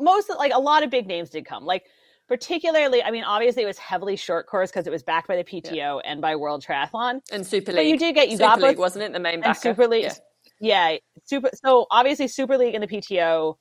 most 0.00 0.30
like 0.30 0.52
a 0.54 0.58
lot 0.60 0.82
of 0.84 0.90
big 0.90 1.06
names 1.06 1.30
did 1.30 1.44
come. 1.44 1.64
Like 1.66 1.84
particularly, 2.28 3.02
I 3.02 3.10
mean, 3.10 3.24
obviously 3.24 3.62
it 3.62 3.66
was 3.66 3.78
heavily 3.78 4.16
short 4.16 4.46
course 4.46 4.70
because 4.70 4.86
it 4.86 4.90
was 4.90 5.02
backed 5.02 5.26
by 5.28 5.36
the 5.36 5.44
PTO 5.44 6.00
and 6.04 6.20
by 6.20 6.36
World 6.36 6.64
Triathlon. 6.64 7.20
and 7.32 7.46
Super 7.46 7.72
League. 7.72 7.78
But 7.78 7.86
you 7.86 7.98
did 7.98 8.14
get 8.14 8.28
you 8.28 8.36
Super 8.36 8.48
got 8.48 8.60
League, 8.60 8.76
both 8.76 8.80
wasn't 8.80 9.04
it? 9.04 9.12
The 9.12 9.18
main 9.20 9.34
and 9.34 9.42
backer. 9.42 9.60
Super 9.60 9.88
League. 9.88 10.04
Yeah. 10.04 10.14
Yeah, 10.60 10.96
super. 11.24 11.50
So 11.64 11.86
obviously, 11.90 12.26
Super 12.28 12.58
League 12.58 12.74
and 12.74 12.82
the 12.82 12.88
PTO 12.88 13.56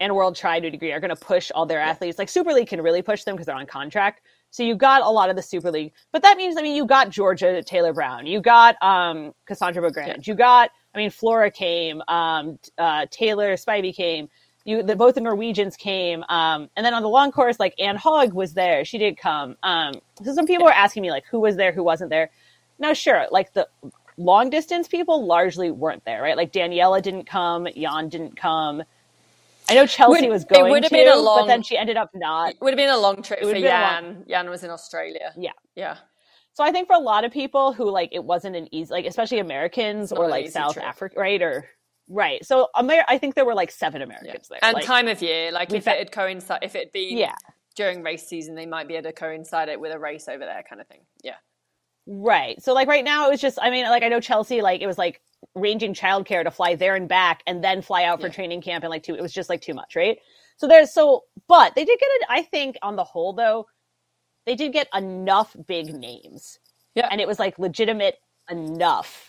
and 0.00 0.14
World 0.14 0.36
Tri 0.36 0.60
to 0.60 0.68
a 0.68 0.70
degree 0.70 0.92
are 0.92 1.00
going 1.00 1.14
to 1.14 1.16
push 1.16 1.50
all 1.54 1.66
their 1.66 1.80
athletes. 1.80 2.18
Like 2.18 2.28
Super 2.28 2.52
League 2.52 2.68
can 2.68 2.80
really 2.80 3.02
push 3.02 3.24
them 3.24 3.34
because 3.34 3.46
they're 3.46 3.56
on 3.56 3.66
contract. 3.66 4.20
So 4.50 4.62
you 4.62 4.76
got 4.76 5.02
a 5.02 5.08
lot 5.08 5.28
of 5.30 5.36
the 5.36 5.42
Super 5.42 5.70
League, 5.70 5.92
but 6.12 6.22
that 6.22 6.36
means 6.36 6.56
I 6.56 6.62
mean 6.62 6.74
you 6.76 6.86
got 6.86 7.10
Georgia 7.10 7.62
Taylor 7.62 7.92
Brown, 7.92 8.26
you 8.26 8.40
got 8.40 8.76
um, 8.82 9.32
Cassandra 9.46 9.82
Beaugrand, 9.82 10.26
you 10.26 10.34
got 10.34 10.70
I 10.94 10.98
mean 10.98 11.10
Flora 11.10 11.50
came, 11.50 12.02
um, 12.08 12.58
uh, 12.78 13.06
Taylor 13.10 13.54
Spivey 13.54 13.94
came. 13.94 14.28
You, 14.68 14.82
the, 14.82 14.94
both 14.96 15.14
the 15.14 15.22
Norwegians 15.22 15.76
came, 15.76 16.22
um, 16.28 16.68
and 16.76 16.84
then 16.84 16.92
on 16.92 17.02
the 17.02 17.08
long 17.08 17.32
course, 17.32 17.58
like 17.58 17.74
Anne 17.78 17.96
Haug 17.96 18.34
was 18.34 18.52
there. 18.52 18.84
She 18.84 18.98
did 18.98 19.16
come. 19.16 19.56
Um, 19.62 19.94
so 20.22 20.34
some 20.34 20.46
people 20.46 20.66
were 20.66 20.72
asking 20.72 21.02
me 21.02 21.10
like 21.10 21.24
who 21.30 21.40
was 21.40 21.56
there, 21.56 21.72
who 21.72 21.82
wasn't 21.82 22.10
there. 22.10 22.28
No, 22.78 22.92
sure, 22.92 23.26
like 23.30 23.54
the 23.54 23.66
long 24.18 24.50
distance 24.50 24.86
people 24.86 25.24
largely 25.24 25.70
weren't 25.70 26.04
there, 26.04 26.20
right? 26.20 26.36
Like 26.36 26.52
Daniela 26.52 27.00
didn't 27.00 27.24
come, 27.24 27.66
Jan 27.74 28.10
didn't 28.10 28.36
come. 28.36 28.82
I 29.70 29.74
know 29.74 29.86
Chelsea 29.86 30.22
Would- 30.22 30.30
was 30.30 30.42
it 30.44 30.48
going 30.50 30.70
would 30.70 30.82
have 30.82 30.90
to, 30.90 30.96
been 30.96 31.08
a 31.08 31.16
long, 31.16 31.42
but 31.42 31.46
then 31.46 31.62
she 31.62 31.76
ended 31.78 31.96
up 31.96 32.10
not. 32.14 32.50
It 32.50 32.60
would 32.60 32.72
have 32.74 32.76
been 32.76 32.90
a 32.90 32.98
long 32.98 33.22
trip 33.22 33.40
for 33.40 33.46
would 33.46 33.56
have 33.56 33.62
been 33.64 33.72
a 33.72 33.80
long- 33.80 34.14
Jan. 34.16 34.24
Jan 34.28 34.50
was 34.50 34.64
in 34.64 34.70
Australia. 34.70 35.32
Yeah. 35.36 35.52
Yeah. 35.76 35.96
So 36.52 36.64
I 36.64 36.72
think 36.72 36.88
for 36.88 36.96
a 36.96 37.00
lot 37.00 37.24
of 37.24 37.32
people 37.32 37.72
who 37.72 37.88
like 37.90 38.10
it 38.12 38.24
wasn't 38.24 38.56
an 38.56 38.68
easy, 38.74 38.92
like 38.92 39.06
especially 39.06 39.38
Americans 39.38 40.12
or 40.12 40.28
like 40.28 40.50
South 40.50 40.74
trip. 40.74 40.84
Africa, 40.84 41.14
right? 41.18 41.40
Or 41.40 41.68
right. 42.08 42.44
So 42.44 42.68
Amer- 42.78 43.04
I 43.08 43.18
think 43.18 43.34
there 43.34 43.44
were 43.44 43.54
like 43.54 43.70
seven 43.70 44.02
Americans 44.02 44.48
there. 44.48 44.58
And 44.62 44.74
Like, 44.74 44.84
time 44.84 45.08
of 45.08 45.20
year, 45.22 45.52
like 45.52 45.72
if 45.72 45.84
fa- 45.84 45.94
it 45.94 45.98
had 45.98 46.12
coincide, 46.12 46.60
if 46.62 46.74
it 46.74 46.78
had 46.86 46.92
been 46.92 47.16
Yeah. 47.16 47.34
during 47.76 48.02
race 48.02 48.26
season, 48.26 48.54
they 48.54 48.66
might 48.66 48.88
be 48.88 48.94
able 48.94 49.10
to 49.10 49.12
coincide 49.12 49.68
it 49.68 49.78
with 49.80 49.92
a 49.92 49.98
race 49.98 50.28
over 50.28 50.44
there, 50.44 50.62
kind 50.68 50.80
of 50.80 50.86
thing. 50.88 51.00
Yeah. 51.22 51.36
Right. 52.06 52.60
So 52.62 52.72
like 52.72 52.88
right 52.88 53.04
now 53.04 53.26
it 53.26 53.30
was 53.30 53.40
just 53.40 53.58
I 53.60 53.70
mean 53.70 53.84
like 53.84 54.02
I 54.02 54.08
know 54.08 54.20
Chelsea 54.20 54.62
like 54.62 54.80
it 54.80 54.86
was 54.86 54.96
like 54.98 55.20
ranging 55.54 55.92
childcare 55.94 56.42
to 56.42 56.50
fly 56.50 56.74
there 56.74 56.94
and 56.96 57.06
back 57.08 57.42
and 57.46 57.62
then 57.62 57.82
fly 57.82 58.04
out 58.04 58.20
for 58.20 58.28
Yeah. 58.28 58.32
training 58.32 58.62
camp 58.62 58.82
and 58.82 58.90
like 58.90 59.02
two 59.02 59.14
it 59.14 59.20
was 59.20 59.32
just 59.32 59.50
like 59.50 59.60
too 59.60 59.74
much, 59.74 59.94
right? 59.94 60.18
So 60.56 60.66
there's 60.66 60.92
so 60.94 61.24
but 61.48 61.74
they 61.74 61.84
did 61.84 61.98
get 62.00 62.08
it 62.10 62.22
I 62.30 62.42
think 62.42 62.76
on 62.82 62.96
the 62.96 63.04
whole 63.04 63.34
though 63.34 63.66
they 64.46 64.54
did 64.54 64.72
get 64.72 64.88
enough 64.94 65.54
big 65.66 65.92
names. 65.94 66.58
Yeah. 66.94 67.08
And 67.10 67.20
it 67.20 67.28
was 67.28 67.38
like 67.38 67.58
legitimate 67.58 68.16
enough 68.50 69.27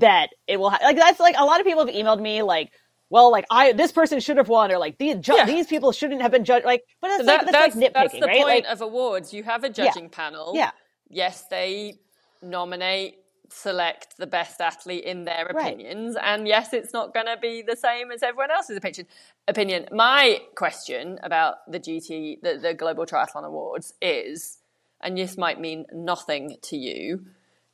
that 0.00 0.28
it 0.46 0.58
will 0.58 0.70
ha- 0.70 0.78
like 0.82 0.96
that's 0.96 1.20
like 1.20 1.34
a 1.38 1.44
lot 1.44 1.60
of 1.60 1.66
people 1.66 1.84
have 1.86 1.94
emailed 1.94 2.20
me 2.20 2.42
like 2.42 2.70
well 3.10 3.30
like 3.30 3.46
I 3.50 3.72
this 3.72 3.92
person 3.92 4.20
should 4.20 4.36
have 4.36 4.48
won 4.48 4.70
or 4.72 4.78
like 4.78 4.98
these 4.98 5.16
ju- 5.16 5.34
Yeah. 5.36 5.46
these 5.46 5.66
people 5.66 5.92
shouldn't 5.92 6.22
have 6.22 6.30
been 6.32 6.44
judged 6.44 6.64
like 6.66 6.84
but 7.00 7.08
that's 7.08 7.26
That- 7.26 7.42
like 7.44 7.52
that's, 7.52 7.76
like 7.76 7.84
nitpicking, 7.84 7.94
that's 7.94 8.12
the 8.20 8.26
right? 8.26 8.36
point 8.36 8.64
Like 8.64 8.72
of 8.72 8.80
awards. 8.80 9.32
You 9.32 9.42
have 9.44 9.64
a 9.64 9.70
judging 9.70 10.08
panel. 10.10 10.52
yeah. 10.54 10.70
Yes, 11.10 11.44
they 11.50 11.94
nominate, 12.42 13.16
select 13.50 14.16
the 14.18 14.26
best 14.26 14.60
athlete 14.60 15.04
in 15.04 15.24
their 15.24 15.46
Right. 15.52 15.72
opinions, 15.72 16.16
and 16.22 16.46
yes, 16.46 16.72
it's 16.74 16.92
not 16.92 17.14
going 17.14 17.26
to 17.26 17.38
be 17.40 17.62
the 17.62 17.76
same 17.76 18.10
as 18.10 18.22
everyone 18.22 18.50
else's 18.50 18.76
opinion. 18.76 19.06
Opinion. 19.48 19.88
My 19.90 20.42
question 20.54 21.18
about 21.22 21.54
the 21.70 21.80
GT, 21.80 22.40
the, 22.42 22.58
the 22.60 22.74
Global 22.74 23.06
Triathlon 23.06 23.44
Awards, 23.44 23.94
is, 24.02 24.58
and 25.00 25.16
this 25.16 25.38
might 25.38 25.58
mean 25.58 25.86
nothing 25.92 26.58
to 26.62 26.76
you. 26.76 27.24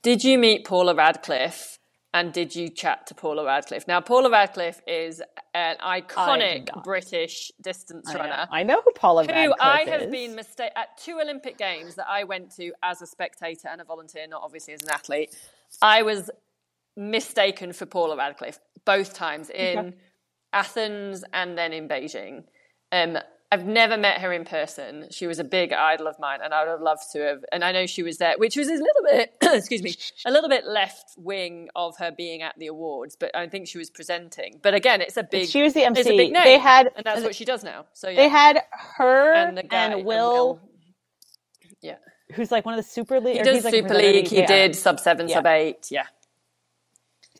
Did 0.02 0.22
you 0.22 0.38
meet 0.38 0.64
Paula 0.64 0.94
Radcliffe? 0.94 1.78
And 2.14 2.32
did 2.32 2.54
you 2.54 2.68
chat 2.68 3.08
to 3.08 3.14
Paula 3.14 3.44
Radcliffe? 3.44 3.88
Now, 3.88 4.00
Paula 4.00 4.30
Radcliffe 4.30 4.80
is 4.86 5.20
an 5.52 5.76
iconic. 5.78 6.68
British 6.84 7.50
distance 7.60 8.08
I 8.08 8.12
know. 8.12 8.18
runner 8.20 8.46
I 8.52 8.62
know 8.62 8.80
who 8.82 8.92
Paula 8.92 9.24
who 9.24 9.32
Radcliffe 9.32 9.58
I 9.60 9.80
have 9.88 10.02
is. 10.02 10.10
been 10.12 10.36
mistake 10.36 10.70
at 10.76 10.96
two 10.96 11.18
Olympic 11.20 11.58
Games 11.58 11.96
that 11.96 12.06
I 12.08 12.22
went 12.22 12.54
to 12.54 12.72
as 12.84 13.02
a 13.02 13.06
spectator 13.06 13.66
and 13.66 13.80
a 13.80 13.84
volunteer, 13.84 14.28
not 14.28 14.42
obviously 14.44 14.74
as 14.74 14.82
an 14.82 14.90
athlete. 14.90 15.36
I 15.82 16.02
was 16.02 16.30
mistaken 16.96 17.72
for 17.72 17.84
Paula 17.84 18.16
Radcliffe 18.16 18.60
both 18.84 19.12
times 19.14 19.50
in 19.50 19.94
Athens 20.52 21.24
and 21.32 21.58
then 21.58 21.72
in 21.72 21.88
Beijing. 21.88 22.44
Um, 22.92 23.18
I've 23.54 23.64
never 23.64 23.96
met 23.96 24.20
her 24.20 24.32
in 24.32 24.44
person. 24.44 25.06
She 25.10 25.28
was 25.28 25.38
a 25.38 25.44
big 25.44 25.72
idol 25.72 26.08
of 26.08 26.18
mine, 26.18 26.40
and 26.42 26.52
I 26.52 26.64
would 26.64 26.70
have 26.70 26.80
loved 26.80 27.04
to 27.12 27.20
have. 27.20 27.44
And 27.52 27.62
I 27.62 27.70
know 27.70 27.86
she 27.86 28.02
was 28.02 28.18
there, 28.18 28.34
which 28.36 28.56
was 28.56 28.68
a 28.68 28.72
little 28.72 29.02
bit, 29.04 29.32
excuse 29.42 29.80
me, 29.80 29.94
a 30.26 30.32
little 30.32 30.48
bit 30.48 30.64
left 30.66 31.14
wing 31.16 31.68
of 31.76 31.96
her 31.98 32.10
being 32.10 32.42
at 32.42 32.54
the 32.58 32.66
awards. 32.66 33.14
But 33.14 33.30
I 33.36 33.46
think 33.48 33.68
she 33.68 33.78
was 33.78 33.90
presenting. 33.90 34.58
But 34.60 34.74
again, 34.74 35.00
it's 35.00 35.16
a 35.16 35.22
big. 35.22 35.48
She 35.48 35.62
was 35.62 35.72
the 35.72 35.84
MC. 35.84 36.16
name. 36.16 36.32
They 36.32 36.58
had 36.58 36.90
and 36.96 37.04
that's 37.04 37.22
what 37.22 37.36
she 37.36 37.44
does 37.44 37.62
now. 37.62 37.86
So 37.92 38.08
yeah. 38.08 38.16
They 38.16 38.28
had 38.28 38.60
her 38.96 39.32
and 39.32 39.50
and, 39.50 39.58
the 39.58 39.62
guy 39.62 39.94
Will, 39.94 40.60
yeah. 41.80 41.96
who's 42.34 42.50
like 42.50 42.64
one 42.64 42.74
of 42.74 42.84
the 42.84 42.90
Super 42.90 43.20
League. 43.20 43.36
He 43.36 43.42
does 43.44 43.64
like 43.64 43.72
Super. 43.72 43.94
League. 43.94 44.26
He 44.26 44.38
Yeah. 44.38 44.46
did 44.46 44.74
sub 44.74 44.98
seven, 44.98 45.28
Yeah. 45.28 45.34
sub 45.36 45.46
eight. 45.46 45.88
Yeah. 45.90 46.06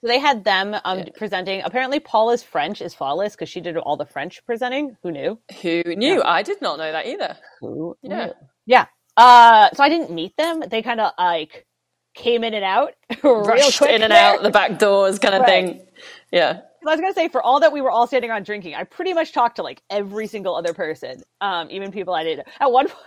So 0.05 0.09
they 0.09 0.19
had 0.19 0.45
them 0.45 0.77
um, 0.85 1.05
presenting. 1.17 1.63
Apparently, 1.65 1.99
Paula's 1.99 2.43
French 2.43 2.83
is 2.83 2.93
flawless 2.93 3.33
because 3.35 3.49
she 3.49 3.63
did 3.63 3.79
all 3.79 3.97
the 3.97 4.05
French 4.05 4.45
presenting. 4.45 4.99
Who 5.03 5.11
knew? 5.11 5.39
Who 5.63 5.83
knew? 5.97 6.23
I 6.23 6.43
did 6.43 6.61
not 6.61 6.77
know 6.77 6.93
that 6.93 7.07
either. 7.07 7.39
Who 7.61 7.97
Yeah. 8.03 8.27
knew? 8.27 8.33
Yeah. 8.67 8.87
Uh, 9.17 9.71
so 9.73 9.83
I 9.83 9.89
didn't 9.89 10.11
meet 10.11 10.37
them. 10.37 10.63
They 10.69 10.83
kind 10.83 11.01
of 11.01 11.13
like 11.19 11.65
came 12.13 12.45
in 12.45 12.53
and 12.53 12.65
out 12.65 12.93
real 13.23 13.45
Rushed 13.45 13.79
quick 13.79 13.93
in 13.93 14.03
and 14.03 14.13
there. 14.13 14.35
out 14.35 14.43
the 14.43 14.51
back 14.51 14.79
doors, 14.79 15.19
kind 15.19 15.37
of 15.37 15.41
Right. 15.41 15.49
thing. 15.49 15.87
Yeah. 16.31 16.61
I 16.87 16.91
was 16.91 17.01
gonna 17.01 17.15
say, 17.15 17.29
for 17.29 17.43
all 17.43 17.61
that 17.61 17.73
we 17.73 17.81
were 17.81 17.91
all 17.91 18.07
standing 18.07 18.31
around 18.31 18.45
drinking, 18.45 18.75
I 18.75 18.85
pretty 18.85 19.15
much 19.15 19.33
talked 19.33 19.57
to 19.57 19.63
like 19.63 19.81
every 19.89 20.27
single 20.27 20.55
other 20.55 20.75
person, 20.75 21.23
um, 21.41 21.71
even 21.71 21.91
people 21.91 22.13
I 22.13 22.25
didn't. 22.25 22.47
At 22.61 22.71
one 22.71 22.89
point, 22.89 23.01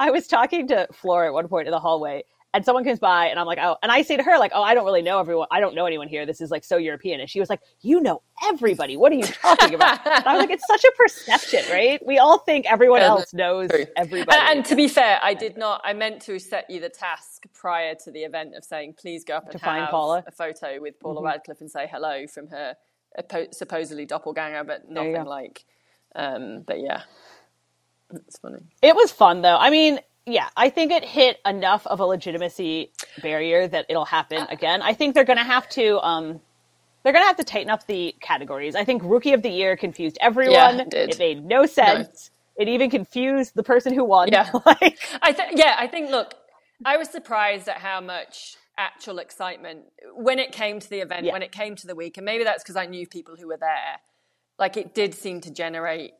I 0.00 0.10
was 0.10 0.26
talking 0.26 0.66
to 0.66 0.88
Flora 0.92 1.28
at 1.28 1.32
one 1.32 1.46
point 1.46 1.68
in 1.68 1.70
the 1.70 1.78
hallway, 1.78 2.24
and 2.54 2.64
someone 2.64 2.84
comes 2.84 3.00
by 3.00 3.26
and 3.26 3.38
I'm 3.38 3.46
like, 3.46 3.58
oh, 3.60 3.76
and 3.82 3.92
I 3.92 4.02
say 4.02 4.16
to 4.16 4.22
her, 4.22 4.38
like, 4.38 4.52
oh, 4.54 4.62
I 4.62 4.74
don't 4.74 4.86
really 4.86 5.02
know 5.02 5.18
everyone. 5.18 5.48
I 5.50 5.60
don't 5.60 5.74
know 5.74 5.86
anyone 5.86 6.08
here. 6.08 6.24
This 6.24 6.40
is 6.40 6.50
like 6.50 6.64
so 6.64 6.76
European. 6.78 7.20
And 7.20 7.28
she 7.28 7.40
was 7.40 7.50
like, 7.50 7.60
you 7.82 8.00
know 8.00 8.22
everybody. 8.46 8.96
What 8.96 9.12
are 9.12 9.16
you 9.16 9.24
talking 9.24 9.74
about? 9.74 10.00
and 10.06 10.24
I 10.26 10.34
was 10.34 10.40
like, 10.40 10.50
it's 10.50 10.66
such 10.66 10.84
a 10.84 10.92
perception, 10.96 11.64
right? 11.70 12.00
We 12.06 12.18
all 12.18 12.38
think 12.38 12.66
everyone 12.70 13.00
Yeah, 13.00 13.08
else 13.08 13.34
knows 13.34 13.70
True. 13.70 13.86
everybody. 13.96 14.38
And, 14.38 14.58
and 14.58 14.66
to 14.66 14.76
be 14.76 14.88
fair, 14.88 15.18
I 15.22 15.34
did 15.34 15.58
not. 15.58 15.82
I 15.84 15.92
meant 15.92 16.22
to 16.22 16.38
set 16.38 16.70
you 16.70 16.80
the 16.80 16.88
task 16.88 17.44
prior 17.52 17.94
to 18.04 18.10
the 18.10 18.20
event 18.20 18.54
of 18.54 18.64
saying, 18.64 18.94
please 18.98 19.24
go 19.24 19.36
up 19.36 19.44
and 19.44 19.52
To 19.52 19.58
find 19.58 19.80
have 19.82 19.90
Paula? 19.90 20.24
a 20.26 20.32
photo 20.32 20.80
with 20.80 20.98
Paula 21.00 21.20
Mhm. 21.20 21.24
Radcliffe 21.24 21.60
and 21.60 21.70
say 21.70 21.88
hello 21.90 22.26
from 22.26 22.48
her 22.48 22.76
supposedly 23.52 24.06
doppelganger, 24.06 24.64
but 24.64 24.88
nothing 24.88 25.24
like. 25.24 25.64
Um, 26.16 26.62
but 26.66 26.80
yeah, 26.80 27.02
it's 28.14 28.38
funny. 28.38 28.58
It 28.82 28.94
was 28.94 29.10
fun 29.12 29.42
though. 29.42 29.56
I 29.56 29.70
mean, 29.70 29.98
yeah, 30.26 30.48
I 30.56 30.70
think 30.70 30.90
it 30.92 31.04
hit 31.04 31.38
enough 31.46 31.86
of 31.86 32.00
a 32.00 32.04
legitimacy 32.04 32.90
barrier 33.22 33.68
that 33.68 33.86
it'll 33.88 34.06
happen 34.06 34.46
again. 34.48 34.82
I 34.82 34.94
think 34.94 35.14
they're 35.14 35.24
going 35.24 35.38
to 35.38 35.44
have 35.44 35.68
to 35.70 35.98
um 36.00 36.40
they're 37.02 37.12
going 37.12 37.22
to 37.22 37.26
have 37.26 37.36
to 37.36 37.44
tighten 37.44 37.68
up 37.70 37.86
the 37.86 38.14
categories. 38.20 38.74
I 38.74 38.84
think 38.84 39.02
rookie 39.04 39.34
of 39.34 39.42
the 39.42 39.50
year 39.50 39.76
confused 39.76 40.16
everyone. 40.22 40.80
it 40.80 40.90
did. 40.90 41.18
made 41.18 41.44
no 41.44 41.66
sense. 41.66 42.30
It 42.56 42.68
even 42.68 42.88
confused 42.88 43.54
the 43.54 43.62
person 43.62 43.92
who 43.92 44.04
won. 44.04 44.28
Yeah. 44.32 44.50
like, 44.66 44.98
I 45.20 45.32
think, 45.32 45.58
yeah, 45.58 45.74
I 45.78 45.86
think. 45.86 46.10
Look, 46.10 46.34
I 46.84 46.96
was 46.96 47.10
surprised 47.10 47.68
at 47.68 47.78
how 47.78 48.00
much 48.00 48.56
actual 48.78 49.18
excitement 49.18 49.84
when 50.14 50.38
it 50.38 50.52
came 50.52 50.80
to 50.80 50.88
the 50.88 51.00
event, 51.00 51.26
Yeah. 51.26 51.32
when 51.32 51.42
it 51.42 51.52
came 51.52 51.76
to 51.76 51.86
the 51.86 51.94
week, 51.94 52.16
and 52.16 52.24
maybe 52.24 52.44
that's 52.44 52.62
because 52.62 52.76
I 52.76 52.86
knew 52.86 53.06
people 53.06 53.36
who 53.36 53.48
were 53.48 53.58
there. 53.58 54.00
Like 54.58 54.76
it 54.76 54.94
did 54.94 55.14
seem 55.14 55.40
to 55.42 55.50
generate 55.50 56.12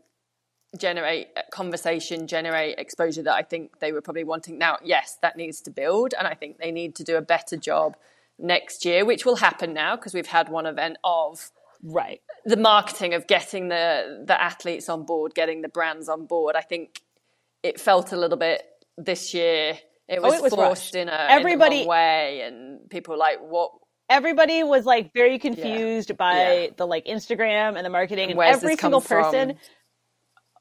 generate 0.78 1.28
uh, 1.36 1.42
conversation, 1.52 2.26
generate 2.26 2.78
exposure 2.78 3.22
that 3.22 3.34
I 3.34 3.42
think 3.42 3.80
they 3.80 3.92
were 3.92 4.00
probably 4.00 4.24
wanting. 4.24 4.58
Now, 4.58 4.78
yes, 4.82 5.18
that 5.22 5.36
needs 5.36 5.60
to 5.62 5.70
build, 5.70 6.14
and 6.18 6.26
I 6.26 6.34
think 6.34 6.58
they 6.58 6.70
need 6.70 6.94
to 6.96 7.04
do 7.04 7.16
a 7.16 7.22
better 7.22 7.56
job 7.56 7.96
next 8.38 8.84
year, 8.84 9.04
which 9.04 9.24
will 9.24 9.36
happen 9.36 9.72
now 9.72 9.96
because 9.96 10.14
we've 10.14 10.26
had 10.26 10.48
one 10.48 10.66
event 10.66 10.96
of 11.04 11.50
right. 11.82 12.20
the 12.44 12.56
marketing 12.56 13.14
of 13.14 13.26
getting 13.26 13.68
the 13.68 14.24
the 14.26 14.40
athletes 14.40 14.88
on 14.88 15.04
board, 15.04 15.34
getting 15.34 15.62
the 15.62 15.68
brands 15.68 16.08
on 16.08 16.26
board. 16.26 16.56
I 16.56 16.62
think 16.62 17.00
it 17.62 17.80
felt 17.80 18.12
a 18.12 18.16
little 18.16 18.38
bit 18.38 18.62
this 18.98 19.34
year. 19.34 19.78
It 20.08 20.18
oh, 20.18 20.22
was, 20.22 20.34
Oh, 20.34 20.36
it 20.36 20.42
was 20.42 20.54
forced 20.54 20.68
rushed. 20.68 20.94
in 20.96 21.08
a 21.08 21.26
Everybody- 21.30 21.82
in 21.82 21.88
way, 21.88 22.40
and 22.42 22.90
people 22.90 23.12
were 23.12 23.18
like, 23.18 23.38
"What? 23.40 23.70
Everybody 24.10 24.62
was 24.62 24.84
like 24.84 25.14
very 25.14 25.38
confused 25.38 26.14
by 26.18 26.34
Yeah. 26.34 26.66
the 26.76 26.86
like 26.86 27.06
Instagram 27.06 27.76
and 27.76 27.86
the 27.86 27.90
marketing 27.90 28.30
and 28.30 28.38
Where's 28.38 28.56
every 28.56 28.76
single 28.76 29.00
person 29.00 29.50
from?" 29.50 29.58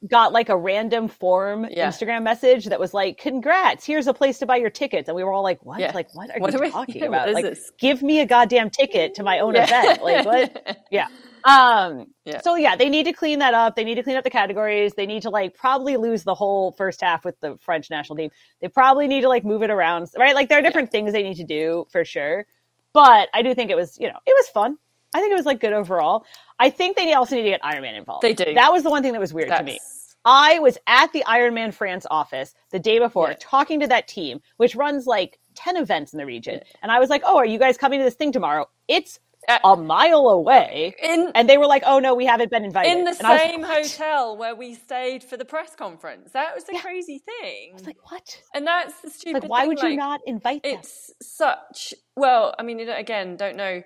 Got 0.08 0.34
like 0.34 0.50
a 0.50 0.58
random 0.58 1.08
form 1.08 1.66
Yeah. 1.72 1.88
Instagram 1.88 2.24
message 2.24 2.66
that 2.66 2.80
was 2.80 2.94
like, 2.94 3.18
"Congrats! 3.18 3.86
Here's 3.86 4.08
a 4.08 4.14
place 4.14 4.40
to 4.40 4.46
buy 4.46 4.58
your 4.58 4.70
tickets," 4.70 5.08
and 5.08 5.16
we 5.16 5.24
were 5.24 5.32
all 5.32 5.44
like, 5.44 5.64
"What? 5.66 5.80
Yeah. 5.80 5.92
Like, 5.94 6.14
what 6.14 6.30
are 6.30 6.40
What 6.40 6.52
you 6.54 6.60
are 6.60 6.62
we- 6.66 6.72
talking 6.72 7.00
what 7.02 7.08
about? 7.08 7.34
Like, 7.34 7.46
this?" 7.46 7.72
give 7.78 8.04
me 8.04 8.20
a 8.20 8.26
goddamn 8.26 8.70
ticket 8.70 9.14
to 9.16 9.24
my 9.24 9.40
own 9.40 9.54
Yeah. 9.56 9.64
event! 9.64 10.04
Like, 10.04 10.26
what? 10.26 10.78
yeah." 10.92 11.08
Um. 11.46 12.08
Yeah. 12.24 12.40
So 12.42 12.56
yeah, 12.56 12.76
they 12.78 12.88
need 12.88 13.04
to 13.04 13.12
clean 13.14 13.40
that 13.40 13.54
up. 13.54 13.76
They 13.76 13.84
need 13.84 13.96
to 13.96 14.04
clean 14.04 14.16
up 14.16 14.24
the 14.24 14.30
categories. 14.30 14.94
They 14.94 15.06
need 15.06 15.24
to 15.24 15.30
like 15.30 15.56
probably 15.56 15.98
lose 15.98 16.24
the 16.24 16.34
whole 16.34 16.72
first 16.72 17.02
half 17.02 17.26
with 17.26 17.38
the 17.42 17.58
French 17.60 17.90
national 17.90 18.16
team. 18.16 18.30
They 18.62 18.70
probably 18.70 19.08
need 19.08 19.22
to 19.22 19.28
like 19.30 19.44
move 19.44 19.62
it 19.62 19.70
around, 19.70 20.08
right? 20.18 20.36
Like 20.36 20.48
there 20.48 20.58
are 20.60 20.62
different 20.62 20.90
things 20.92 21.12
they 21.12 21.22
need 21.24 21.36
to 21.38 21.44
do 21.44 21.86
for 21.92 22.06
sure. 22.06 22.46
But 22.94 23.28
I 23.34 23.42
do 23.42 23.54
think 23.54 23.72
it 23.72 23.76
was, 23.76 23.98
you 24.00 24.08
know, 24.08 24.20
it 24.26 24.34
was 24.38 24.48
fun. 24.50 24.78
I 25.14 25.20
think 25.20 25.32
it 25.32 25.36
was 25.36 25.46
like 25.46 25.60
good 25.60 25.74
overall. 25.74 26.26
I 26.60 26.70
think 26.70 26.96
they 26.98 27.14
also 27.14 27.36
need 27.36 27.44
to 27.44 27.50
get 27.50 27.62
Ironman 27.62 27.98
involved. 27.98 28.24
They 28.24 28.34
do. 28.34 28.54
That 28.54 28.72
was 28.72 28.84
the 28.84 28.90
one 28.90 29.04
thing 29.04 29.14
that 29.14 29.22
was 29.22 29.34
weird 29.34 29.50
to 29.56 29.64
me. 29.64 29.80
I 30.26 30.60
was 30.60 30.78
at 30.88 31.12
the 31.14 31.24
Ironman 31.28 31.74
France 31.74 32.06
office 32.10 32.54
the 32.72 32.80
day 32.80 33.00
before 33.00 33.30
Yeah. 33.30 33.36
talking 33.40 33.80
to 33.82 33.88
that 33.88 34.08
team, 34.08 34.42
which 34.58 34.76
runs 34.76 35.06
like 35.06 35.40
10 35.56 35.78
events 35.78 36.14
in 36.14 36.18
the 36.20 36.26
region. 36.26 36.62
And 36.82 36.92
I 36.92 37.00
was 37.00 37.10
like, 37.10 37.24
Oh, 37.26 37.38
are 37.38 37.46
you 37.46 37.60
guys 37.60 37.78
coming 37.78 38.00
to 38.00 38.06
this 38.06 38.16
thing 38.16 38.32
tomorrow? 38.32 38.68
It's 38.88 39.20
Uh, 39.50 39.60
a 39.66 39.76
mile 39.76 40.30
away. 40.30 40.96
in 41.04 41.32
And 41.36 41.50
they 41.50 41.58
were 41.58 41.68
like, 41.68 41.84
Oh, 41.86 42.00
no, 42.00 42.16
we 42.16 42.26
haven't 42.26 42.52
been 42.52 42.64
invited. 42.64 42.98
in 42.98 43.04
the 43.04 43.14
And 43.20 43.28
same 43.28 43.62
like, 43.64 43.84
hotel 43.84 44.38
where 44.38 44.56
we 44.56 44.76
stayed 44.76 45.24
for 45.24 45.36
the 45.36 45.46
press 45.46 45.76
conference. 45.76 46.32
That 46.32 46.56
was 46.56 46.64
the 46.64 46.80
crazy 46.82 47.20
thing. 47.20 47.72
I 47.72 47.74
was 47.74 47.86
like, 47.86 47.98
What? 48.12 48.42
and 48.56 48.66
that's 48.66 49.02
the 49.02 49.10
stupid 49.10 49.44
Like, 49.44 49.52
why 49.52 49.60
thing, 49.62 49.68
would 49.68 49.82
you 49.82 49.98
not 49.98 50.22
invite 50.26 50.64
them? 50.64 50.80
it's 50.82 51.12
such 51.22 51.94
well 52.16 52.54
i 52.58 52.64
mean 52.64 52.80
again 52.90 53.36
don't 53.36 53.58
know 53.58 53.84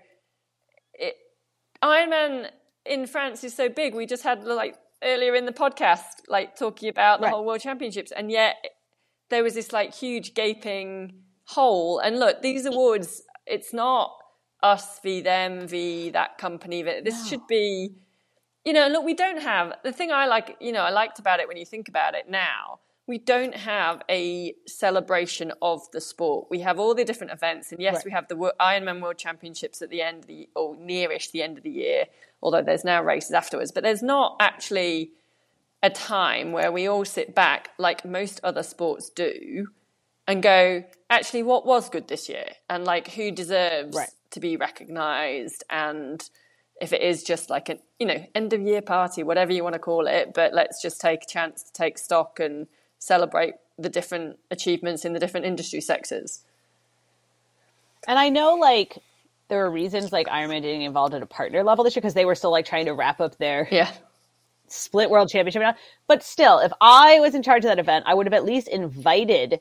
ironman 1.84 2.50
in 2.86 3.06
france 3.08 3.44
is 3.44 3.54
so 3.54 3.70
big 3.70 3.94
we 3.94 4.06
just 4.06 4.24
had 4.24 4.44
like 4.44 4.76
earlier 5.04 5.36
in 5.36 5.46
the 5.46 5.52
podcast 5.54 6.22
like 6.28 6.56
talking 6.56 6.90
about 6.90 7.20
the 7.20 7.26
Right. 7.26 7.34
whole 7.34 7.46
world 7.46 7.62
championships 7.62 8.12
and 8.12 8.32
yet 8.32 8.56
there 9.30 9.44
was 9.44 9.54
this 9.54 9.72
like 9.72 9.94
huge 9.94 10.34
gaping 10.34 11.22
hole 11.46 12.00
and 12.00 12.20
look 12.20 12.42
these 12.42 12.66
awards 12.66 13.22
it's 13.46 13.74
not 13.74 14.12
us 14.64 15.00
v 15.04 15.22
them 15.22 15.68
v 15.68 16.10
that 16.10 16.38
company 16.38 16.82
v- 16.82 17.02
this 17.04 17.24
No. 17.24 17.30
should 17.30 17.48
be 17.48 17.90
you 18.66 18.74
know 18.74 18.88
look 18.88 19.06
we 19.06 19.14
don't 19.14 19.42
have 19.42 19.74
the 19.84 19.92
thing 19.92 20.12
i 20.12 20.26
like 20.26 20.58
you 20.60 20.72
know 20.72 20.82
i 20.82 20.90
liked 20.90 21.20
about 21.20 21.40
it 21.40 21.48
when 21.48 21.58
you 21.58 21.66
think 21.66 21.88
about 21.88 22.16
it 22.16 22.28
now 22.30 22.80
we 23.08 23.18
don't 23.18 23.56
have 23.56 24.02
a 24.10 24.54
celebration 24.68 25.52
of 25.62 25.90
the 25.92 26.02
sport 26.02 26.48
we 26.50 26.60
have 26.60 26.78
all 26.80 26.94
the 26.94 27.06
different 27.06 27.32
events 27.34 27.72
and 27.72 27.82
yes 27.82 27.96
Right. 27.96 28.06
we 28.06 28.12
have 28.12 28.28
the 28.28 28.36
ironman 28.60 29.02
world 29.02 29.18
championships 29.18 29.82
at 29.82 29.90
the 29.90 30.02
end 30.02 30.20
of 30.20 30.28
the 30.28 30.50
or 30.56 30.76
nearish 30.76 31.32
the 31.32 31.42
end 31.42 31.58
of 31.58 31.64
the 31.64 31.72
year 31.72 32.06
although 32.42 32.62
there's 32.62 32.84
now 32.84 33.02
races 33.02 33.32
afterwards 33.32 33.72
but 33.72 33.84
there's 33.84 34.04
not 34.04 34.36
actually 34.40 35.12
a 35.84 35.90
time 35.90 36.52
where 36.52 36.72
we 36.72 36.88
all 36.88 37.06
sit 37.06 37.34
back 37.34 37.70
like 37.78 38.04
most 38.04 38.40
other 38.44 38.64
sports 38.64 39.10
do 39.10 39.68
and 40.28 40.44
go, 40.44 40.84
actually, 41.10 41.42
what 41.44 41.66
was 41.66 41.90
good 41.90 42.10
this 42.10 42.28
year? 42.28 42.50
And 42.70 42.84
like, 42.84 43.12
who 43.12 43.32
deserves 43.32 43.96
Right. 43.96 44.10
to 44.32 44.40
be 44.42 44.58
recognized? 44.58 45.64
And 45.70 46.28
if 46.82 46.92
it 46.92 47.02
is 47.02 47.24
just 47.24 47.50
like 47.50 47.70
an, 47.70 47.80
you 47.98 48.06
know, 48.06 48.26
end 48.36 48.52
of 48.52 48.62
year 48.62 48.82
party, 48.82 49.24
whatever 49.24 49.54
you 49.54 49.64
want 49.64 49.74
to 49.74 49.80
call 49.80 50.06
it, 50.08 50.34
but 50.34 50.54
let's 50.54 50.82
just 50.82 51.00
take 51.00 51.24
a 51.24 51.26
chance 51.28 51.64
to 51.64 51.72
take 51.72 51.98
stock 51.98 52.40
and 52.42 52.68
celebrate 53.00 53.56
the 53.78 53.90
different 53.90 54.38
achievements 54.52 55.06
in 55.06 55.14
the 55.14 55.20
different 55.20 55.46
industry 55.46 55.82
sectors. 55.82 56.44
And 58.08 58.18
I 58.18 58.30
know 58.30 58.56
like 58.56 58.98
there 59.50 59.60
were 59.60 59.72
reasons 59.72 60.12
like 60.12 60.28
Ironman 60.28 60.62
didn't 60.62 60.82
involved 60.82 61.14
at 61.14 61.22
a 61.22 61.26
partner 61.28 61.64
level 61.64 61.84
this 61.84 61.96
year 61.96 62.02
because 62.02 62.14
they 62.14 62.26
were 62.26 62.36
still 62.36 62.52
like 62.52 62.66
trying 62.66 62.86
to 62.86 62.94
wrap 62.94 63.20
up 63.22 63.38
their 63.38 63.68
Yeah. 63.72 63.92
split 64.68 65.10
world 65.10 65.30
championship. 65.30 65.78
But 66.08 66.24
still, 66.24 66.60
if 66.60 66.72
I 66.82 67.20
was 67.20 67.34
in 67.36 67.44
charge 67.44 67.64
of 67.64 67.70
that 67.70 67.80
event, 67.80 68.06
I 68.08 68.14
would 68.14 68.26
have 68.26 68.34
at 68.34 68.44
least 68.46 68.68
invited 68.68 69.60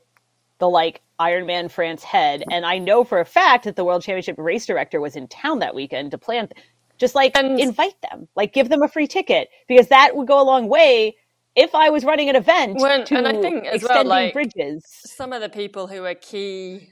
the 0.59 0.68
like 0.68 1.03
Ironman 1.20 1.70
France 1.70 2.03
head. 2.03 2.42
And 2.51 2.64
I 2.66 2.79
know 2.79 3.05
for 3.05 3.20
a 3.20 3.25
fact 3.25 3.64
that 3.64 3.77
the 3.77 3.85
world 3.85 4.03
championship 4.03 4.37
race 4.38 4.66
director 4.66 5.01
was 5.01 5.14
in 5.16 5.29
town 5.29 5.61
that 5.61 5.75
weekend 5.75 6.11
to 6.12 6.18
plan. 6.18 6.49
Just 6.99 7.14
like 7.14 7.37
And- 7.37 7.61
invite 7.61 8.01
them, 8.11 8.27
like 8.35 8.53
give 8.53 8.68
them 8.70 8.83
a 8.83 8.88
free 8.88 9.07
ticket 9.07 9.49
because 9.68 9.88
that 9.88 10.16
would 10.16 10.27
go 10.27 10.40
a 10.40 10.44
long 10.44 10.68
way. 10.68 11.16
If 11.57 11.75
I 11.75 11.88
was 11.90 12.05
running 12.05 12.29
an 12.29 12.37
event 12.37 12.77
Well, 12.79 13.05
to 13.05 13.16
and 13.16 13.27
I 13.27 13.33
think 13.40 13.64
as 13.64 13.83
well, 13.83 13.90
extending 14.03 14.09
like- 14.09 14.33
bridges, 14.35 14.85
some 15.05 15.33
of 15.33 15.40
the 15.40 15.49
people 15.49 15.87
who 15.87 16.05
are 16.05 16.14
key, 16.14 16.90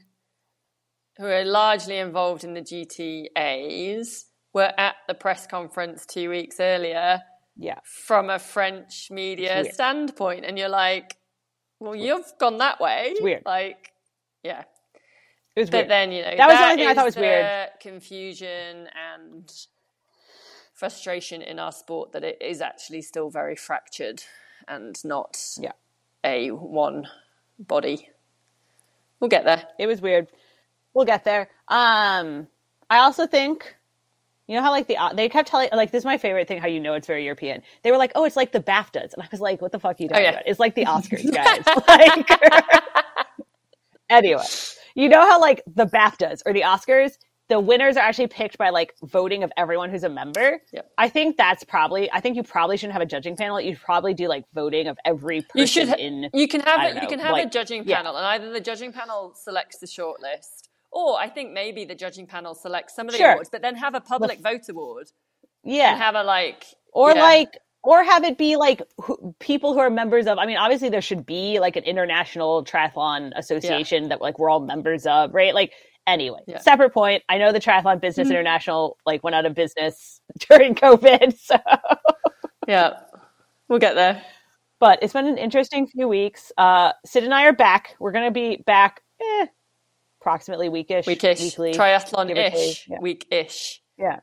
who 1.19 1.27
are 1.27 1.45
largely 1.45 1.99
involved 1.99 2.45
in 2.45 2.55
the 2.55 2.63
GTAs, 2.63 4.25
were 4.55 4.73
at 4.79 4.95
the 5.07 5.15
press 5.15 5.47
conference 5.47 6.07
two 6.07 6.31
weeks 6.31 6.61
earlier 6.61 7.21
yeah, 7.57 7.79
from 7.85 8.31
a 8.31 8.39
French 8.39 9.11
media 9.11 9.61
weird. 9.63 9.75
standpoint, 9.75 10.45
and 10.45 10.59
you're 10.59 10.69
like, 10.69 11.17
well, 11.79 11.95
you've 11.95 12.33
gone 12.41 12.59
that 12.59 12.81
way. 12.81 13.09
It's 13.11 13.21
weird. 13.23 13.43
Like, 13.45 13.93
yeah. 14.43 14.63
it 15.55 15.61
was 15.61 15.71
But 15.71 15.77
weird. 15.79 15.91
then, 15.91 16.13
you 16.13 16.23
know, 16.23 16.37
That 16.37 16.49
was 16.49 16.57
the 16.59 16.65
only 16.65 16.77
thing 16.77 16.87
I 16.89 16.95
thought 16.95 17.05
was 17.05 17.17
weird. 17.17 17.69
Confusion 17.81 18.89
and 19.15 19.53
frustration 20.73 21.43
in 21.43 21.59
our 21.59 21.71
sport 21.73 22.13
that 22.13 22.25
it 22.25 22.39
is 22.41 22.61
actually 22.61 23.03
still 23.03 23.29
very 23.31 23.55
fractured 23.57 24.23
and 24.69 25.03
not 25.05 25.41
yeah. 25.59 25.73
a 26.25 26.51
one 26.51 27.07
body. 27.59 28.09
We'll 29.21 29.31
get 29.31 29.45
there. 29.45 29.63
it 29.79 29.87
was 29.87 30.01
weird. 30.01 30.29
We'll 30.93 31.07
get 31.07 31.25
there. 31.25 31.49
Um, 31.69 32.47
I 32.91 32.99
also 32.99 33.27
think, 33.27 33.75
you 34.47 34.55
know 34.55 34.63
how 34.63 34.71
like 34.71 34.87
the 34.87 34.97
they 35.15 35.29
kept 35.29 35.49
telling 35.49 35.71
like 35.73 35.91
this 35.91 36.01
is 36.01 36.05
my 36.05 36.19
favorite 36.19 36.47
thing. 36.47 36.61
How 36.61 36.69
you 36.69 36.79
know 36.79 36.93
it's 36.95 37.07
very 37.07 37.25
European. 37.25 37.63
They 37.83 37.91
were 37.91 37.97
like, 37.97 38.13
oh, 38.15 38.25
it's 38.25 38.37
like 38.37 38.53
the 38.53 38.61
BAFTAs, 38.61 39.15
and 39.15 39.23
I 39.23 39.29
was 39.31 39.41
like, 39.41 39.63
what 39.63 39.73
the 39.73 39.81
fuck 39.81 39.99
are 39.99 40.03
you 40.03 40.09
talking 40.09 40.25
yeah. 40.25 40.31
about? 40.33 40.43
It's 40.47 40.61
like 40.61 40.75
the 40.75 40.85
Oscars, 40.85 41.33
guys. 41.33 41.65
like, 41.89 42.29
anyway, 44.11 44.45
you 44.95 45.09
know 45.09 45.23
how 45.23 45.41
like 45.41 45.63
the 45.67 45.87
BAFTAs 45.87 46.43
or 46.45 46.53
the 46.53 46.61
Oscars. 46.61 47.13
The 47.51 47.61
winners 47.61 47.97
are 47.99 48.01
actually 48.01 48.29
picked 48.29 48.57
by 48.57 48.71
like 48.71 48.95
voting 49.03 49.43
of 49.43 49.53
everyone 49.57 49.91
who's 49.91 50.03
a 50.05 50.09
member. 50.09 50.61
Yep. 50.73 50.91
I 50.97 51.09
think 51.11 51.37
that's 51.37 51.63
probably. 51.65 52.11
I 52.11 52.21
think 52.21 52.37
you 52.37 52.43
probably 52.43 52.77
shouldn't 52.79 52.95
have 52.95 53.03
a 53.03 53.07
judging 53.07 53.37
panel. 53.37 53.61
You'd 53.61 53.81
probably 53.81 54.15
do 54.15 54.29
like 54.29 54.45
voting 54.55 54.87
of 54.89 54.97
every 55.05 55.43
person 55.43 55.59
You 55.61 55.67
should. 55.67 55.89
ha- 55.89 55.97
in. 55.99 56.31
you 56.33 56.49
can 56.49 56.61
have 56.63 56.81
I 56.81 56.89
it. 56.89 56.95
don't 56.95 57.03
You 57.03 57.09
can 57.09 57.19
have 57.19 57.31
a 57.31 57.33
like- 57.33 57.53
judging 57.53 57.85
yeah. 57.87 57.97
panel, 57.99 58.17
and 58.17 58.25
either 58.27 58.51
the 58.53 58.61
judging 58.61 58.93
panel 58.93 59.35
selects 59.35 59.79
the 59.79 59.87
shortlist, 59.87 60.69
or 60.91 61.19
I 61.19 61.29
think 61.29 61.53
maybe 61.53 61.85
the 61.85 61.95
judging 61.95 62.27
panel 62.27 62.55
selects 62.55 62.95
some 62.97 63.07
of 63.09 63.13
the 63.13 63.19
Sure. 63.19 63.33
awards, 63.33 63.51
but 63.51 63.61
then 63.63 63.77
have 63.77 63.95
a 63.95 64.01
public 64.01 64.41
vote 64.41 64.67
award 64.71 65.09
Yeah, 65.65 65.95
have 65.97 66.15
a 66.15 66.23
like 66.23 66.65
or 66.95 67.13
yeah. 67.13 67.23
like 67.23 67.59
or 67.83 68.03
have 68.03 68.25
it 68.25 68.39
be 68.39 68.57
like 68.57 68.81
who, 68.99 69.35
people 69.41 69.75
who 69.75 69.81
are 69.81 69.91
members 69.91 70.27
of 70.27 70.39
i 70.39 70.47
mean 70.47 70.57
obviously 70.57 70.89
there 70.89 71.03
should 71.03 71.27
be 71.27 71.59
like 71.61 71.77
an 71.77 71.85
international 71.85 72.65
triathlon 72.65 73.31
association 73.37 74.05
yeah. 74.05 74.09
that 74.11 74.21
like 74.23 74.39
we're 74.39 74.49
all 74.49 74.61
members 74.61 75.05
of 75.07 75.35
right 75.35 75.53
like 75.55 75.73
anyway 76.07 76.41
yeah. 76.47 76.59
separate 76.59 76.93
point 76.93 77.23
i 77.29 77.39
know 77.39 77.53
the 77.53 77.61
triathlon 77.61 78.01
business 78.01 78.27
mm-hmm. 78.27 78.37
international 78.37 78.97
like 79.07 79.23
went 79.23 79.35
out 79.35 79.47
of 79.47 79.55
business 79.55 80.21
during 80.49 80.75
covid 80.75 81.37
so 81.39 81.57
yeah 82.67 82.93
we'll 83.69 83.79
get 83.79 83.95
there 83.95 84.23
but 84.81 84.99
it's 85.03 85.13
been 85.13 85.27
an 85.27 85.39
interesting 85.39 85.87
few 85.87 86.09
weeks 86.09 86.53
uh 86.59 86.93
sid 87.05 87.25
and 87.25 87.35
i 87.35 87.45
are 87.45 87.53
back 87.53 87.97
we're 87.99 88.13
gonna 88.13 88.31
be 88.31 88.63
back 88.67 89.03
eh, 89.21 89.47
approximately 90.21 90.69
weekish 90.69 91.05
weekish 91.05 91.41
weekly 91.41 91.73
triathlon-ish 91.73 92.89
yeah. 92.89 92.99
week-ish 93.01 93.83
yeah 93.99 94.21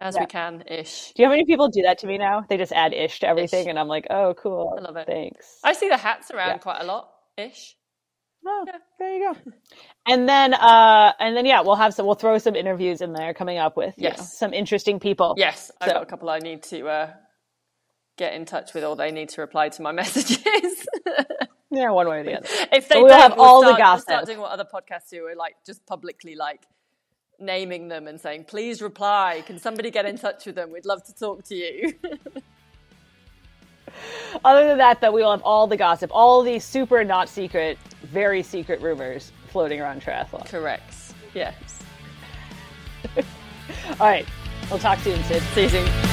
as 0.00 0.14
yeah. 0.14 0.22
we 0.22 0.26
can 0.26 0.64
ish. 0.66 1.12
Do 1.14 1.22
you 1.22 1.26
know 1.26 1.30
how 1.30 1.36
many 1.36 1.44
people 1.44 1.68
do 1.68 1.82
that 1.82 1.98
to 1.98 2.06
me 2.06 2.18
now? 2.18 2.44
They 2.48 2.56
just 2.56 2.72
add 2.72 2.92
ish 2.94 3.20
to 3.20 3.28
everything, 3.28 3.62
ish. 3.62 3.66
and 3.66 3.78
I'm 3.78 3.88
like, 3.88 4.06
oh, 4.10 4.34
cool. 4.34 4.74
I 4.78 4.80
love 4.80 4.96
it. 4.96 5.06
Thanks. 5.06 5.58
I 5.62 5.74
see 5.74 5.88
the 5.88 5.96
hats 5.96 6.30
around 6.30 6.48
yeah. 6.48 6.58
quite 6.58 6.80
a 6.80 6.84
lot. 6.84 7.10
Ish. 7.36 7.76
Oh, 8.46 8.64
yeah. 8.66 8.78
there 8.98 9.14
you 9.14 9.32
go. 9.32 9.52
and 10.06 10.28
then, 10.28 10.54
uh, 10.54 11.12
and 11.20 11.36
then, 11.36 11.46
yeah, 11.46 11.60
we'll 11.60 11.76
have 11.76 11.94
some. 11.94 12.06
We'll 12.06 12.14
throw 12.14 12.38
some 12.38 12.56
interviews 12.56 13.00
in 13.00 13.12
there 13.12 13.34
coming 13.34 13.58
up 13.58 13.76
with 13.76 13.94
yes. 13.96 14.18
Know, 14.18 14.24
some 14.24 14.54
interesting 14.54 14.98
people. 14.98 15.34
Yes, 15.36 15.70
I've 15.80 15.92
got 15.92 16.02
a 16.02 16.06
couple 16.06 16.30
I 16.30 16.38
need 16.38 16.62
to 16.64 16.88
uh, 16.88 17.12
get 18.16 18.34
in 18.34 18.44
touch 18.44 18.72
with, 18.74 18.84
or 18.84 18.96
they 18.96 19.10
need 19.10 19.28
to 19.30 19.40
reply 19.40 19.68
to 19.68 19.82
my 19.82 19.92
messages. 20.00 20.86
yeah, 21.70 21.90
one 21.90 22.08
way 22.08 22.20
or 22.20 22.24
the 22.24 22.38
other. 22.38 22.48
If 22.72 22.88
they 22.88 23.02
we'll 23.02 23.12
have 23.12 23.36
we'll 23.36 23.44
all 23.44 23.62
start, 23.62 23.76
the 23.76 23.82
gossip. 23.82 24.08
We'll 24.08 24.16
start 24.16 24.26
doing 24.26 24.40
what 24.40 24.50
other 24.52 24.64
podcasts 24.64 25.10
do, 25.10 25.22
we're 25.22 25.36
like 25.36 25.56
just 25.66 25.84
publicly, 25.86 26.34
like 26.34 26.62
naming 27.40 27.88
them 27.88 28.06
and 28.06 28.20
saying, 28.20 28.44
please 28.44 28.82
reply. 28.82 29.42
Can 29.46 29.58
somebody 29.58 29.90
get 29.90 30.04
in 30.06 30.18
touch 30.18 30.46
with 30.46 30.54
them? 30.54 30.70
We'd 30.72 30.86
love 30.86 31.02
to 31.04 31.14
talk 31.14 31.44
to 31.44 31.54
you. 31.54 31.94
Other 34.44 34.68
than 34.68 34.78
that, 34.78 35.00
though, 35.00 35.10
we 35.10 35.22
will 35.22 35.32
have 35.32 35.42
all 35.42 35.66
the 35.66 35.76
gossip, 35.76 36.10
all 36.12 36.42
the 36.42 36.58
super 36.58 37.02
not 37.02 37.28
secret, 37.28 37.78
very 38.02 38.42
secret 38.42 38.80
rumors 38.80 39.32
floating 39.48 39.80
around 39.80 40.02
triathlon. 40.02 40.46
Correct. 40.46 40.94
Yes. 41.34 41.82
all 43.16 43.22
right. 44.00 44.26
We'll 44.68 44.78
talk 44.78 44.98
soon, 45.00 45.22
Sid. 45.24 45.42
See 45.54 45.62
you 45.62 45.68
soon. 45.68 46.09